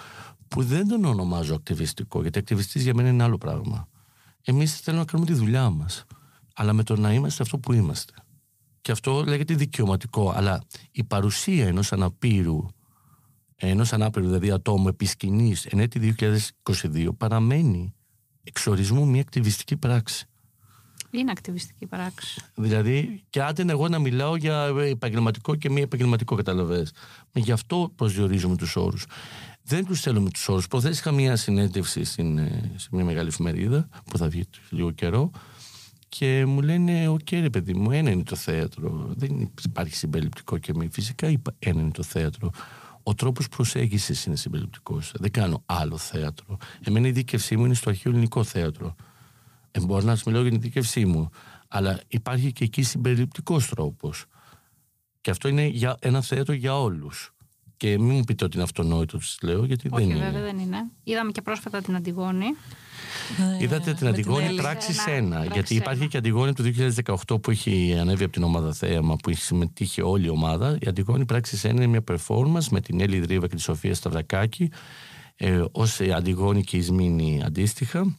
που 0.48 0.62
δεν 0.62 0.88
τον 0.88 1.04
ονομάζω 1.04 1.54
ακτιβιστικό, 1.54 2.22
γιατί 2.22 2.38
ακτιβιστής 2.38 2.82
για 2.82 2.94
μένα 2.94 3.08
είναι 3.08 3.22
άλλο 3.22 3.38
πράγμα. 3.38 3.88
Εμείς 4.44 4.80
θέλουμε 4.80 5.02
να 5.02 5.10
κάνουμε 5.10 5.30
τη 5.30 5.36
δουλειά 5.36 5.70
μας, 5.70 6.04
αλλά 6.54 6.72
με 6.72 6.82
το 6.82 6.96
να 6.96 7.12
είμαστε 7.12 7.42
αυτό 7.42 7.58
που 7.58 7.72
είμαστε. 7.72 8.12
Και 8.80 8.92
αυτό 8.92 9.24
λέγεται 9.24 9.54
δικαιωματικό, 9.54 10.30
αλλά 10.30 10.62
η 10.90 11.04
παρουσία 11.04 11.66
ενός 11.66 11.92
αναπήρου, 11.92 12.66
ενός 13.56 13.92
ανάπηρου 13.92 14.24
δηλαδή 14.26 14.50
ατόμου 14.50 14.88
επί 14.88 15.04
σκηνής, 15.04 15.66
εν 15.66 15.78
έτη 15.78 16.14
2022 16.62 17.08
παραμένει 17.16 17.94
εξορισμού 18.42 19.06
μια 19.06 19.20
ακτιβιστική 19.20 19.76
πράξη. 19.76 20.28
Είναι 21.14 21.30
ακτιβιστική 21.30 21.86
πράξη. 21.86 22.40
Δηλαδή, 22.54 23.22
και 23.30 23.42
άντε 23.42 23.64
εγώ 23.68 23.88
να 23.88 23.98
μιλάω 23.98 24.36
για 24.36 24.74
επαγγελματικό 24.84 25.54
και 25.54 25.70
μη 25.70 25.80
επαγγελματικό, 25.80 26.34
καταλαβέ. 26.34 26.86
Γι' 27.32 27.52
αυτό 27.52 27.92
προσδιορίζουμε 27.96 28.56
τους 28.56 28.76
όρους. 28.76 29.06
Δεν 29.62 29.84
τους 29.86 30.00
θέλουμε 30.00 30.30
τους 30.30 30.48
όρους. 30.48 30.68
Προθέσει 30.68 30.98
είχα 30.98 31.12
μια 31.12 31.36
συνέντευξη 31.36 32.04
στην, 32.04 32.38
ε, 32.38 32.72
σε 32.76 32.88
μια 32.92 33.04
μεγάλη 33.04 33.28
εφημερίδα 33.28 33.88
που 34.04 34.18
θα 34.18 34.28
βγει 34.28 34.44
λίγο 34.70 34.90
καιρό 34.90 35.30
και 36.08 36.44
μου 36.46 36.60
λένε: 36.62 37.08
Οκ, 37.08 37.30
ρε 37.30 37.50
παιδί 37.50 37.74
μου, 37.74 37.90
ένα 37.90 38.10
είναι 38.10 38.22
το 38.22 38.36
θέατρο. 38.36 39.12
Δεν 39.16 39.50
υπάρχει 39.64 39.94
συμπεριληπτικό 39.94 40.58
και 40.58 40.72
μη. 40.74 40.88
Φυσικά 40.92 41.26
ένα 41.58 41.80
είναι 41.80 41.90
το 41.90 42.02
θέατρο. 42.02 42.50
Ο 43.02 43.14
τρόπος 43.14 43.48
προσέγγισης 43.48 44.24
είναι 44.24 44.36
συμπεριληπτικός. 44.36 45.12
Δεν 45.18 45.30
κάνω 45.30 45.62
άλλο 45.66 45.96
θέατρο. 45.96 46.56
Εμένα 46.84 47.06
η 47.06 47.10
ειδίκευσή 47.10 47.56
μου 47.56 47.64
είναι 47.64 47.74
στο 47.74 47.90
αρχαίο 47.90 48.12
ελληνικό 48.12 48.44
θέατρο. 48.44 48.94
Ε, 49.76 49.80
μπορώ 49.80 50.04
να 50.04 50.16
σας 50.16 50.30
μιλάω 50.30 50.42
για 50.42 50.50
την 50.50 50.60
ειδίκευσή 50.60 51.06
μου. 51.06 51.28
Αλλά 51.68 52.00
υπάρχει 52.08 52.52
και 52.52 52.64
εκεί 52.64 52.82
συμπεριληπτικός 52.82 53.68
τρόπος. 53.68 54.24
Και 55.20 55.30
αυτό 55.30 55.48
είναι 55.48 55.66
για 55.66 55.96
ένα 56.00 56.20
θέατρο 56.20 56.54
για 56.54 56.80
όλους. 56.80 57.34
Και 57.76 57.98
μην 57.98 58.14
μου 58.14 58.24
πείτε 58.24 58.44
ότι 58.44 58.54
είναι 58.54 58.64
αυτονόητο, 58.64 59.20
σας 59.20 59.38
λέω, 59.42 59.64
γιατί 59.64 59.88
Όχι, 59.92 60.04
δεν 60.04 60.12
βέβαια, 60.12 60.28
είναι. 60.28 60.40
δεν 60.40 60.58
είναι. 60.58 60.76
Είδαμε 61.04 61.32
και 61.32 61.42
πρόσφατα 61.42 61.80
την 61.80 61.96
Αντιγόνη. 61.96 62.46
Είδατε 63.60 63.94
την 63.94 64.06
Αντιγόνη 64.06 64.54
πράξη 64.54 64.94
ένα. 65.06 65.44
Γιατί 65.44 65.74
υπάρχει 65.74 66.08
και 66.08 66.16
Αντιγόνη 66.16 66.52
του 66.52 66.62
2018 67.26 67.42
που 67.42 67.50
έχει 67.50 67.96
ανέβει 68.00 68.24
από 68.24 68.32
την 68.32 68.42
ομάδα 68.42 68.72
Θέαμα, 68.72 69.16
που 69.16 69.30
έχει 69.30 69.40
συμμετείχε 69.40 70.02
όλη 70.02 70.26
η 70.26 70.28
ομάδα. 70.28 70.78
Η 70.80 70.86
Αντιγόνη 70.86 71.24
πράξη 71.24 71.58
ένα 71.62 71.74
είναι 71.74 71.86
μια 71.86 72.04
performance 72.10 72.66
με 72.70 72.80
την 72.80 73.00
Έλλη 73.00 73.20
Δρίβα 73.20 73.46
και 73.46 73.54
τη 73.54 73.60
Σοφία 73.60 73.94
Σταυρακάκη 73.94 74.70
ε, 75.36 75.64
ως 75.72 76.00
Αντιγόνη 76.00 76.62
και 76.62 76.76
Ισμήνη 76.76 77.42
αντίστοιχα 77.44 78.16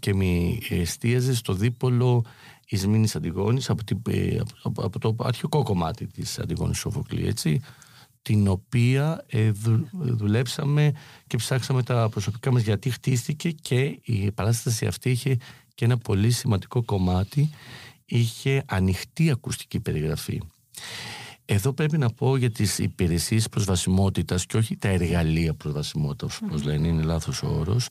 και 0.00 0.14
με 0.14 0.58
εστίαζε 0.70 1.34
στο 1.34 1.52
δίπολο 1.52 2.24
Ισμήνης 2.68 3.16
Αντιγόνης 3.16 3.70
από, 3.70 3.82
ε, 4.10 4.40
από, 4.62 4.82
από, 4.82 4.98
το 4.98 5.16
αρχικό 5.18 5.62
κομμάτι 5.62 6.06
της 6.06 6.38
Αντιγόνης 6.38 6.78
Σοφοκλή, 6.78 7.26
έτσι, 7.26 7.60
την 8.22 8.48
οποία 8.48 9.24
ε, 9.26 9.50
δουλέψαμε 9.92 10.92
και 11.26 11.36
ψάξαμε 11.36 11.82
τα 11.82 12.08
προσωπικά 12.08 12.52
μας 12.52 12.62
γιατί 12.62 12.90
χτίστηκε 12.90 13.50
και 13.50 13.98
η 14.02 14.30
παράσταση 14.32 14.86
αυτή 14.86 15.10
είχε 15.10 15.36
και 15.74 15.84
ένα 15.84 15.98
πολύ 15.98 16.30
σημαντικό 16.30 16.82
κομμάτι, 16.82 17.50
είχε 18.04 18.62
ανοιχτή 18.66 19.30
ακουστική 19.30 19.80
περιγραφή. 19.80 20.40
Εδώ 21.44 21.72
πρέπει 21.72 21.98
να 21.98 22.10
πω 22.10 22.36
για 22.36 22.50
τις 22.50 22.78
υπηρεσίες 22.78 23.48
προσβασιμότητας 23.48 24.46
και 24.46 24.56
όχι 24.56 24.76
τα 24.76 24.88
εργαλεία 24.88 25.54
προσβασιμότητας, 25.54 26.40
όπως 26.42 26.62
λένε, 26.64 26.88
είναι 26.88 27.02
λάθος 27.02 27.42
ο 27.42 27.48
όρος 27.58 27.88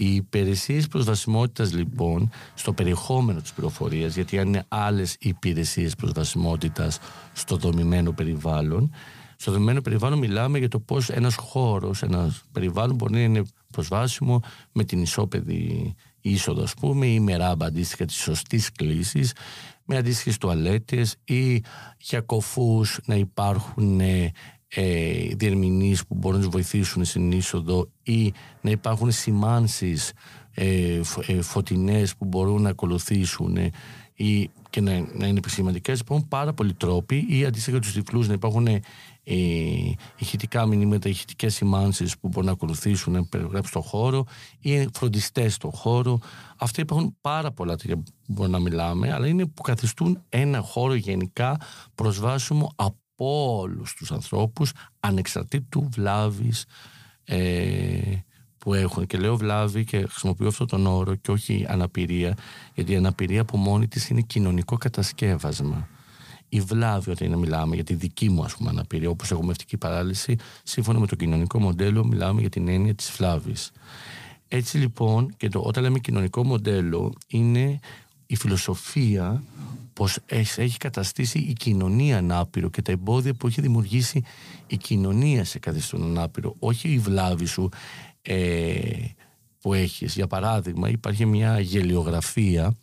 Οι 0.00 0.14
υπηρεσίες 0.14 0.86
προσβασιμότητας 0.86 1.72
λοιπόν 1.72 2.30
στο 2.54 2.72
περιεχόμενο 2.72 3.40
της 3.40 3.52
πληροφορίας, 3.52 4.14
γιατί 4.14 4.38
αν 4.38 4.46
είναι 4.46 4.64
άλλες 4.68 5.16
υπηρεσίες 5.20 5.94
προσβασιμότητας 5.94 6.98
στο 7.32 7.56
δομημένο 7.56 8.12
περιβάλλον, 8.12 8.90
στο 9.36 9.52
δομημένο 9.52 9.80
περιβάλλον 9.80 10.18
μιλάμε 10.18 10.58
για 10.58 10.68
το 10.68 10.80
πώς 10.80 11.08
ένας 11.08 11.34
χώρος, 11.34 12.02
ένας 12.02 12.42
περιβάλλον 12.52 12.96
μπορεί 12.96 13.12
να 13.12 13.20
είναι 13.20 13.42
προσβάσιμο 13.72 14.40
με 14.72 14.84
την 14.84 15.02
ισόπεδη 15.02 15.94
είσοδο, 16.20 16.62
ας 16.62 16.74
πούμε, 16.74 17.06
ή 17.06 17.20
με 17.20 17.36
ράμπα 17.36 17.66
αντίστοιχα 17.66 18.04
της 18.04 18.16
σωστής 18.16 18.72
κλίση, 18.72 19.28
με 19.84 19.96
αντίστοιχες 19.96 20.38
τουαλέτες 20.38 21.16
ή 21.24 21.62
για 21.98 22.20
κοφούς 22.20 22.98
να 23.04 23.14
υπάρχουν 23.14 24.00
ε, 24.68 24.80
ε, 24.80 25.34
διερμηνείς 25.34 26.06
που 26.06 26.14
μπορούν 26.14 26.38
να 26.38 26.44
τους 26.44 26.52
βοηθήσουν 26.52 27.04
στην 27.04 27.32
είσοδο 27.32 27.88
ή 28.02 28.32
να 28.60 28.70
υπάρχουν 28.70 29.10
σημάνσεις 29.10 30.12
ε, 30.54 31.00
ε 31.26 31.42
φωτεινές 31.42 32.16
που 32.16 32.24
μπορούν 32.24 32.62
να 32.62 32.68
ακολουθήσουν 32.68 33.56
ε, 33.56 33.70
ή 34.14 34.50
και 34.70 34.80
να, 34.80 34.90
να 34.92 35.26
είναι 35.26 35.38
επισηματικέ. 35.38 35.92
Υπάρχουν 35.92 36.28
πάρα 36.28 36.52
πολλοί 36.52 36.74
τρόποι 36.74 37.26
ή 37.28 37.44
αντίστοιχα 37.44 37.78
τους 37.78 37.92
τυφλού 37.92 38.24
να 38.26 38.32
υπάρχουν 38.32 38.66
ε, 38.66 38.80
ηχητικά 40.18 40.66
μηνύματα, 40.66 41.08
ηχητικές 41.08 41.54
σημάνσεις 41.54 42.18
που 42.18 42.28
μπορούν 42.28 42.46
να 42.46 42.52
ακολουθήσουν, 42.52 43.12
να 43.12 43.24
περιγράψουν 43.24 43.82
το 43.82 43.88
χώρο 43.88 44.26
ή 44.60 44.88
φροντιστές 44.94 45.54
στο 45.54 45.70
χώρο. 45.70 46.18
Αυτά 46.56 46.80
υπάρχουν 46.80 47.16
πάρα 47.20 47.52
πολλά 47.52 47.76
τέτοια 47.76 47.96
που 47.96 48.02
μπορούμε 48.26 48.56
να 48.56 48.62
μιλάμε, 48.62 49.12
αλλά 49.12 49.26
είναι 49.26 49.46
που 49.46 49.62
καθιστούν 49.62 50.22
ένα 50.28 50.60
χώρο 50.60 50.94
γενικά 50.94 51.60
προσβάσιμο 51.94 52.72
από 52.76 52.96
όλους 53.24 53.94
τους 53.94 54.12
ανθρώπους 54.12 54.72
ανεξαρτήτου 55.00 55.88
βλάβης 55.92 56.64
ε, 57.24 58.18
που 58.58 58.74
έχουν. 58.74 59.06
Και 59.06 59.18
λέω 59.18 59.36
βλάβη 59.36 59.84
και 59.84 60.06
χρησιμοποιώ 60.06 60.46
αυτόν 60.46 60.66
τον 60.66 60.86
όρο 60.86 61.14
και 61.14 61.30
όχι 61.30 61.66
αναπηρία 61.68 62.36
γιατί 62.74 62.92
η 62.92 62.96
αναπηρία 62.96 63.40
από 63.40 63.56
μόνη 63.56 63.88
της 63.88 64.08
είναι 64.08 64.20
κοινωνικό 64.20 64.76
κατασκεύασμα. 64.76 65.88
Η 66.48 66.60
βλάβη 66.60 67.10
όταν 67.10 67.38
μιλάμε 67.38 67.74
για 67.74 67.84
τη 67.84 67.94
δική 67.94 68.30
μου 68.30 68.44
ας 68.44 68.56
πούμε 68.56 68.70
αναπηρία 68.70 69.10
όπως 69.10 69.32
μευτική 69.42 69.76
παράλυση 69.76 70.36
σύμφωνα 70.62 70.98
με 70.98 71.06
το 71.06 71.16
κοινωνικό 71.16 71.60
μοντέλο 71.60 72.04
μιλάμε 72.06 72.40
για 72.40 72.50
την 72.50 72.68
έννοια 72.68 72.94
της 72.94 73.10
βλάβης. 73.10 73.70
Έτσι 74.48 74.78
λοιπόν 74.78 75.34
και 75.36 75.48
το, 75.48 75.60
όταν 75.60 75.82
λέμε 75.82 75.98
κοινωνικό 75.98 76.44
μοντέλο 76.44 77.12
είναι 77.26 77.78
η 78.26 78.36
φιλοσοφία 78.36 79.42
πως 79.98 80.18
έχει 80.26 80.76
καταστήσει 80.76 81.38
η 81.38 81.52
κοινωνία 81.52 82.18
ανάπηρο 82.18 82.70
και 82.70 82.82
τα 82.82 82.92
εμπόδια 82.92 83.34
που 83.34 83.46
έχει 83.46 83.60
δημιουργήσει 83.60 84.22
η 84.66 84.76
κοινωνία 84.76 85.44
σε 85.44 85.58
καθιστούν 85.58 86.02
ανάπηρο, 86.02 86.54
όχι 86.58 86.88
η 86.88 86.98
βλάβη 86.98 87.44
σου 87.44 87.68
ε, 88.22 88.80
που 89.60 89.74
έχεις. 89.74 90.14
Για 90.14 90.26
παράδειγμα, 90.26 90.88
υπάρχει 90.88 91.26
μια 91.26 91.60
γελιογραφία 91.60 92.76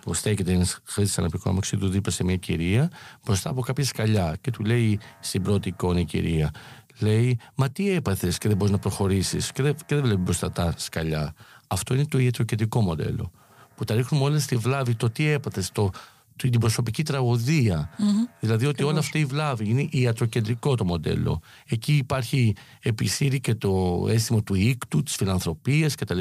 που 0.00 0.14
στέκεται 0.14 0.52
ένας 0.52 0.78
χρήστης 0.84 1.18
αναπηρικό 1.18 1.58
του 1.78 1.88
δίπλα 1.88 2.12
σε 2.12 2.24
μια 2.24 2.36
κυρία 2.36 2.90
μπροστά 3.24 3.50
από 3.50 3.60
κάποια 3.60 3.84
σκαλιά 3.84 4.36
και 4.40 4.50
του 4.50 4.64
λέει 4.64 5.00
στην 5.20 5.42
πρώτη 5.42 5.68
εικόνα 5.68 6.00
η 6.00 6.04
κυρία 6.04 6.50
λέει 6.98 7.38
«Μα 7.54 7.70
τι 7.70 7.90
έπαθες 7.90 8.38
και 8.38 8.48
δεν 8.48 8.56
μπορείς 8.56 8.72
να 8.72 8.78
προχωρήσεις 8.78 9.52
και 9.52 9.62
δεν, 9.62 9.76
και 9.86 9.94
δεν 9.94 10.04
βλέπεις 10.04 10.22
μπροστά 10.22 10.50
τα 10.52 10.74
σκαλιά». 10.76 11.34
Αυτό 11.66 11.94
είναι 11.94 12.06
το 12.06 12.18
ιατροκεντρικό 12.18 12.80
μοντέλο 12.80 13.30
που 13.74 13.84
τα 13.84 13.94
ρίχνουμε 13.94 14.24
όλα 14.24 14.38
στη 14.38 14.56
βλάβη 14.56 14.94
το 14.94 15.10
τι 15.10 15.26
έπαθες, 15.26 15.70
το, 15.72 15.90
την 16.36 16.60
προσωπική 16.60 17.02
τραγωδία. 17.02 17.90
Mm-hmm. 17.98 18.36
Δηλαδή 18.40 18.66
ότι 18.66 18.82
όλα 18.82 18.98
αυτά 18.98 19.18
η 19.18 19.24
βλάβη 19.24 19.68
είναι 19.68 19.88
ιατροκεντρικό 19.90 20.74
το 20.74 20.84
μοντέλο. 20.84 21.40
Εκεί 21.66 21.96
υπάρχει 21.96 22.54
επισύρει 22.82 23.40
και 23.40 23.54
το 23.54 24.04
αίσθημα 24.08 24.42
του 24.42 24.54
οίκτου, 24.54 25.02
της 25.02 25.14
φιλανθρωπίας 25.14 25.94
κτλ. 25.94 26.20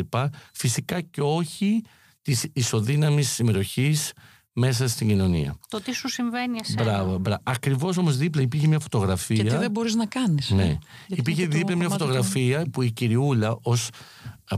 Φυσικά 0.54 1.02
και 1.02 1.22
όχι 1.22 1.84
της 2.22 2.48
ισοδύναμης 2.54 3.32
συμμετοχής 3.32 4.14
μέσα 4.58 4.88
στην 4.88 5.08
κοινωνία. 5.08 5.58
Το 5.70 5.82
τι 5.82 5.94
σου 5.94 6.08
συμβαίνει 6.08 6.58
εσένα. 6.62 6.84
Μπράβο, 6.84 7.18
μπράβο. 7.18 7.42
Ακριβώς 7.44 7.98
όμως 7.98 8.18
δίπλα 8.18 8.42
υπήρχε 8.42 8.68
μια 8.68 8.80
φωτογραφία. 8.80 9.36
Και 9.36 9.50
τι 9.50 9.56
δεν 9.56 9.72
μπορείς 9.72 9.96
να 9.96 10.06
κάνεις. 10.06 10.50
Ναι. 10.50 10.78
Υπήρχε 11.08 11.46
δίπλα 11.46 11.76
μια 11.76 11.90
φωτογραφία 11.90 12.66
που 12.72 12.82
η 12.82 12.92
κυριούλα, 12.92 13.58
ως, 13.62 13.90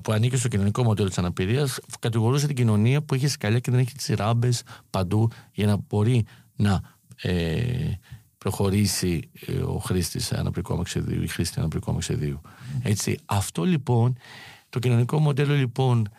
που 0.04 0.12
ανήκει 0.12 0.38
στο 0.38 0.48
κοινωνικό 0.48 0.84
μοντέλο 0.84 1.08
της 1.08 1.18
αναπηρίας, 1.18 1.80
κατηγορούσε 2.00 2.48
την 2.48 2.56
κοινωνία 2.56 3.02
που 3.02 3.14
έχει 3.14 3.28
σκαλιά 3.28 3.60
και 3.60 3.72
δεν 3.72 3.80
έχει 3.80 3.94
τις 3.94 4.08
ράμπες 4.08 4.64
παντού 4.90 5.32
για 5.52 5.66
να 5.66 5.78
μπορεί 5.88 6.26
να 6.56 6.82
ε, 7.22 7.92
προχωρήσει 8.38 9.30
ε, 9.46 9.54
ο 9.54 9.78
χρήστης 9.78 10.34
αναπηρικού 10.34 10.74
αμαξιδίου, 10.74 11.24
η 11.24 11.28
χρήστη 11.28 11.60
αναπηρικού 11.60 11.92
αμαξιδίου. 11.92 12.42
Έτσι, 12.82 13.18
αυτό 13.26 13.64
λοιπόν, 13.64 14.18
το 14.70 14.80
κοινωνικό 14.80 15.20
μοντέλο 15.20 15.54
λοιπόν 15.54 16.10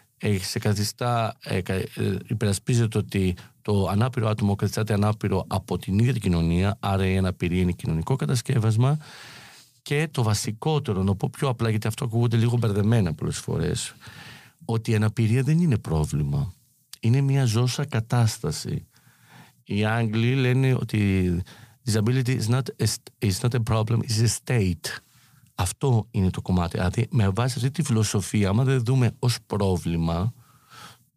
σε 0.40 0.58
καθιστά, 0.58 1.36
ε, 1.42 1.58
ε, 1.66 1.82
υπερασπίζεται 2.26 2.98
ότι 2.98 3.34
το 3.68 3.86
ανάπηρο 3.88 4.28
άτομο 4.28 4.54
κρατάται 4.54 4.92
ανάπηρο 4.92 5.44
από 5.46 5.78
την 5.78 5.98
ίδια 5.98 6.12
την 6.12 6.22
κοινωνία, 6.22 6.76
άρα 6.80 7.06
η 7.06 7.18
αναπηρία 7.18 7.60
είναι 7.60 7.72
κοινωνικό 7.72 8.16
κατασκεύασμα 8.16 8.98
και 9.82 10.08
το 10.10 10.22
βασικότερο, 10.22 11.02
να 11.02 11.14
πω 11.14 11.30
πιο 11.32 11.48
απλά 11.48 11.70
γιατί 11.70 11.86
αυτό 11.86 12.04
ακούγονται 12.04 12.36
λίγο 12.36 12.56
μπερδεμένα 12.56 13.14
πολλές 13.14 13.38
φορές, 13.38 13.94
ότι 14.64 14.90
η 14.90 14.94
αναπηρία 14.94 15.42
δεν 15.42 15.60
είναι 15.60 15.78
πρόβλημα. 15.78 16.52
Είναι 17.00 17.20
μια 17.20 17.44
ζώσα 17.44 17.84
κατάσταση. 17.84 18.86
Οι 19.64 19.84
Άγγλοι 19.84 20.34
λένε 20.34 20.74
ότι 20.74 21.42
disability 21.90 22.40
is 22.40 22.48
not 22.48 22.62
a, 22.78 22.86
is 23.18 23.40
not 23.42 23.54
a 23.54 23.74
problem, 23.74 23.98
it's 23.98 24.22
a 24.22 24.28
state. 24.44 25.00
Αυτό 25.54 26.06
είναι 26.10 26.30
το 26.30 26.42
κομμάτι. 26.42 26.76
Δηλαδή, 26.76 27.06
με 27.10 27.28
βάση 27.28 27.54
αυτή 27.56 27.70
τη 27.70 27.82
φιλοσοφία, 27.82 28.48
άμα 28.48 28.64
δεν 28.64 28.84
δούμε 28.84 29.14
ως 29.18 29.38
πρόβλημα, 29.46 30.32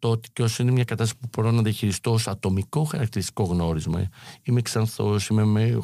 το 0.01 0.09
ότι 0.09 0.29
και 0.33 0.43
όσο 0.43 0.63
είναι 0.63 0.71
μια 0.71 0.83
κατάσταση 0.83 1.19
που 1.19 1.27
μπορώ 1.35 1.51
να 1.51 1.61
διαχειριστώ 1.61 2.11
ως 2.11 2.27
ατομικό 2.27 2.83
χαρακτηριστικό 2.83 3.43
γνώρισμα. 3.43 4.09
Είμαι 4.43 4.61
ξανθός, 4.61 5.27
είμαι, 5.27 5.43
με, 5.43 5.77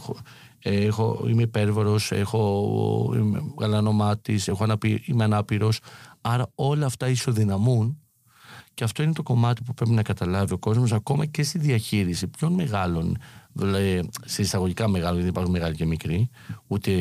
έχω, 0.59 1.25
είμαι 1.27 1.41
υπέρβαρος, 1.41 2.11
έχω 2.11 3.13
γαλανομάτης, 3.59 4.49
είμαι 5.05 5.23
ανάπηρος. 5.23 5.79
Άρα 6.21 6.51
όλα 6.55 6.85
αυτά 6.85 7.09
ισοδυναμούν 7.09 7.97
και 8.73 8.83
αυτό 8.83 9.03
είναι 9.03 9.13
το 9.13 9.23
κομμάτι 9.23 9.63
που 9.63 9.73
πρέπει 9.73 9.91
να 9.91 10.03
καταλάβει 10.03 10.53
ο 10.53 10.57
κόσμος, 10.57 10.91
ακόμα 10.91 11.25
και 11.25 11.43
στη 11.43 11.57
διαχείριση 11.57 12.27
ποιων 12.27 12.53
μεγάλων, 12.53 13.17
σε 14.25 14.41
εισαγωγικά 14.41 14.87
μεγάλων, 14.87 15.19
δεν 15.19 15.27
υπάρχουν 15.27 15.51
μεγάλοι 15.51 15.75
και 15.75 15.85
μικροί, 15.85 16.29
ούτε 16.67 16.91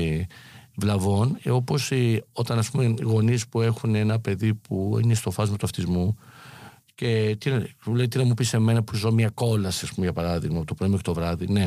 βλαβών, 0.76 1.38
ε, 1.42 1.50
όπως 1.50 1.90
ε, 1.90 2.24
όταν 2.32 2.58
ας 2.58 2.70
πούμε 2.70 2.94
γονείς 3.02 3.48
που 3.48 3.60
έχουν 3.60 3.94
ένα 3.94 4.18
παιδί 4.20 4.54
που 4.54 4.98
είναι 5.02 5.14
στο 5.14 5.30
φάσμα 5.30 5.56
του 5.56 5.66
αυτισμού 5.66 6.16
και 6.96 7.36
τι, 7.40 7.50
λέει 7.84 8.08
τι 8.08 8.18
να 8.18 8.24
μου 8.24 8.34
πεις 8.34 8.48
σε 8.48 8.58
μένα 8.58 8.82
που 8.82 8.96
ζω 8.96 9.12
μια 9.12 9.30
κόλαση, 9.30 9.84
ας 9.84 9.90
πούμε, 9.90 10.06
για 10.06 10.14
παράδειγμα, 10.14 10.56
από 10.56 10.66
το 10.66 10.74
πρωί 10.74 10.88
μέχρι 10.88 11.04
το 11.04 11.14
βράδυ. 11.14 11.46
Ναι, 11.46 11.66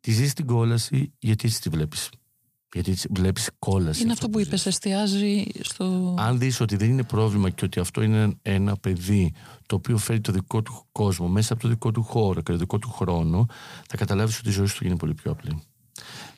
τη 0.00 0.10
ζεις 0.12 0.32
την 0.32 0.46
κόλαση 0.46 1.12
γιατί 1.18 1.48
έτσι 1.48 1.60
τη 1.60 1.68
βλέπεις; 1.68 2.08
Γιατί 2.74 2.96
βλέπεις 3.10 3.50
κόλαση. 3.58 4.02
Είναι 4.02 4.12
αυτό 4.12 4.28
που 4.28 4.40
είπες, 4.40 4.66
εστιάζει 4.66 5.44
στο. 5.60 6.14
Αν 6.18 6.38
δεις 6.38 6.60
ότι 6.60 6.76
δεν 6.76 6.90
είναι 6.90 7.02
πρόβλημα 7.02 7.50
και 7.50 7.64
ότι 7.64 7.80
αυτό 7.80 8.02
είναι 8.02 8.34
ένα 8.42 8.76
παιδί 8.76 9.32
το 9.66 9.74
οποίο 9.74 9.96
φέρει 9.98 10.20
το 10.20 10.32
δικό 10.32 10.62
του 10.62 10.86
κόσμο 10.92 11.28
μέσα 11.28 11.52
από 11.52 11.62
το 11.62 11.68
δικό 11.68 11.90
του 11.90 12.02
χώρο 12.02 12.40
και 12.40 12.52
το 12.52 12.58
δικό 12.58 12.78
του 12.78 12.90
χρόνο, 12.90 13.46
θα 13.88 13.96
καταλάβεις 13.96 14.38
ότι 14.38 14.48
η 14.48 14.52
ζωή 14.52 14.66
του 14.66 14.86
είναι 14.86 14.96
πολύ 14.96 15.14
πιο 15.14 15.30
απλή. 15.30 15.62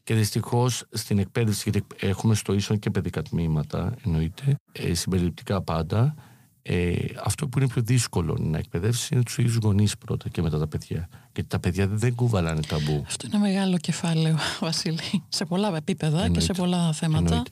Και 0.05 0.15
δυστυχώς 0.15 0.85
στην 0.91 1.19
εκπαίδευση, 1.19 1.71
γιατί 1.71 1.87
έχουμε 2.07 2.35
στο 2.35 2.53
ίσον 2.53 2.79
και 2.79 2.91
παιδικά 2.91 3.23
τμήματα, 3.23 3.95
εννοείται, 4.05 4.57
ε, 4.73 4.95
συμπεριληπτικά 4.95 5.63
πάντα, 5.63 6.15
ε, 6.63 6.95
αυτό 7.25 7.49
που 7.49 7.59
είναι 7.59 7.69
πιο 7.69 7.83
δύσκολο 7.83 8.37
να 8.41 8.59
εκπαιδεύσεις 8.59 9.09
είναι 9.09 9.23
τους 9.23 9.39
ίδιους 9.39 9.57
γονείς 9.57 9.99
πρώτα 9.99 10.29
και 10.29 10.43
μετά 10.43 10.59
τα 10.59 10.67
παιδιά. 10.67 11.09
Γιατί 11.33 11.49
τα 11.49 11.59
παιδιά 11.59 11.87
δεν 11.87 12.15
κουβαλάνε 12.15 12.61
ταμπού. 12.61 13.03
Αυτό 13.07 13.27
είναι 13.27 13.39
μεγάλο 13.39 13.79
κεφάλαιο, 13.79 14.37
Βασίλη. 14.61 15.23
Σε 15.29 15.45
πολλά 15.45 15.77
επίπεδα 15.77 16.29
και 16.29 16.41
σε 16.41 16.53
πολλά 16.53 16.93
θέματα. 16.93 17.43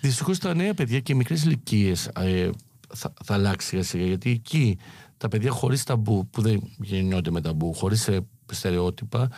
Δυστυχώς 0.00 0.38
τα 0.38 0.54
νέα 0.54 0.74
παιδιά 0.74 1.00
και 1.00 1.12
οι 1.12 1.14
μικρές 1.14 1.44
ηλικίες 1.44 2.06
ε, 2.06 2.50
θα, 2.94 3.12
θα 3.24 3.34
αλλάξει 3.34 3.66
σιγά 3.66 3.82
σιγά. 3.82 4.04
Γιατί 4.04 4.30
εκεί 4.30 4.78
τα 5.16 5.28
παιδιά 5.28 5.50
χωρίς 5.50 5.84
ταμπού, 5.84 6.28
που 6.30 6.42
δεν 6.42 6.62
γεννιόνται 6.78 7.30
με 7.30 7.40
ταμπού, 7.40 7.74
χωρίς 7.74 8.08
ε, 8.08 8.26
στερεότυπα, 8.52 9.28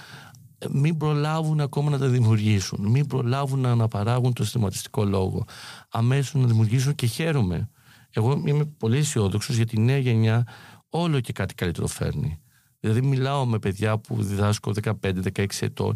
μην 0.70 0.96
προλάβουν 0.96 1.60
ακόμα 1.60 1.90
να 1.90 1.98
τα 1.98 2.08
δημιουργήσουν. 2.08 2.86
Μην 2.90 3.06
προλάβουν 3.06 3.60
να 3.60 3.70
αναπαράγουν 3.70 4.32
το 4.32 4.42
συστηματιστικό 4.42 5.04
λόγο. 5.04 5.44
Αμέσως 5.90 6.34
να 6.34 6.46
δημιουργήσουν 6.46 6.94
και 6.94 7.06
χαίρομαι. 7.06 7.68
Εγώ 8.14 8.42
είμαι 8.46 8.64
πολύ 8.64 8.98
αισιόδοξος 8.98 9.56
για 9.56 9.66
τη 9.66 9.80
νέα 9.80 9.98
γενιά 9.98 10.46
όλο 10.88 11.20
και 11.20 11.32
κάτι 11.32 11.54
καλύτερο 11.54 11.86
φέρνει. 11.86 12.38
Δηλαδή, 12.80 13.02
μιλάω 13.02 13.46
με 13.46 13.58
παιδιά 13.58 13.98
που 13.98 14.22
διδάσκω 14.22 14.72
15-16 14.82 15.46
ετών 15.60 15.94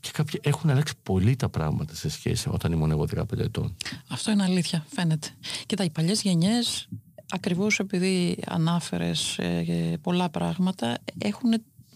και 0.00 0.10
κάποιοι 0.12 0.40
έχουν 0.42 0.70
αλλάξει 0.70 0.94
πολύ 1.02 1.36
τα 1.36 1.48
πράγματα 1.48 1.94
σε 1.94 2.08
σχέση 2.08 2.48
όταν 2.48 2.72
ήμουν 2.72 2.90
εγώ 2.90 3.06
15 3.16 3.38
ετών. 3.38 3.76
Αυτό 4.08 4.30
είναι 4.30 4.42
αλήθεια, 4.42 4.84
φαίνεται. 4.88 5.28
Και 5.66 5.76
τα 5.76 5.84
οι 5.84 5.90
παλιές 5.90 6.22
γενιές, 6.22 6.88
ακριβώς 7.28 7.78
επειδή 7.78 8.38
ανάφερες 8.46 9.38
ε, 9.38 9.98
πολλά 10.02 10.28
πράγματα, 10.28 10.98
έχουν 11.18 11.50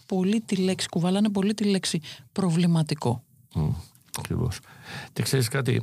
πολύ 0.05 0.41
τη 0.41 0.55
λέξη, 0.55 0.87
κουβαλάνε 0.89 1.29
πολύ 1.29 1.53
τη 1.53 1.63
λέξη 1.63 2.01
προβληματικό. 2.31 3.23
Mm, 3.55 3.69
Ακριβώς. 4.17 4.59
Και 5.13 5.21
ξέρεις 5.21 5.47
κάτι, 5.47 5.81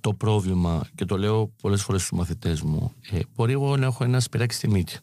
το 0.00 0.14
πρόβλημα, 0.14 0.88
και 0.94 1.04
το 1.04 1.18
λέω 1.18 1.46
πολλές 1.46 1.82
φορές 1.82 2.02
στους 2.02 2.18
μαθητές 2.18 2.62
μου, 2.62 2.92
ε, 3.10 3.20
μπορεί 3.34 3.52
εγώ 3.52 3.76
να 3.76 3.86
έχω 3.86 4.04
ένα 4.04 4.20
σπυράκι 4.20 4.54
στη 4.54 4.68
μύτη. 4.68 4.98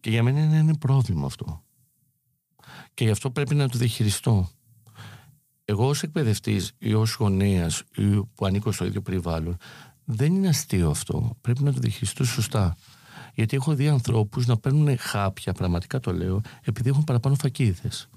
Και 0.00 0.10
για 0.10 0.22
μένα 0.22 0.42
είναι 0.42 0.56
ένα 0.56 0.74
πρόβλημα 0.74 1.26
αυτό. 1.26 1.62
Και 2.94 3.04
γι' 3.04 3.10
αυτό 3.10 3.30
πρέπει 3.30 3.54
να 3.54 3.68
το 3.68 3.78
διαχειριστώ. 3.78 4.48
Εγώ 5.64 5.88
ως 5.88 6.02
εκπαιδευτής 6.02 6.72
ή 6.78 6.94
ως 6.94 7.14
γονέας 7.14 7.82
ή 7.96 8.02
που 8.34 8.46
ανήκω 8.46 8.72
στο 8.72 8.84
ίδιο 8.84 9.02
περιβάλλον, 9.02 9.56
δεν 10.04 10.34
είναι 10.34 10.48
αστείο 10.48 10.90
αυτό. 10.90 11.36
Πρέπει 11.40 11.62
να 11.62 11.72
το 11.72 11.80
διαχειριστώ 11.80 12.24
σωστά. 12.24 12.76
Γιατί 13.34 13.56
έχω 13.56 13.74
δει 13.74 13.88
ανθρώπους 13.88 14.46
να 14.46 14.56
παίρνουν 14.56 14.98
χάπια, 14.98 15.52
πραγματικά 15.52 16.00
το 16.00 16.12
λέω, 16.12 16.40
επειδή 16.62 16.88
έχουν 16.88 17.04
παραπάνω 17.04 17.34
φακίδες. 17.34 18.08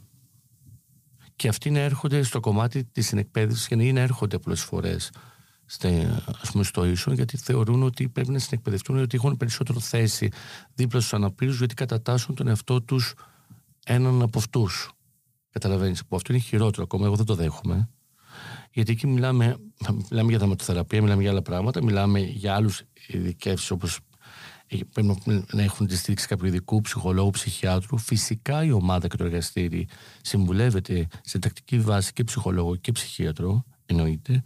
Και 1.36 1.48
αυτοί 1.48 1.70
να 1.70 1.80
έρχονται 1.80 2.24
στο 2.24 2.40
κομμάτι 2.40 2.84
της 2.84 3.08
συνεκπαίδευσης 3.08 3.68
και 3.68 3.76
να 3.76 4.00
έρχονται 4.00 4.38
πολλές 4.38 4.62
φορές 4.62 5.12
ας 6.42 6.52
πούμε, 6.52 6.64
στο 6.64 6.86
ίσο, 6.86 7.14
γιατί 7.14 7.38
θεωρούν 7.38 7.84
ότι 7.84 8.10
πρέπει 8.10 8.32
να 8.32 8.40
συνεκπαιδευτούν, 8.40 8.98
ότι 8.98 9.16
έχουν 9.18 9.38
περισσότερο 9.38 9.80
θέση 9.80 10.32
δίπλα 10.74 11.00
στους 11.00 11.14
αναπήρους, 11.14 11.58
γιατί 11.58 11.74
κατατάσσουν 11.74 12.36
τον 12.36 12.48
εαυτό 12.48 12.82
τους 12.82 13.14
έναν 13.86 14.22
από 14.22 14.40
αυτούς. 14.40 14.92
Καταλαβαίνεις, 15.50 16.06
που 16.06 16.16
αυτό 16.16 16.34
είναι 16.34 16.42
χειρότερο 16.42 16.84
ακόμα, 16.84 17.06
εγώ 17.06 17.16
δεν 17.16 17.26
το 17.26 17.36
δέχομαι. 17.36 17.90
Γιατί 18.72 18.92
εκεί 18.92 19.08
μιλάμε, 19.08 19.58
μιλάμε 20.10 20.30
για 20.30 20.40
δραματοθεραπεία, 20.40 21.02
μιλάμε 21.02 21.22
για 21.22 21.32
άλλα 21.32 21.42
πράγματα, 21.42 21.84
μιλάμε 21.84 22.20
για 22.20 22.56
άλλους 22.56 22.82
ειδικεύσεις 23.08 23.72
όπως 23.72 24.00
πρέπει 24.68 25.22
να 25.52 25.62
έχουν 25.62 25.88
τη 25.88 25.98
στήριξη 25.98 26.28
κάποιου 26.28 26.46
ειδικού 26.48 26.82
ψυχολόγου, 26.82 27.30
ψυχιάτρου. 27.30 27.98
Φυσικά 27.98 28.64
η 28.64 28.72
ομάδα 28.72 29.08
και 29.08 29.18
το 29.18 29.24
εργαστήρι 29.24 29.88
συμβουλεύεται 30.22 31.08
σε 31.22 31.40
τακτική 31.40 31.80
βάση 31.80 32.14
και 32.14 32.24
ψυχολόγο 32.24 32.76
και 32.76 32.92
ψυχίατρο, 32.92 33.66
εννοείται 33.86 34.42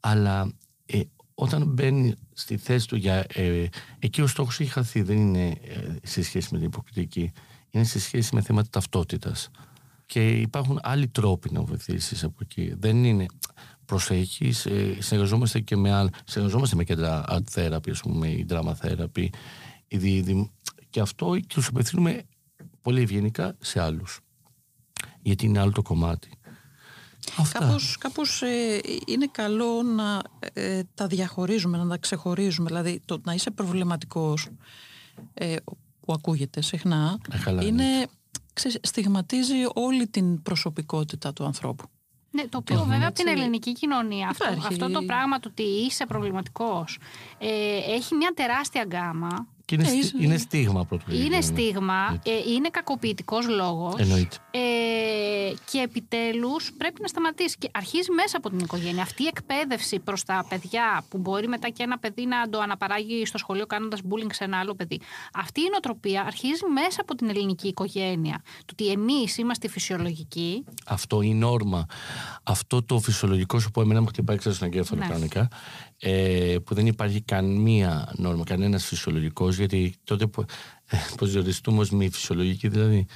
αλλά 0.00 0.52
ε, 0.86 1.00
όταν 1.34 1.66
μπαίνει 1.66 2.14
στη 2.32 2.56
θέση 2.56 2.88
του 2.88 2.96
για... 2.96 3.26
Ε, 3.34 3.66
εκεί 3.98 4.20
ο 4.22 4.26
στόχος 4.26 4.60
έχει 4.60 4.70
χαθεί, 4.70 5.02
δεν 5.02 5.16
είναι 5.16 5.48
ε, 5.48 5.96
σε 6.02 6.22
σχέση 6.22 6.48
με 6.52 6.58
την 6.58 6.66
υποκριτική, 6.66 7.32
είναι 7.70 7.84
σε 7.84 8.00
σχέση 8.00 8.34
με 8.34 8.42
θέματα 8.42 8.68
ταυτότητας. 8.70 9.50
Και 10.06 10.30
υπάρχουν 10.30 10.78
άλλοι 10.82 11.08
τρόποι 11.08 11.50
να 11.52 11.62
βοηθήσεις 11.62 12.24
από 12.24 12.38
εκεί. 12.42 12.74
Δεν 12.78 13.04
είναι 13.04 13.26
προσέχεις, 13.84 14.66
ε, 14.66 14.96
συνεργαζόμαστε 14.98 15.60
και 15.60 15.76
με 15.76 15.92
άλλα. 15.92 16.10
Συνεργαζόμαστε 16.24 16.76
με 16.76 16.84
κέντρα 16.84 17.24
art 17.28 17.54
therapy, 17.54 17.90
ας 17.90 18.00
πούμε, 18.00 18.28
η 18.28 18.46
drama 18.48 18.72
therapy. 18.82 19.28
Η, 19.88 20.50
και 20.90 21.00
αυτό 21.00 21.36
και 21.36 21.44
τους 21.48 21.66
απευθύνουμε 21.66 22.22
πολύ 22.82 23.02
ευγενικά 23.02 23.56
σε 23.60 23.80
άλλους. 23.80 24.20
Γιατί 25.22 25.46
είναι 25.46 25.58
άλλο 25.58 25.72
το 25.72 25.82
κομμάτι. 25.82 26.30
Κάπως, 27.52 27.96
κάπως 27.98 28.42
ε, 28.42 28.80
είναι 29.06 29.26
καλό 29.32 29.82
να 29.82 30.22
ε, 30.52 30.82
τα 30.94 31.06
διαχωρίζουμε, 31.06 31.78
να 31.78 31.88
τα 31.88 31.98
ξεχωρίζουμε. 31.98 32.68
Δηλαδή 32.68 33.00
το 33.04 33.20
να 33.24 33.32
είσαι 33.34 33.50
προβληματικός 33.50 34.48
ε, 35.34 35.56
που 36.00 36.12
ακούγεται 36.12 36.62
συχνά 36.62 37.18
είναι, 37.62 38.06
ξέρεις, 38.52 38.78
στιγματίζει 38.82 39.54
όλη 39.74 40.06
την 40.08 40.42
προσωπικότητα 40.42 41.32
του 41.32 41.44
ανθρώπου. 41.44 41.84
Ναι, 42.32 42.48
το 42.48 42.58
οποίο 42.58 42.84
βέβαια 42.84 43.08
από 43.08 43.16
την 43.16 43.28
ελληνική 43.28 43.72
κοινωνία 43.72 44.28
αυτό, 44.28 44.44
αυτό 44.66 44.90
το 44.90 45.02
πράγμα 45.02 45.38
του 45.38 45.48
ότι 45.52 45.62
είσαι 45.62 46.06
προβληματικός 46.06 46.98
έχει 47.88 48.14
μια 48.14 48.32
τεράστια 48.34 48.84
γκάμα 48.84 49.46
και 49.70 49.76
είναι, 49.76 49.88
ε, 49.88 50.24
είναι 50.24 50.36
στίγμα 50.36 50.84
πρώτο. 50.84 51.04
Είναι 51.08 51.40
στίγμα, 51.40 52.20
ε, 52.24 52.52
είναι 52.52 52.68
κακοποιητικός 52.70 53.48
λόγος. 53.48 53.94
Εννοείται. 53.98 54.36
Ε, 54.50 54.58
και 55.70 55.78
επιτέλους 55.78 56.72
πρέπει 56.78 57.00
να 57.00 57.06
σταματήσει. 57.08 57.56
Και 57.58 57.70
αρχίζει 57.72 58.12
μέσα 58.12 58.36
από 58.36 58.48
την 58.50 58.58
οικογένεια. 58.58 59.02
Αυτή 59.02 59.22
η 59.22 59.26
εκπαίδευση 59.26 59.98
προς 59.98 60.22
τα 60.22 60.46
παιδιά, 60.48 61.04
που 61.08 61.18
μπορεί 61.18 61.48
μετά 61.48 61.68
και 61.68 61.82
ένα 61.82 61.98
παιδί 61.98 62.26
να 62.26 62.48
το 62.48 62.60
αναπαράγει 62.60 63.26
στο 63.26 63.38
σχολείο 63.38 63.66
κάνοντας 63.66 64.00
bullying 64.08 64.32
σε 64.32 64.44
ένα 64.44 64.58
άλλο 64.58 64.74
παιδί. 64.74 65.00
Αυτή 65.34 65.60
η 65.60 65.68
νοοτροπία 65.70 66.22
αρχίζει 66.26 66.62
μέσα 66.74 67.00
από 67.00 67.14
την 67.14 67.28
ελληνική 67.28 67.68
οικογένεια. 67.68 68.42
Το 68.44 68.72
ότι 68.72 68.90
εμείς 68.90 69.38
είμαστε 69.38 69.68
φυσιολογικοί. 69.68 70.64
Αυτό 70.86 71.22
η 71.22 71.34
νόρμα. 71.34 71.86
Αυτό 72.42 72.82
το 72.82 72.98
φυσιολογικό 72.98 73.58
σου 73.58 73.70
που 73.70 73.80
εμένα 73.80 74.00
μου 74.00 74.06
χτυπάει 74.06 74.36
ξέρω 74.36 74.54
στον 74.54 74.68
εγκέφαλο 74.68 75.00
ναι. 75.00 75.06
κανονικά 75.06 75.48
ε, 76.02 76.56
που 76.64 76.74
δεν 76.74 76.86
υπάρχει 76.86 77.20
καμία 77.20 78.12
νόρμα, 78.16 78.44
κανένας 78.44 78.84
φυσιολογικός, 78.84 79.56
γιατί 79.56 79.94
τότε 80.04 80.26
προσδιοριστούμε 81.16 81.80
ως 81.80 81.90
μη 81.90 82.10
φυσιολογικοί, 82.10 82.68
δηλαδή. 82.68 83.06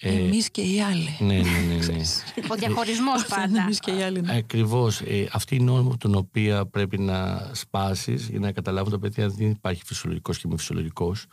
Ε, 0.00 0.08
Εμείς 0.08 0.50
και 0.50 0.60
οι 0.60 0.82
άλλοι. 0.82 1.16
Ναι, 1.18 1.34
ναι, 1.34 1.42
ναι. 1.68 1.74
ναι. 1.74 2.02
Ο 2.48 2.54
διαχωρισμός 2.54 3.26
πάντα. 3.34 3.62
Εμείς 3.62 3.78
και 3.78 3.90
οι 3.90 4.02
άλλοι. 4.02 4.20
Ναι. 4.20 4.36
Ακριβώς. 4.36 5.00
Ε, 5.00 5.28
αυτή 5.32 5.54
η 5.54 5.60
νόρμα 5.60 5.96
την 5.96 6.14
οποία 6.14 6.66
πρέπει 6.66 6.98
να 6.98 7.50
σπάσεις 7.52 8.28
για 8.28 8.38
να 8.38 8.52
καταλάβουν 8.52 8.92
τα 8.92 8.98
παιδιά 8.98 9.28
δεν 9.28 9.50
υπάρχει 9.50 9.82
φυσιολογικός 9.84 10.38
και 10.38 10.48
μη 10.48 10.56
φυσιολογικός. 10.56 11.26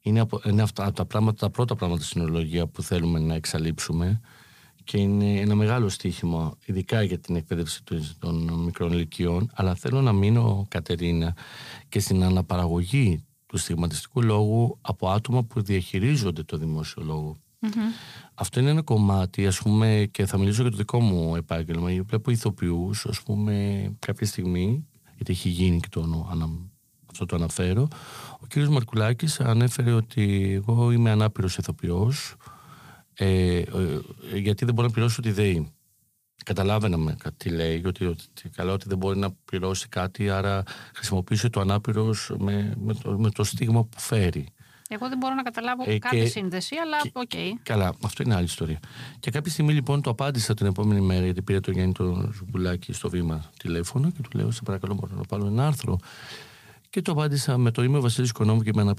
Είναι, 0.00 0.20
από, 0.20 0.40
είναι 0.44 0.62
αυτά 0.62 0.92
τα, 0.92 1.04
πράγματα, 1.04 1.38
τα 1.38 1.50
πρώτα 1.50 1.74
πράγματα 1.74 2.02
στην 2.02 2.22
ολογία 2.22 2.66
που 2.66 2.82
θέλουμε 2.82 3.18
να 3.18 3.34
εξαλείψουμε 3.34 4.20
και 4.84 4.98
είναι 4.98 5.40
ένα 5.40 5.54
μεγάλο 5.54 5.88
στοίχημα, 5.88 6.54
ειδικά 6.64 7.02
για 7.02 7.18
την 7.18 7.36
εκπαίδευση 7.36 7.82
των 8.18 8.52
μικρών 8.64 8.92
ηλικιών. 8.92 9.50
Αλλά 9.54 9.74
θέλω 9.74 10.00
να 10.00 10.12
μείνω, 10.12 10.66
Κατερίνα, 10.68 11.36
και 11.88 12.00
στην 12.00 12.22
αναπαραγωγή 12.22 13.24
του 13.46 13.56
στιγματιστικού 13.56 14.22
λόγου 14.22 14.78
από 14.80 15.08
άτομα 15.08 15.44
που 15.44 15.62
διαχειρίζονται 15.62 16.42
το 16.42 16.56
δημόσιο 16.56 17.36
Αυτό 18.34 18.60
είναι 18.60 18.70
ένα 18.70 18.82
κομμάτι, 18.82 19.46
ας 19.46 19.58
πούμε, 19.58 20.08
και 20.10 20.26
θα 20.26 20.38
μιλήσω 20.38 20.62
για 20.62 20.70
το 20.70 20.76
δικό 20.76 21.00
μου 21.00 21.36
επάγγελμα. 21.36 21.88
Βλέπω 22.06 22.30
ηθοποιούς, 22.30 23.06
ας 23.06 23.22
πούμε, 23.22 23.86
κάποια 23.98 24.26
στιγμή, 24.26 24.86
γιατί 25.14 25.32
έχει 25.32 25.48
γίνει 25.48 25.80
και 25.80 25.88
το, 25.90 26.28
αυτό 27.10 27.26
το 27.26 27.36
αναφέρω, 27.36 27.88
ο 28.40 28.46
κύριος 28.46 28.70
Μαρκουλάκης 28.70 29.40
ανέφερε 29.40 29.92
ότι 29.92 30.52
εγώ 30.54 30.90
είμαι 30.90 31.10
ανάπηρος 31.10 31.56
ηθοποιός, 31.56 32.36
ε, 33.14 33.58
ε, 33.58 33.64
γιατί 34.34 34.64
δεν 34.64 34.74
μπορεί 34.74 34.86
να 34.86 34.92
πληρώσει 34.92 35.22
τη 35.22 35.30
ΔΕΗ. 35.30 35.72
Καταλάβαινα 36.44 37.16
τι 37.36 37.48
λέει, 37.48 37.82
ότι, 37.86 38.06
ότι, 38.06 38.48
καλά 38.56 38.72
ότι 38.72 38.88
δεν 38.88 38.98
μπορεί 38.98 39.18
να 39.18 39.30
πληρώσει 39.44 39.88
κάτι, 39.88 40.30
άρα 40.30 40.62
χρησιμοποιήσει 40.94 41.50
το 41.50 41.60
ανάπηρος 41.60 42.32
με, 42.38 42.74
με, 42.80 42.94
το, 42.94 43.18
με 43.18 43.30
το 43.30 43.44
στίγμα 43.44 43.84
που 43.84 44.00
φέρει. 44.00 44.46
Εγώ 44.88 45.08
δεν 45.08 45.18
μπορώ 45.18 45.34
να 45.34 45.42
καταλάβω 45.42 45.84
ε, 45.86 45.98
κάθε 45.98 46.26
σύνδεση, 46.26 46.76
αλλά 46.76 46.96
OK. 47.12 47.30
Okay. 47.34 47.50
Καλά, 47.62 47.94
αυτό 48.02 48.22
είναι 48.22 48.34
άλλη 48.34 48.44
ιστορία. 48.44 48.78
Και 49.20 49.30
κάποια 49.30 49.52
στιγμή 49.52 49.72
λοιπόν 49.72 50.02
το 50.02 50.10
απάντησα 50.10 50.54
την 50.54 50.66
επόμενη 50.66 51.00
μέρα, 51.00 51.24
γιατί 51.24 51.42
πήρε 51.42 51.60
το 51.60 51.70
Γιάννη 51.70 51.92
το 51.92 52.30
Ζουμπουλάκη 52.32 52.92
στο 52.92 53.10
Βήμα 53.10 53.50
τηλέφωνο 53.56 54.10
και 54.10 54.20
του 54.22 54.38
λέω: 54.38 54.50
Σε 54.50 54.60
παρακαλώ, 54.64 54.94
μπορώ 54.94 55.14
να 55.16 55.22
πάρω 55.22 55.46
ένα 55.46 55.66
άρθρο. 55.66 55.98
Και 56.90 57.02
το 57.02 57.12
απάντησα 57.12 57.58
με 57.58 57.70
το 57.70 57.82
είμαι 57.82 57.98
ο 57.98 58.00
Βασίλης 58.00 58.32
Οικονόμου 58.32 58.62
και 58.62 58.70
είμαι 58.74 58.82
ένα 58.82 58.94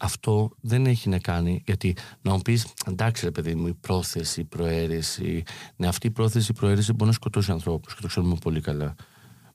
αυτό 0.00 0.50
δεν 0.60 0.86
έχει 0.86 1.08
να 1.08 1.18
κάνει, 1.18 1.62
γιατί 1.66 1.96
να 2.22 2.32
μου 2.32 2.40
πεις, 2.40 2.66
εντάξει, 2.86 3.24
ρε 3.24 3.30
παιδί 3.30 3.54
μου, 3.54 3.66
η 3.66 3.74
πρόθεση, 3.74 4.40
η 4.40 4.44
προαίρεση. 4.44 5.42
Ναι, 5.76 5.86
αυτή 5.86 6.06
η 6.06 6.10
πρόθεση, 6.10 6.50
η 6.50 6.54
προαίρεση 6.54 6.92
μπορεί 6.92 7.06
να 7.06 7.12
σκοτώσει 7.12 7.50
ανθρώπους 7.50 7.94
και 7.94 8.00
το 8.00 8.06
ξέρουμε 8.06 8.36
πολύ 8.40 8.60
καλά. 8.60 8.94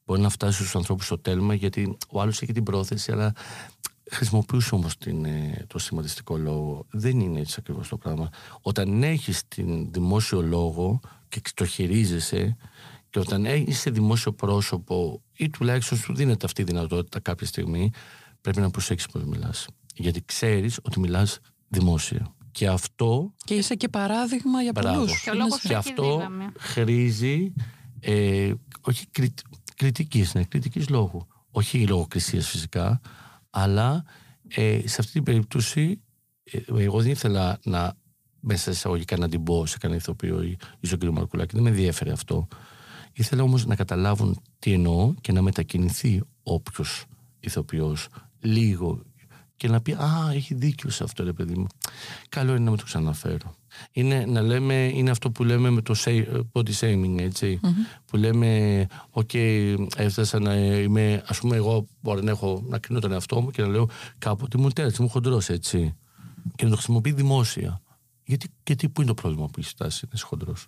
Μπορεί 0.05 0.21
να 0.21 0.29
φτάσει 0.29 0.57
στους 0.57 0.75
ανθρώπους 0.75 1.05
στο 1.05 1.19
τέλμα, 1.19 1.53
γιατί 1.53 1.97
ο 2.09 2.21
άλλος 2.21 2.41
έχει 2.41 2.51
την 2.51 2.63
πρόθεση, 2.63 3.11
αλλά 3.11 3.33
χρησιμοποιούσε 4.11 4.75
όμως 4.75 4.93
ε, 5.05 5.65
το 5.67 5.79
σημαντιστικό 5.79 6.37
λόγο. 6.37 6.85
Δεν 6.91 7.19
είναι 7.19 7.39
έτσι 7.39 7.55
ακριβώς 7.59 7.87
το 7.87 7.97
πράγμα. 7.97 8.29
Όταν 8.61 9.03
έχεις 9.03 9.47
την 9.47 9.91
δημόσιο 9.91 10.41
λόγο 10.41 10.99
και 11.29 11.41
το 11.53 11.65
χειρίζεσαι, 11.65 12.57
και 13.09 13.19
όταν 13.19 13.45
είσαι 13.45 13.89
δημόσιο 13.89 14.33
πρόσωπο, 14.33 15.21
ή 15.37 15.49
τουλάχιστον 15.49 15.97
σου 15.97 16.15
δίνεται 16.15 16.45
αυτή 16.45 16.61
η 16.61 16.65
δυνατότητα 16.65 17.19
κάποια 17.19 17.47
στιγμή, 17.47 17.91
πρέπει 18.41 18.59
να 18.59 18.69
προσέξεις 18.69 19.11
πώς 19.11 19.23
μιλάς 19.23 19.67
γιατί 20.01 20.23
ξέρεις 20.25 20.79
ότι 20.81 20.99
μιλάς 20.99 21.39
δημόσια. 21.67 22.33
Και 22.51 22.67
αυτό... 22.67 23.33
Και 23.43 23.53
είσαι 23.53 23.75
και 23.75 23.89
παράδειγμα 23.89 24.61
για 24.61 24.73
πολλούς. 24.73 25.21
Και, 25.21 25.29
ο 25.29 25.67
και 25.67 25.75
αυτό 25.75 26.27
χρήζει 26.57 27.53
ε, 27.99 28.53
όχι 28.81 29.07
κριτ, 29.07 29.39
κριτικής, 29.75 30.33
ναι, 30.33 30.43
κριτικής 30.43 30.89
λόγου. 30.89 31.27
Όχι 31.51 31.87
λογοκρισίας 31.87 32.49
φυσικά, 32.49 33.01
αλλά 33.49 34.03
ε, 34.47 34.81
σε 34.85 34.95
αυτή 34.99 35.11
την 35.11 35.23
περίπτωση 35.23 36.01
ε, 36.43 36.59
εγώ 36.77 37.01
δεν 37.01 37.11
ήθελα 37.11 37.59
να 37.63 37.93
μέσα 38.39 38.71
εισαγωγικά 38.71 39.17
να 39.17 39.29
την 39.29 39.43
πω 39.43 39.65
σε 39.65 39.77
κανένα 39.77 39.99
ηθοποιό 39.99 40.43
ή, 40.43 40.57
ή 40.79 40.87
στον 40.87 40.99
κύριο 40.99 41.13
Μαρκουλάκη. 41.13 41.53
Δεν 41.53 41.63
με 41.63 41.69
ενδιαφέρει 41.69 42.09
αυτό. 42.09 42.47
Ήθελα 43.13 43.43
όμως 43.43 43.65
να 43.65 43.75
καταλάβουν 43.75 44.41
τι 44.59 44.73
εννοώ 44.73 45.13
και 45.21 45.31
να 45.31 45.41
μετακινηθεί 45.41 46.21
όποιος 46.43 47.05
ηθοποιός 47.39 48.07
λίγο 48.39 49.01
και 49.59 49.67
να 49.67 49.81
πει 49.81 49.91
Α, 49.91 50.31
έχει 50.33 50.53
δίκιο 50.53 50.89
σε 50.89 51.03
αυτό, 51.03 51.23
ρε 51.23 51.33
παιδί 51.33 51.57
μου. 51.57 51.67
Καλό 52.29 52.51
είναι 52.51 52.63
να 52.63 52.71
με 52.71 52.77
το 52.77 52.83
ξαναφέρω. 52.83 53.55
Είναι, 53.91 54.25
να 54.25 54.41
λέμε, 54.41 54.73
είναι 54.73 55.09
αυτό 55.09 55.31
που 55.31 55.43
λέμε 55.43 55.69
με 55.69 55.81
το 55.81 55.95
say, 55.97 56.41
body 56.51 56.73
shaming, 56.79 57.19
ετσι 57.19 57.59
Που 58.05 58.17
λέμε, 58.17 58.85
OK, 59.11 59.33
έφτασα 59.95 60.39
να 60.39 60.55
είμαι, 60.55 61.23
ας 61.27 61.39
πούμε, 61.39 61.55
εγώ 61.55 61.87
μπορώ 62.01 62.21
να, 62.21 62.31
έχω, 62.31 62.63
να 62.67 62.79
κρίνω 62.79 62.99
τον 62.99 63.11
εαυτό 63.11 63.41
μου 63.41 63.49
και 63.51 63.61
να 63.61 63.67
λέω 63.67 63.89
κάποτε 64.17 64.57
ήμουν 64.57 64.73
τέλειο, 64.73 64.93
ήμουν 64.97 65.09
χοντρός, 65.09 65.49
έτσι. 65.49 65.95
Και 66.55 66.63
να 66.63 66.69
το 66.69 66.75
χρησιμοποιεί 66.75 67.11
δημόσια. 67.11 67.81
Γιατί, 68.23 68.49
γιατί 68.67 68.89
πού 68.89 69.01
είναι 69.01 69.09
το 69.09 69.21
πρόβλημα 69.21 69.45
που 69.45 69.59
έχει 69.59 69.69
φτάσει 69.69 70.05
να 70.05 70.11
είσαι 70.13 70.25
χοντρός; 70.25 70.65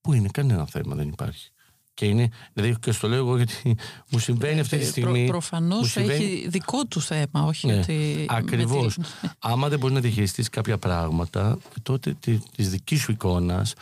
Πού 0.00 0.12
είναι, 0.12 0.28
κανένα 0.32 0.66
θέμα 0.66 0.94
δεν 0.94 1.08
υπάρχει. 1.08 1.52
Και 1.98 2.06
είναι, 2.06 2.28
δηλαδή 2.52 2.76
και 2.80 2.92
στο 2.92 3.08
λέω 3.08 3.18
εγώ 3.18 3.36
γιατί 3.36 3.76
μου 4.10 4.18
συμβαίνει 4.18 4.60
αυτή 4.60 4.76
τη 4.78 4.82
Ε, 4.84 4.86
στιγμή. 4.86 5.20
Προ, 5.22 5.30
Προφανώς 5.32 5.78
μου 5.80 5.86
συμβαίνει- 5.86 6.24
έχει 6.24 6.48
δικό 6.48 6.84
του 6.86 7.00
θέμα, 7.00 7.42
όχι 7.44 7.66
Ναι, 7.66 7.78
ότι. 7.78 8.26
Ακριβώς. 8.28 8.96
με 8.96 9.04
τη- 9.22 9.28
Άμα 9.38 9.68
δεν 9.68 9.78
μπορείς 9.78 9.94
να 9.94 10.00
διαχειριστείς 10.02 10.48
κάποια 10.48 10.78
πράγματα, 10.78 11.58
τότε 11.82 12.14
τη 12.20 12.38
της 12.56 12.70
δικής 12.70 13.00
σου 13.00 13.12
εικόνας, 13.12 13.74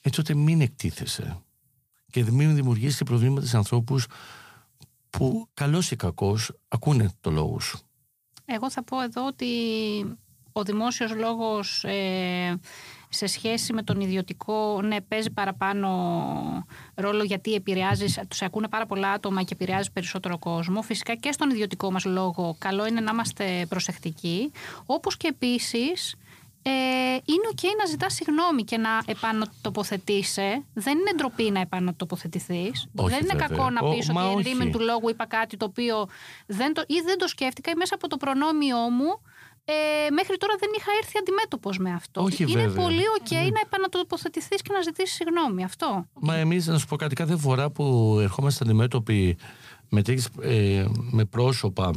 ε, 0.00 0.10
τότε 0.10 0.34
μην 0.34 0.60
εκτίθεσαι. 0.60 1.36
Και 2.10 2.24
μην 2.30 2.54
δημιουργήσεις 2.54 3.02
προβλήματα 3.02 3.46
σε 3.46 3.56
ανθρώπους 3.56 4.06
που 5.10 5.48
καλός 5.54 5.90
ή 5.90 5.96
κακός 5.96 6.52
ακούνε 6.68 7.10
το 7.20 7.30
λόγο 7.30 7.60
σου. 7.60 7.78
Εγώ 8.44 8.70
θα 8.70 8.82
πω 8.84 9.00
εδώ 9.00 9.26
ότι 9.26 9.46
ο 10.52 10.62
δημόσιος 10.62 11.14
λόγος 11.14 11.84
ε, 11.84 12.60
σε 13.14 13.26
σχέση 13.26 13.72
με 13.72 13.82
τον 13.82 14.00
ιδιωτικό 14.00 14.80
ναι, 14.82 15.00
παίζει 15.00 15.30
παραπάνω 15.30 15.88
ρόλο 16.94 17.22
γιατί 17.22 17.54
επηρεάζει, 17.54 18.04
τους 18.28 18.42
ακούνε 18.42 18.68
πάρα 18.68 18.86
πολλά 18.86 19.10
άτομα 19.10 19.42
και 19.42 19.54
επηρεάζει 19.54 19.92
περισσότερο 19.92 20.38
κόσμο. 20.38 20.82
Φυσικά 20.82 21.14
και 21.14 21.32
στον 21.32 21.50
ιδιωτικό 21.50 21.92
μας 21.92 22.04
λόγο 22.04 22.56
καλό 22.58 22.86
είναι 22.86 23.00
να 23.00 23.10
είμαστε 23.12 23.66
προσεκτικοί. 23.68 24.52
Όπως 24.86 25.16
και 25.16 25.28
επίσης 25.28 26.14
ε, 26.62 26.70
είναι 27.12 27.48
οκ 27.50 27.62
να 27.78 27.86
ζητάς 27.86 28.14
συγγνώμη 28.14 28.64
και 28.64 28.76
να 28.76 28.88
επανατοποθετηθείς. 29.06 30.64
Δεν 30.74 30.98
είναι 30.98 31.10
ντροπή 31.16 31.50
να 31.50 31.60
επανατοποθετηθείς. 31.60 32.86
Όχι, 32.96 33.08
Δεν 33.10 33.18
είναι 33.20 33.32
βέβαια. 33.32 33.46
κακό 33.48 33.70
να 33.70 33.86
Ο- 33.86 33.94
πεις 33.94 34.10
μα 34.10 34.24
ότι 34.30 34.34
όχι. 34.38 34.48
ερήμην 34.48 34.72
του 34.72 34.80
λόγου 34.80 35.08
είπα 35.08 35.26
κάτι 35.26 35.56
το 35.56 35.64
οποίο 35.64 36.08
δεν 36.46 36.74
το, 36.74 36.84
ή 36.86 36.94
δεν 37.04 37.18
το 37.18 37.26
σκέφτηκα 37.28 37.70
ή 37.70 37.74
μέσα 37.74 37.94
από 37.94 38.08
το 38.08 38.16
προνόμιό 38.16 38.76
μου 38.78 39.20
ε, 39.64 40.10
μέχρι 40.10 40.36
τώρα 40.36 40.54
δεν 40.58 40.70
είχα 40.76 40.90
έρθει 41.02 41.18
αντιμέτωπος 41.18 41.78
με 41.78 41.92
αυτό. 41.92 42.22
Όχι, 42.22 42.42
είναι 42.42 42.52
βέβαια. 42.52 42.82
πολύ 42.82 43.02
οκ 43.20 43.30
να 43.30 43.60
επανατοποθετηθείς 43.64 44.62
και 44.62 44.72
να 44.72 44.80
ζητήσεις 44.80 45.14
συγγνώμη. 45.14 45.64
Αυτό. 45.64 46.06
Μα 46.20 46.34
εμείς, 46.34 46.66
να 46.66 46.78
σου 46.78 46.86
πω 46.86 46.96
κάτι, 46.96 47.14
κάθε 47.14 47.36
φορά 47.36 47.70
που 47.70 48.16
ερχόμαστε 48.20 48.64
αντιμέτωποι 48.64 49.36
με, 49.88 50.02
τέτοιες, 50.02 50.28
ε, 50.40 50.84
με 51.10 51.24
πρόσωπα, 51.24 51.90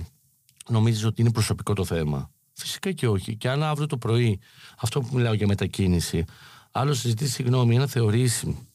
νομίζεις 0.70 1.06
ότι 1.06 1.22
είναι 1.22 1.32
προσωπικό 1.32 1.74
το 1.74 1.86
θέμα. 1.86 2.32
Φυσικά 2.54 2.92
και 2.92 3.08
όχι. 3.08 3.36
Και 3.36 3.50
αν 3.50 3.64
αύριο 3.64 3.88
το 3.88 3.98
πρωί, 3.98 4.40
αυτό 4.78 5.02
που 5.02 5.10
μιλάω 5.12 5.34
για 5.34 5.48
μετακίνηση, 5.48 6.24
άλλος 6.72 7.00
ζητήσει 7.00 7.32
συγγνώμη 7.32 7.76
ή 7.76 7.78
να 7.78 7.88
θεωρήσει 7.88 8.68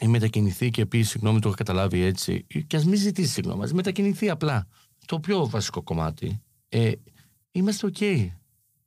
ή 0.00 0.06
μετακινηθεί 0.06 0.70
και 0.70 0.86
πει 0.86 1.02
συγγνώμη, 1.02 1.40
το 1.40 1.48
έχω 1.48 1.56
καταλάβει 1.56 2.02
έτσι, 2.02 2.46
και 2.66 2.76
ας 2.76 2.84
μην 2.84 2.98
ζητήσει 2.98 3.28
συγγνώμη, 3.32 3.62
ας 3.62 3.72
μετακινηθεί 3.72 4.30
απλά. 4.30 4.66
Το 5.06 5.20
πιο 5.20 5.48
βασικό 5.48 5.82
κομμάτι. 5.82 6.42
Ε, 6.68 6.92
είμαστε 7.56 7.86
οκ. 7.86 7.96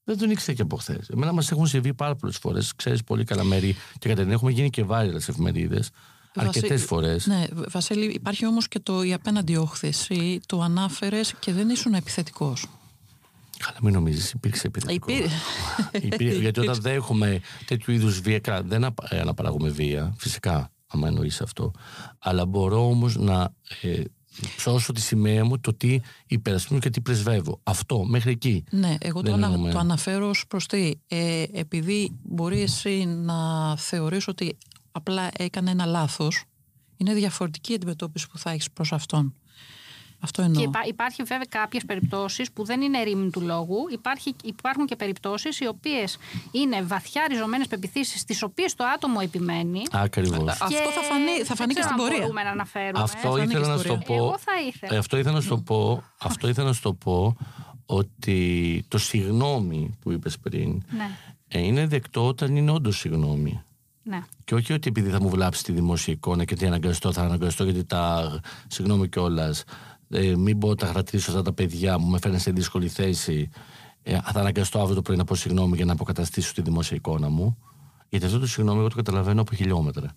Δεν 0.03 0.17
τον 0.17 0.29
ήξερα 0.29 0.53
και 0.57 0.61
από 0.61 0.75
χθες. 0.77 1.09
Εμένα 1.09 1.31
μας 1.33 1.51
έχουν 1.51 1.67
συμβεί 1.67 1.93
πάρα 1.93 2.15
πολλές 2.15 2.37
φορές. 2.37 2.75
Ξέρεις 2.75 3.03
πολύ 3.03 3.23
καλά 3.23 3.43
μέρη 3.43 3.75
και 3.99 4.09
κατά 4.09 4.21
την 4.21 4.31
έχουμε 4.31 4.51
γίνει 4.51 4.69
και 4.69 4.85
viral 4.89 5.13
σε 5.17 5.31
εφημερίδες. 5.31 5.89
Αρκετές 6.35 6.61
Βασίλη- 6.69 6.87
φορές. 6.87 7.25
Ναι, 7.27 7.45
Βασίλη, 7.69 8.05
υπάρχει 8.05 8.45
όμως 8.45 8.67
και 8.67 8.79
το 8.79 9.03
η 9.03 9.13
απέναντι 9.13 9.55
όχθη. 9.55 10.39
Το 10.45 10.61
ανάφερες 10.61 11.33
και 11.39 11.53
δεν 11.53 11.69
ήσουν 11.69 11.93
επιθετικός. 11.93 12.65
Καλά, 13.57 13.77
μην 13.81 13.93
νομίζεις, 13.93 14.31
υπήρξε 14.31 14.67
επιθετικό. 14.67 15.11
Υπήρ- 15.13 16.13
Υπήρ- 16.13 16.39
γιατί 16.45 16.59
όταν 16.59 16.81
δέχομαι 16.81 17.39
τέτοιου 17.65 17.93
είδους 17.93 18.19
βία, 18.19 18.39
καλά, 18.39 18.61
δεν 18.63 18.83
απα- 18.83 19.07
ε, 19.09 19.19
αναπαράγουμε 19.19 19.69
βία, 19.69 20.13
φυσικά, 20.17 20.71
άμα 20.87 21.07
εννοείς 21.07 21.41
αυτό. 21.41 21.71
Αλλά 22.19 22.45
μπορώ 22.45 22.89
όμως 22.89 23.15
να 23.17 23.53
ε, 23.81 24.01
ψώσω 24.55 24.91
τη 24.93 25.01
σημαία 25.01 25.45
μου 25.45 25.59
το 25.59 25.73
τι 25.73 25.99
υπερασπίζουμε 26.27 26.79
και 26.79 26.89
τι 26.89 27.01
πρεσβεύω. 27.01 27.59
Αυτό, 27.63 28.03
μέχρι 28.03 28.31
εκεί. 28.31 28.63
Ναι, 28.71 28.95
εγώ 28.99 29.21
το, 29.21 29.31
Δεν 29.31 29.33
ανα- 29.43 29.47
εννοούμε. 29.53 29.71
το 29.71 29.79
αναφέρω 29.79 30.29
ως 30.29 30.45
προς 30.47 30.65
τι. 30.65 30.91
Ε, 31.07 31.43
επειδή 31.51 32.17
μπορεί 32.23 32.61
εσύ 32.61 33.05
να 33.05 33.75
θεωρείς 33.77 34.27
ότι 34.27 34.57
απλά 34.91 35.29
έκανε 35.37 35.71
ένα 35.71 35.85
λάθος, 35.85 36.43
είναι 36.97 37.13
διαφορετική 37.13 37.71
η 37.71 37.75
αντιμετώπιση 37.75 38.27
που 38.29 38.37
θα 38.37 38.49
έχεις 38.51 38.71
προς 38.71 38.91
αυτόν. 38.93 39.33
Αυτό 40.21 40.41
εννοώ. 40.41 40.61
Και 40.61 40.67
υπά- 40.67 40.87
υπάρχει 40.87 41.23
βέβαια 41.23 41.45
κάποιες 41.49 41.85
περιπτώσεις 41.85 42.51
που 42.51 42.63
δεν 42.65 42.81
είναι 42.81 42.99
ερήμην 42.99 43.31
του 43.31 43.41
λόγου. 43.41 43.77
Υπάρχει, 43.91 44.35
υπάρχουν 44.43 44.85
και 44.85 44.95
περιπτώσεις 44.95 45.59
οι 45.59 45.67
οποίες 45.67 46.17
είναι 46.51 46.81
βαθιά 46.81 47.25
ριζωμένες 47.29 47.67
πεπιθήσεις, 47.67 48.23
τις 48.23 48.43
οποίες 48.43 48.75
το 48.75 48.83
άτομο 48.95 49.19
επιμένει. 49.23 49.81
Ακριβώς. 49.91 50.47
Αυτό 50.47 50.67
Και 50.67 50.75
θα 50.75 51.01
φανεί, 51.01 51.43
θα 51.43 51.55
φανεί 51.55 51.55
δεν 51.55 51.67
και 51.67 51.73
ξέρω 51.73 51.87
στην 51.87 51.89
αν 51.91 51.95
πορεία. 51.97 52.19
μπορούμε 52.19 52.43
να 52.43 52.49
αναφέρουμε. 52.49 53.03
Αυτό 53.03 53.29
φανεί 53.29 53.43
ήθελα 53.43 53.61
και 53.65 53.67
να 53.71 53.77
στην 53.77 53.91
σου 53.91 53.97
το 53.97 54.03
πορεία. 54.05 54.17
πω. 54.21 54.25
Εγώ 54.25 54.37
θα 54.37 54.51
ήθελα. 54.67 54.93
Ε, 54.95 54.97
αυτό 54.97 55.17
ήθελα 55.17 55.35
να 55.35 55.41
σου 55.41 55.49
το 55.49 55.57
πω. 55.57 56.03
Αυτό 56.17 56.47
ήθελα 56.47 56.67
να 56.67 56.73
σου 56.73 56.81
το 56.81 56.93
πω 56.93 57.35
ότι 57.85 58.85
το 58.87 58.97
συγγνώμη 58.97 59.97
που 60.01 60.11
είπες 60.11 60.37
πριν 60.39 60.83
Ναι, 60.97 61.09
ε, 61.47 61.59
είναι 61.59 61.87
δεκτό 61.87 62.27
όταν 62.27 62.55
είναι 62.55 62.71
όντως 62.71 62.97
συγγνώμη. 62.97 63.61
ναι. 64.03 64.19
Και 64.45 64.55
όχι 64.55 64.73
ότι 64.73 64.87
επειδή 64.89 65.09
θα 65.09 65.21
μου 65.21 65.29
βλάψει 65.29 65.63
τη 65.63 65.71
δημόσια 65.71 66.13
εικόνα 66.13 66.45
και 66.45 66.55
τι 66.55 66.65
αναγκαστώ, 66.65 67.11
θα 67.13 67.21
αναγκαστώ 67.21 67.63
γιατί 67.63 67.83
τα. 67.83 68.39
Συγγνώμη 68.67 69.09
κιόλας. 69.09 69.63
Ε, 70.09 70.35
μην 70.35 70.57
πω 70.57 70.75
τα 70.75 70.85
χαρακτηρίσω 70.85 71.31
αυτά 71.31 71.41
τα 71.41 71.53
παιδιά 71.53 71.97
μου, 71.97 72.07
με 72.09 72.19
φέρνει 72.21 72.39
σε 72.39 72.51
δύσκολη 72.51 72.87
θέση. 72.87 73.49
Ε, 74.03 74.11
θα 74.23 74.39
αναγκαστώ 74.39 74.79
αύριο 74.79 74.95
το 74.95 75.01
πρωί 75.01 75.17
να 75.17 75.23
πω 75.23 75.35
συγγνώμη 75.35 75.75
για 75.75 75.85
να 75.85 75.91
αποκαταστήσω 75.91 76.53
τη 76.53 76.61
δημόσια 76.61 76.97
εικόνα 76.97 77.29
μου. 77.29 77.57
Γιατί 78.09 78.25
αυτό 78.25 78.39
το 78.39 78.47
συγγνώμη 78.47 78.79
εγώ 78.79 78.89
το 78.89 78.95
καταλαβαίνω 78.95 79.41
από 79.41 79.55
χιλιόμετρα. 79.55 80.15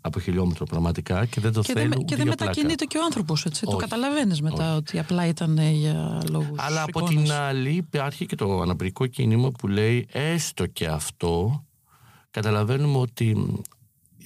Από 0.00 0.20
χιλιόμετρο 0.20 0.64
πραγματικά 0.66 1.26
και 1.26 1.40
δεν 1.40 1.52
το 1.52 1.60
Και 1.60 1.72
θέλω. 1.72 1.88
δεν, 1.88 1.98
ούτε 1.98 2.04
και 2.04 2.16
δεν 2.16 2.24
για 2.26 2.34
πλάκα. 2.34 2.44
μετακινείται 2.50 2.84
και 2.84 2.98
ο 2.98 3.04
άνθρωπος, 3.04 3.44
έτσι. 3.44 3.64
Το 3.64 3.70
Όχι. 3.70 3.80
καταλαβαίνεις 3.80 4.40
μετά 4.42 4.76
ότι 4.76 4.98
απλά 4.98 5.26
ήταν 5.26 5.58
ε, 5.58 5.70
για 5.70 6.22
λόγους 6.30 6.58
Αλλά 6.58 6.82
από 6.82 6.98
εικόνας. 6.98 7.22
την 7.22 7.32
άλλη 7.32 7.70
υπάρχει 7.70 8.26
και 8.26 8.36
το 8.36 8.60
αναπηρικό 8.60 9.06
κίνημα 9.06 9.50
που 9.50 9.68
λέει 9.68 10.06
έστω 10.12 10.66
και 10.66 10.86
αυτό 10.86 11.64
καταλαβαίνουμε 12.30 12.98
ότι 12.98 13.36
μ, 13.36 13.54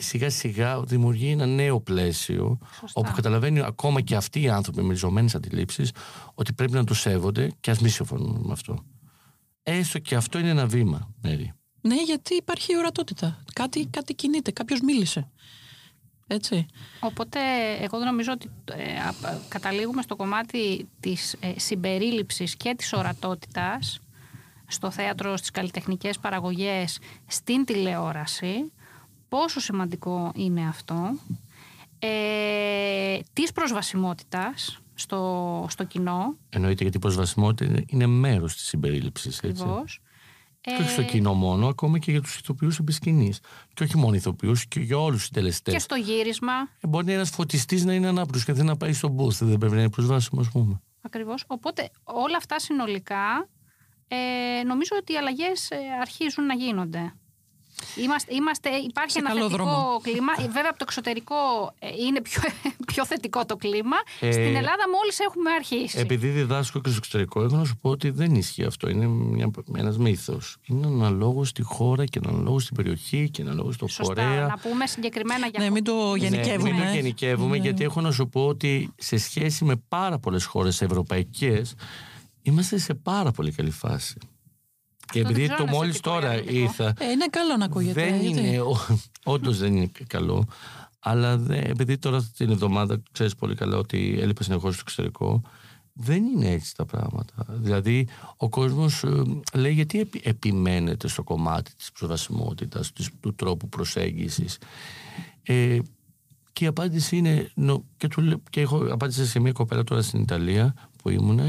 σιγά 0.03 0.31
σιγά 0.31 0.81
δημιουργεί 0.81 1.29
ένα 1.31 1.47
νέο 1.47 1.81
πλαίσιο 1.81 2.59
Σωστά. 2.81 3.01
όπου 3.01 3.13
καταλαβαίνει 3.13 3.61
ακόμα 3.61 4.01
και 4.01 4.17
αυτοί 4.17 4.43
οι 4.43 4.49
άνθρωποι 4.49 4.83
με 4.83 4.93
ριζωμένες 4.93 5.35
αντιλήψεις 5.35 5.91
ότι 6.35 6.53
πρέπει 6.53 6.73
να 6.73 6.85
το 6.85 6.95
σέβονται 6.95 7.51
και 7.61 7.71
ας 7.71 7.79
μη 7.79 7.89
συμφωνούν 7.89 8.43
με 8.45 8.53
αυτό. 8.53 8.85
Έστω 9.63 9.99
και 9.99 10.15
αυτό 10.15 10.39
είναι 10.39 10.49
ένα 10.49 10.67
βήμα, 10.67 11.11
Μέρη. 11.23 11.53
Ναι, 11.81 12.03
γιατί 12.03 12.35
υπάρχει 12.35 12.77
ορατότητα. 12.79 13.43
Κάτι, 13.53 13.87
κάτι 13.87 14.15
κινείται, 14.15 14.51
κάποιος 14.51 14.81
μίλησε. 14.81 15.31
Έτσι. 16.27 16.67
Οπότε 17.01 17.39
εγώ 17.81 17.99
νομίζω 17.99 18.33
ότι 18.33 18.51
ε, 18.73 18.93
α- 18.99 19.39
καταλήγουμε 19.49 20.03
στο 20.03 20.17
κομμάτι 20.17 20.89
της 21.01 21.37
ε, 21.41 21.53
συμπερίληψης 21.59 22.57
και 22.57 22.75
της 22.79 22.93
ορατότητας 22.93 24.01
στο 24.67 24.91
θέατρο, 24.91 25.37
στις 25.37 25.51
καλλιτεχνικές 25.51 26.19
παραγωγές, 26.19 26.99
στην 27.27 27.65
τηλεόραση. 27.65 28.73
Πόσο 29.33 29.61
σημαντικό 29.61 30.33
είναι 30.35 30.69
αυτό. 30.69 31.19
Ε, 31.99 33.19
της 33.33 33.53
προσβασιμότητας 33.53 34.81
στο, 34.95 35.67
στο 35.69 35.85
κοινό, 35.85 36.37
Εννοείται 36.49 36.83
γιατί 36.83 36.97
η 36.97 37.01
προσβασιμότητα 37.01 37.71
είναι- 37.71 37.85
είναι 37.87 38.07
μέρος 38.07 38.55
της 38.55 38.65
συμπερίληψης. 38.67 39.39
Έτσι. 39.43 39.63
ακριβώς. 39.63 40.01
Και 40.61 40.77
όχι 40.81 40.89
στο 40.91 41.03
κοινό 41.03 41.33
μόνο, 41.35 41.67
ακόμα 41.69 41.99
και 41.99 42.11
για 42.11 42.21
τους 42.21 42.37
ηθοποιούς 42.39 42.79
επί 42.79 42.93
σκηνής. 42.93 43.41
Και 43.75 43.83
όχι 43.83 43.97
μόνο 43.97 44.15
ηθοποιούς, 44.15 44.67
και 44.67 44.81
για 44.81 44.97
όλους 44.99 45.17
τους 45.17 45.25
συντελεστές. 45.27 45.75
Και 45.75 45.81
στο 45.81 45.95
γύρισμα, 45.95 46.53
Ε, 46.81 46.87
Μπορεί 46.89 47.13
ένας 47.13 47.31
φωτιστής 47.31 47.85
να 47.85 47.95
είναι 47.95 48.07
ανάπηρος 48.09 48.45
και 48.45 48.53
θέλει 48.55 48.67
να 48.67 48.77
πάει 48.77 48.93
στον 48.93 49.17
booth. 49.19 49.31
Δεν 49.41 49.59
πρέπει 49.59 49.75
να 49.75 49.81
είναι 49.81 49.91
προσβάσιμο, 49.91 50.41
ας 50.41 50.49
πούμε. 50.49 50.81
ακριβώς. 51.01 51.45
Οπότε 51.47 51.91
όλα 52.03 52.37
αυτά 52.37 52.59
συνολικά 52.59 53.49
ε, 54.09 54.63
νομίζω 54.67 54.91
ότι 55.01 55.13
οι 55.13 55.17
αλλαγές 55.17 55.71
ε, 55.71 55.77
αρχίζουν 56.01 56.47
να 56.47 56.55
γίνονται. 56.55 57.13
Είμαστε, 57.97 58.35
είμαστε, 58.35 58.69
υπάρχει 58.71 59.11
Σε 59.11 59.19
ένα 59.19 59.29
καλό 59.29 59.41
θετικό 59.43 59.65
δρόμο. 59.65 60.01
κλίμα. 60.03 60.33
Ε, 60.39 60.43
Βέβαια 60.43 60.69
από 60.71 60.79
το 60.79 60.85
εξωτερικό 60.89 61.35
ε, 61.79 61.89
είναι 62.07 62.21
πιο, 62.21 62.43
πιο 62.93 63.07
θετικό 63.07 63.45
το 63.45 63.57
κλίμα. 63.57 63.97
Ε, 64.21 64.31
Στην 64.33 64.43
Ελλάδα 64.57 64.85
μόλις 64.95 65.19
έχουμε 65.19 65.51
αρχίσει. 65.51 65.99
Επειδή 65.99 66.29
διδάσκω 66.29 66.81
και 66.81 66.89
στο 66.89 66.99
εξωτερικό, 66.99 67.43
έχω 67.43 67.57
να 67.57 67.65
σου 67.65 67.77
πω 67.77 67.91
ότι 67.91 68.11
δεν 68.11 68.35
ισχύει 68.35 68.65
αυτό. 68.65 68.89
Είναι 68.89 69.09
ένας 69.79 69.99
μύθος. 69.99 70.57
Είναι 70.67 70.87
αναλόγως 70.87 71.49
στη 71.49 71.63
χώρα 71.63 72.05
και 72.05 72.21
αναλόγως 72.27 72.63
στην 72.63 72.77
περιοχή 72.77 73.31
και 73.31 73.43
αναλόγως 73.43 73.75
στο 73.75 73.87
Σωστά, 73.87 74.05
φορέα. 74.05 74.47
να 74.47 74.59
πούμε 74.59 74.87
συγκεκριμένα 74.87 75.47
για 75.47 75.61
Ναι, 75.65 75.71
μην 75.71 75.85
το 75.85 76.15
γενικεύουμε. 76.15 76.71
Ναι, 76.71 76.77
μην 76.79 76.87
το 76.87 76.95
γενικεύουμε, 76.95 77.57
γιατί 77.57 77.85
έχω 77.85 78.01
να 78.01 78.11
σου 78.11 78.29
πω 78.29 78.47
ότι 78.47 78.93
σε 78.97 79.17
σχέση 79.17 79.65
με 79.65 79.77
πάρα 79.89 80.19
πολλές 80.19 80.45
χώρες 80.45 80.83
ευρωπαϊκές, 80.83 81.75
είμαστε 82.43 82.79
σε 82.79 82.95
πάρα 82.95 83.31
πολύ 83.31 83.53
καλή 83.53 83.71
φάση. 83.71 84.15
Και 85.13 85.23
δεν 85.23 85.31
επειδή 85.31 85.43
ξέρω 85.47 85.57
το 85.57 85.63
αν 85.63 85.69
είναι 85.69 85.77
μόλις 85.79 85.95
θετικό 85.97 86.17
ή 86.17 86.21
τώρα 86.21 86.31
αρνητικό. 86.33 86.59
ήρθα, 86.59 86.87
Ε, 86.99 87.11
είναι 87.11 87.27
καλό 87.31 87.57
να 87.57 87.65
ακούγεται. 87.65 88.05
δεν 88.05 88.21
γιατί- 88.21 88.41
είναι, 88.41 88.59
όντως 89.25 89.59
δεν 89.59 89.77
είναι 89.77 89.91
καλό. 90.07 90.47
Αλλά 91.01 91.37
δε, 91.39 91.59
επειδή 91.59 91.99
τώρα 91.99 92.31
την 92.37 92.51
εβδομάδα 92.51 93.03
ξέρεις 93.13 93.35
πολύ 93.35 93.55
καλά 93.55 93.77
ότι 93.77 94.19
έλειπα 94.21 94.43
συνεχώς 94.43 94.73
στο 94.75 94.83
εξωτερικό, 94.87 95.43
δεν 95.93 96.25
είναι 96.25 96.49
έτσι 96.51 96.77
τα 96.77 96.85
πράγματα. 96.85 97.35
Δηλαδή, 97.49 98.09
ο 98.37 98.49
κόσμος 98.49 99.05
λέει 99.55 99.73
γιατί 99.73 100.01
επι- 100.01 100.27
επιμένετε 100.27 101.09
στο 101.09 101.23
κομμάτι 101.23 101.75
της 101.75 101.93
προσβασιμότητας, 101.93 102.93
του 103.21 103.35
τρόπου 103.35 103.69
προσέγγισης. 103.69 104.59
Ε, 105.43 105.79
και 106.53 106.65
η 106.65 106.67
απάντηση 106.67 107.17
είναι. 107.17 107.51
νο- 107.55 107.85
και, 107.97 108.09
του, 108.09 108.21
λέ- 108.21 108.39
και 108.51 108.61
έχω 108.61 108.87
απάντησα 108.91 109.25
σε 109.25 109.39
μια 109.41 109.53
κοπέλα 109.53 109.85
τώρα 109.85 110.03
στην 110.03 110.21
Ιταλία 110.21 110.75
που 111.03 111.09
ήμουν 111.11 111.41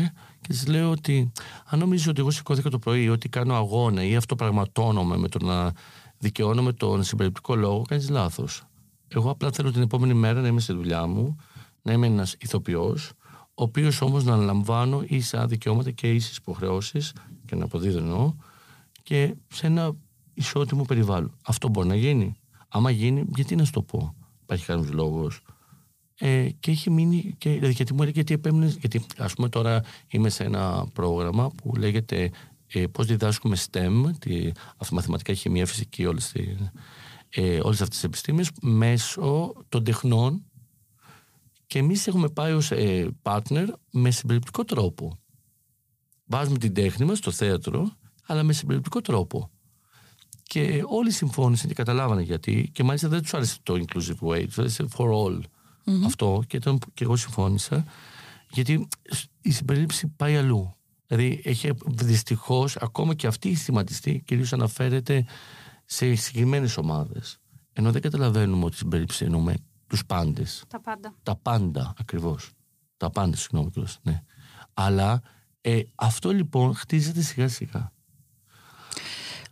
και 0.44 0.54
τη 0.54 0.70
λέω 0.72 0.92
ότι 0.92 1.32
αν 1.66 1.80
νομίζω 1.80 2.10
ότι 2.12 2.20
εγώ 2.20 2.32
σηκώθηκα 2.32 2.70
το 2.70 2.80
πρωί 2.80 3.10
ότι 3.10 3.30
κάνω 3.30 3.56
αγώνα 3.56 4.04
ή 4.04 4.16
αυτοπραγματώνομαι 4.16 5.18
με 5.18 5.28
το 5.28 5.46
να 5.46 5.72
δικαιώνομαι 6.18 6.74
τον 6.74 7.04
συμπεριληπτικό 7.04 7.56
λόγο, 7.56 7.82
κάνεις 7.82 8.10
λάθος. 8.10 8.64
Εγώ 9.08 9.30
απλά 9.30 9.52
θέλω 9.52 9.72
την 9.72 9.82
επόμενη 9.82 10.14
μέρα 10.14 10.42
να 10.42 10.48
είμαι 10.48 10.60
στη 10.60 10.74
δουλειά 10.74 11.06
μου, 11.06 11.36
να 11.82 11.92
είμαι 11.92 12.08
ένας 12.08 12.36
ηθοποιός, 12.40 13.12
ο 13.56 13.64
οποίος 13.64 14.02
όμως 14.02 14.24
να 14.24 14.34
αναλαμβάνω 14.34 15.04
ίσα 15.06 15.48
δικαιώματα 15.48 15.92
και 15.92 16.12
ίσες 16.12 16.38
υποχρεώσεις, 16.38 17.14
και 17.46 17.56
να 17.56 17.64
αποδίδω 17.64 17.98
εννοώ, 17.98 18.34
και 19.04 19.36
σε 19.48 19.68
ένα 19.68 19.92
ισότιμο 20.34 20.84
περιβάλλον. 20.84 21.38
Αυτό 21.46 21.70
μπορεί 21.70 21.88
να 21.88 21.96
γίνει. 21.96 22.36
Άμα 22.68 22.90
γίνει, 22.90 23.26
γιατί 23.36 23.56
να 23.56 23.66
σου 23.66 23.72
το 23.72 23.82
πω. 23.82 24.16
Υπάρχει 24.44 24.66
κανένας 24.66 24.92
λόγος. 24.92 25.42
Ε, 26.26 26.50
και 26.60 26.72
έχει 26.72 26.90
μείνει, 26.90 27.36
και, 27.38 27.50
δηλαδή, 27.50 27.74
γιατί 27.74 27.94
μου 27.94 28.02
έλεγε 28.02 28.16
γιατί 28.16 28.34
επέμεινες. 28.34 28.76
Γιατί, 28.76 29.06
ας 29.18 29.34
πούμε, 29.34 29.50
τώρα 29.50 29.84
είμαι 30.08 30.30
σε 30.30 30.44
ένα 30.44 30.88
πρόγραμμα 30.94 31.50
που 31.50 31.76
λέγεται 31.76 32.32
ε, 32.68 32.88
Πώς 32.88 33.06
διδάσκουμε 33.06 33.58
STEM, 33.72 34.12
τη, 34.20 34.52
μαθηματικά, 34.92 35.34
χημεία, 35.34 35.66
φυσική, 35.66 36.06
όλες 36.06 36.34
ε, 37.30 37.60
όλες 37.62 37.82
αυτές 37.82 37.88
τις 37.90 38.04
επιστήμες 38.04 38.50
μέσω 38.62 39.54
των 39.70 39.84
τεχνών 39.84 40.44
και 41.68 41.80
εμείς 41.80 42.08
έχουμε 42.08 42.30
πάει 42.30 42.52
ως 42.54 42.72
ε, 42.72 43.16
partner 43.22 43.68
με 43.92 44.12
συμπεριληπτικό 44.12 44.64
τρόπο. 44.64 45.20
Βάζουμε 46.26 46.58
την 46.58 46.74
τέχνη 46.74 47.06
μας 47.06 47.18
στο 47.18 47.32
θέατρο, 47.32 47.92
αλλά 48.26 48.44
με 48.44 48.54
συμπεριληπτικό 48.54 49.02
τρόπο. 49.02 49.52
Και 50.44 50.84
όλοι 50.86 51.12
συμφώνησαν 51.12 51.68
και 51.68 51.74
καταλάβανε 51.74 52.22
γιατί 52.22 52.70
και 52.74 52.84
μάλιστα 52.84 53.08
δεν 53.08 53.22
τους 53.22 53.34
άρεσε 53.34 53.58
το 53.64 53.74
inclusive 53.74 54.28
way, 54.28 54.46
τους 54.46 54.58
άρεσε 54.58 54.86
for 54.98 55.08
all 55.10 55.40
αυτό 56.06 56.44
και, 56.48 56.60
τον, 56.60 56.80
και 56.94 57.04
εγώ 57.04 57.16
συμφώνησα 57.16 57.86
γιατί 58.50 58.88
η 59.42 59.52
συμπερίληψη 59.52 60.08
πάει 60.08 60.38
αλλού. 60.38 60.76
Δηλαδή 61.08 61.42
έχει 61.44 61.72
δυστυχώς 61.86 62.78
ακόμα 62.78 63.14
και 63.14 63.28
αυτή 63.28 63.50
η 63.50 63.56
στιγματιστή 63.56 64.22
κυρίως 64.26 64.54
αναφέρεται 64.54 65.26
σε 65.86 66.16
συγκεκριμένες 66.16 66.78
ομάδες. 66.78 67.38
Ενώ 67.74 67.92
δεν 67.92 68.02
καταλαβαίνουμε 68.02 68.66
ότι 68.66 68.76
στην 68.76 68.90
περίπτωση 68.90 69.26
εννοούμε 69.26 69.56
τους 69.88 70.06
πάντες. 70.06 70.64
Τα 70.68 70.80
πάντα. 70.80 71.16
Τα 71.24 71.36
πάντα 71.36 71.94
ακριβώς. 72.00 72.52
Τα 72.98 73.10
πάντα, 73.10 73.36
συγγνώμη 73.36 73.72
κιόλας. 73.72 74.00
Ναι. 74.02 74.24
Αλλά 74.74 75.22
ε, 75.62 75.82
αυτό 75.96 76.32
λοιπόν 76.32 76.76
χτίζεται 76.76 77.22
σιγά 77.22 77.48
σιγά. 77.48 77.92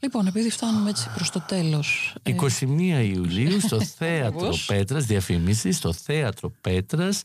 Λοιπόν, 0.03 0.27
επειδή 0.27 0.49
φτάνουμε 0.49 0.89
έτσι 0.89 1.09
προς 1.15 1.29
το 1.29 1.41
τέλος... 1.47 2.15
21 2.23 2.31
ε, 2.79 3.03
Ιουλίου 3.03 3.59
στο 3.67 3.81
Θέατρο 3.81 4.53
Πέτρας, 4.67 5.05
διαφήμιση, 5.05 5.71
στο 5.71 5.93
Θέατρο 5.93 6.53
Πέτρας, 6.61 7.23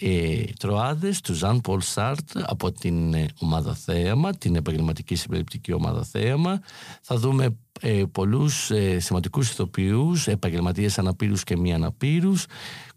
ε, 0.00 0.42
τροάδες 0.58 1.20
του 1.20 1.34
Ζαν 1.34 1.60
Πολ 1.60 1.80
Σάρτ 1.80 2.30
από 2.42 2.72
την 2.72 3.14
ε, 3.14 3.26
ομάδα 3.38 3.74
Θέαμα, 3.74 4.34
την 4.34 4.56
επαγγελματική 4.56 5.14
συμπεριληπτική 5.14 5.72
ομάδα 5.72 6.04
Θέαμα. 6.04 6.60
Θα 7.00 7.16
δούμε 7.16 7.56
ε, 7.80 8.02
πολλούς 8.12 8.70
ε, 8.70 8.98
σημαντικούς 8.98 9.50
ηθοποιούς, 9.50 10.26
επαγγελματίες 10.26 10.98
αναπήρους 10.98 11.44
και 11.44 11.56
μη 11.56 11.74
αναπήρους, 11.74 12.46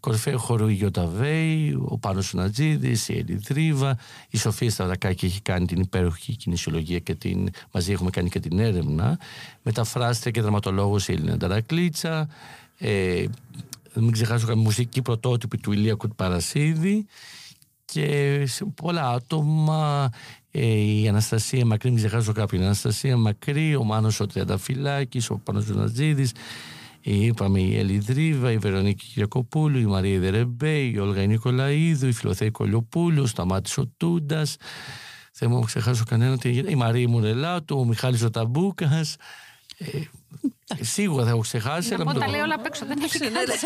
κορυφαίο 0.00 0.38
χορό 0.38 0.68
η 0.68 0.72
Γιώτα 0.72 1.10
ο 1.88 1.98
Πάνος 1.98 2.26
Σουνατζίδης, 2.26 3.08
η 3.08 3.12
Έλλη 3.12 3.40
Θρίβα, 3.44 3.98
η 4.30 4.38
Σοφία 4.38 4.70
Σταυρακάκη 4.70 5.26
έχει 5.26 5.40
κάνει 5.40 5.66
την 5.66 5.80
υπέροχη 5.80 6.36
κινησιολογία 6.36 6.98
και 6.98 7.14
την, 7.14 7.48
μαζί 7.72 7.92
έχουμε 7.92 8.10
κάνει 8.10 8.28
και 8.28 8.40
την 8.40 8.58
έρευνα, 8.58 9.18
μεταφράστρια 9.62 10.30
και 10.30 10.40
δραματολόγος 10.40 11.08
η 11.08 11.12
Έλληνα 11.12 11.36
Νταρακλίτσα, 11.36 12.28
ε, 12.78 13.24
μην 13.94 14.10
ξεχάσω 14.10 14.56
μουσική 14.56 15.02
πρωτότυπη 15.02 15.58
του 15.58 15.72
Ηλία 15.72 15.94
Κουτπαρασίδη 15.94 17.06
και 17.84 18.42
σε 18.46 18.64
πολλά 18.64 19.08
άτομα. 19.08 20.10
Ε, 20.50 20.66
η 20.66 21.08
Αναστασία 21.08 21.64
Μακρύ, 21.66 21.90
μην 21.90 21.98
ξεχάσω 21.98 22.32
κάποιον, 22.32 22.62
η 22.62 22.64
Αναστασία 22.64 23.16
Μακρύ, 23.16 23.76
ο 23.76 23.84
Μάνος 23.84 24.20
ο 24.20 24.26
Τριανταφυλάκης, 24.26 25.30
ο 25.30 25.40
Πάνος 25.44 25.64
Ζωνατζίδης, 25.64 26.32
είπαμε 27.00 27.60
η 27.60 27.78
Ελιδρίβα, 27.78 28.52
η 28.52 28.58
Βερονίκη 28.58 29.06
Κυριακοπούλου, 29.06 29.78
η 29.78 29.86
Μαρία 29.86 30.18
Δερεμπέ, 30.18 30.78
η 30.78 30.98
Όλγα 30.98 31.26
Νικολαίδου, 31.26 32.06
η 32.06 32.12
Φιλοθέη 32.12 32.50
Κολιοπούλου, 32.50 33.22
ο 33.22 33.26
Σταμάτης 33.26 33.78
ο 33.78 33.86
Τούντας, 33.96 34.56
δεν 35.38 35.50
μου 35.50 35.60
ξεχάσω 35.60 36.04
κανένα, 36.08 36.38
η 36.68 36.74
Μαρία 36.74 37.08
Μουρελάτου, 37.08 37.78
ο 37.78 37.84
Μιχάλης 37.84 38.22
ο 38.22 38.30
Ταμπούκας, 38.30 39.14
ε, 39.14 39.18
Σίγουρα 40.80 41.24
θα 41.24 41.30
έχω 41.30 41.40
ξεχάσει. 41.40 41.96
Να 41.96 42.04
πω 42.04 42.12
τα 42.12 42.28
λέω 42.28 42.42
όλα 42.42 42.54
απ' 42.54 42.66
έξω, 42.66 42.86
δεν 42.86 42.98
έχει 43.02 43.18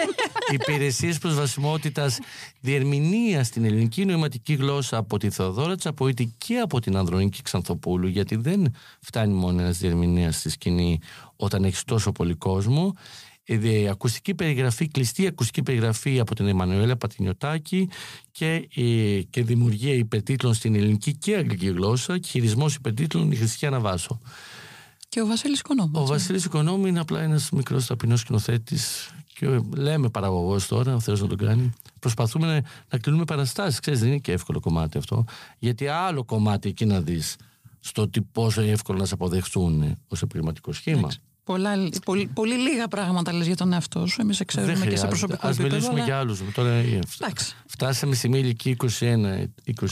Υπηρεσίες 0.60 1.18
προσβασιμότητας 1.18 2.18
διερμηνία 2.60 3.44
στην 3.44 3.64
ελληνική 3.64 4.04
νοηματική 4.04 4.54
γλώσσα 4.54 4.96
από 4.96 5.18
τη 5.18 5.30
Θεοδόρα 5.30 5.76
Τσαποίτη 5.76 6.34
και 6.38 6.58
από 6.58 6.80
την 6.80 6.96
Ανδρονίκη 6.96 7.42
Ξανθοπούλου, 7.42 8.06
γιατί 8.06 8.36
δεν 8.36 8.74
φτάνει 9.00 9.32
μόνο 9.32 9.60
ένας 9.60 9.78
διερμηνέας 9.78 10.36
στη 10.36 10.50
σκηνή 10.50 11.00
όταν 11.36 11.64
έχεις 11.64 11.84
τόσο 11.84 12.12
πολύ 12.12 12.34
κόσμο. 12.34 12.94
Ε, 13.44 13.88
ακουστική 13.88 14.34
περιγραφή, 14.34 14.88
κλειστή 14.88 15.26
ακουστική 15.26 15.62
περιγραφή 15.62 16.20
από 16.20 16.34
την 16.34 16.46
Εμμανουέλα 16.46 16.96
Πατινιωτάκη 16.96 17.88
και, 18.30 18.68
ε, 18.74 19.20
και 19.30 19.42
δημιουργία 19.42 19.94
υπερτίτλων 19.94 20.54
στην 20.54 20.74
ελληνική 20.74 21.16
και 21.16 21.36
αγγλική 21.36 21.66
γλώσσα 21.66 22.18
και 22.18 22.28
χειρισμός 22.28 22.74
υπερτίτλων 22.74 23.30
η 23.30 23.36
Χριστιανά 23.36 23.80
Βάσο. 23.80 24.20
Και 25.12 25.20
ο 25.20 25.26
Βασίλης 25.26 25.60
Οικονόμου. 25.60 25.90
Ο 25.94 26.06
Βασίλης 26.06 26.44
Οικονόμου 26.44 26.86
είναι 26.86 27.00
απλά 27.00 27.20
ένας 27.20 27.50
μικρός 27.50 27.86
ταπεινός 27.86 28.20
σκηνοθέτης 28.20 29.10
και 29.34 29.60
λέμε 29.76 30.08
παραγωγός 30.08 30.66
τώρα, 30.66 30.94
ο 30.94 31.00
Θεός 31.00 31.20
να 31.20 31.26
τον 31.26 31.36
κάνει. 31.36 31.72
Προσπαθούμε 31.98 32.46
να, 32.46 32.62
να 32.90 32.98
κλείνουμε 32.98 33.24
παραστάσεις. 33.24 33.80
Ξέρεις, 33.80 34.00
δεν 34.00 34.08
είναι 34.08 34.18
και 34.18 34.32
εύκολο 34.32 34.60
κομμάτι 34.60 34.98
αυτό. 34.98 35.24
Γιατί 35.58 35.86
άλλο 35.86 36.24
κομμάτι 36.24 36.68
εκεί 36.68 36.84
να 36.84 37.00
δεις 37.00 37.36
στο 37.80 38.02
ότι 38.02 38.20
πόσο 38.20 38.60
εύκολο 38.60 38.98
να 38.98 39.04
σε 39.04 39.14
αποδεχτούν 39.14 39.96
ως 40.08 40.22
επαγγελματικό 40.22 40.72
σχήμα. 40.72 41.08
Πολλά, 41.44 41.88
πολύ, 42.04 42.26
πολύ, 42.34 42.54
λίγα 42.54 42.88
πράγματα 42.88 43.32
λες 43.32 43.46
για 43.46 43.56
τον 43.56 43.72
εαυτό 43.72 44.06
σου. 44.06 44.20
Εμείς 44.20 44.42
ξέρουμε 44.46 44.86
και 44.86 44.96
σε 44.96 45.06
προσωπικό 45.06 45.48
επίπεδο. 45.48 45.68
Α 45.68 45.68
μιλήσουμε 45.68 45.94
αλλά... 45.94 46.04
για 46.04 46.18
άλλους. 46.18 46.40
Τώρα 46.54 46.70
ε, 46.70 46.98
φτάσαμε 47.66 48.14
στη 48.14 48.28
μία 48.28 48.40
ηλικία 48.40 48.76
21, 48.78 48.86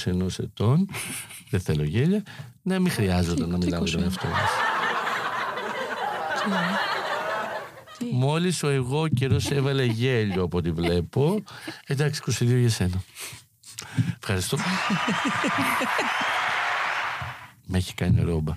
21 0.04 0.38
ετών. 0.38 0.88
δεν 1.50 1.60
θέλω 1.60 1.84
γέλια. 1.84 2.22
Ναι, 2.62 2.78
μην 2.78 2.92
χρειάζεται 2.92 3.46
να 3.46 3.56
μιλάμε 3.56 3.84
για 3.86 3.96
τον 3.96 4.02
εαυτό 4.02 4.26
μας. 4.26 4.79
Μόλις 8.12 8.62
ο 8.62 8.68
εγώ 8.68 9.08
καιρός 9.08 9.50
έβαλε 9.50 9.84
γέλιο 9.84 10.42
από 10.42 10.56
ό,τι 10.58 10.70
βλέπω. 10.70 11.42
Εντάξει, 11.86 12.22
22 12.26 12.58
για 12.58 12.70
σένα. 12.70 13.02
Ευχαριστώ. 14.20 14.56
Με 17.66 17.78
έχει 17.78 17.94
κάνει 17.94 18.20
ρόμπα. 18.20 18.56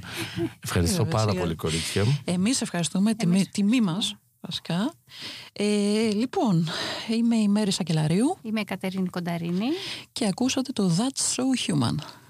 Ευχαριστώ 0.60 1.06
πάρα 1.06 1.34
πολύ, 1.34 1.56
κορίτσια 1.56 2.06
μου. 2.06 2.20
Εμείς 2.26 2.62
ευχαριστούμε. 2.62 3.14
Τιμή, 3.14 3.46
τιμή 3.46 3.82
μας, 3.82 4.16
βασικά. 4.42 4.94
Ε, 5.54 5.66
λοιπόν, 6.14 6.68
είμαι 7.10 7.36
η 7.36 7.48
Μέρη 7.48 7.72
Σακελαρίου. 7.72 8.38
Είμαι 8.42 8.60
η 8.60 8.64
Κατερίνη 8.64 9.10
Κονταρίνη. 9.10 9.68
Και 10.12 10.26
ακούσατε 10.26 10.72
το 10.72 10.92
That's 10.98 11.36
So 11.36 11.72
Human. 11.72 12.23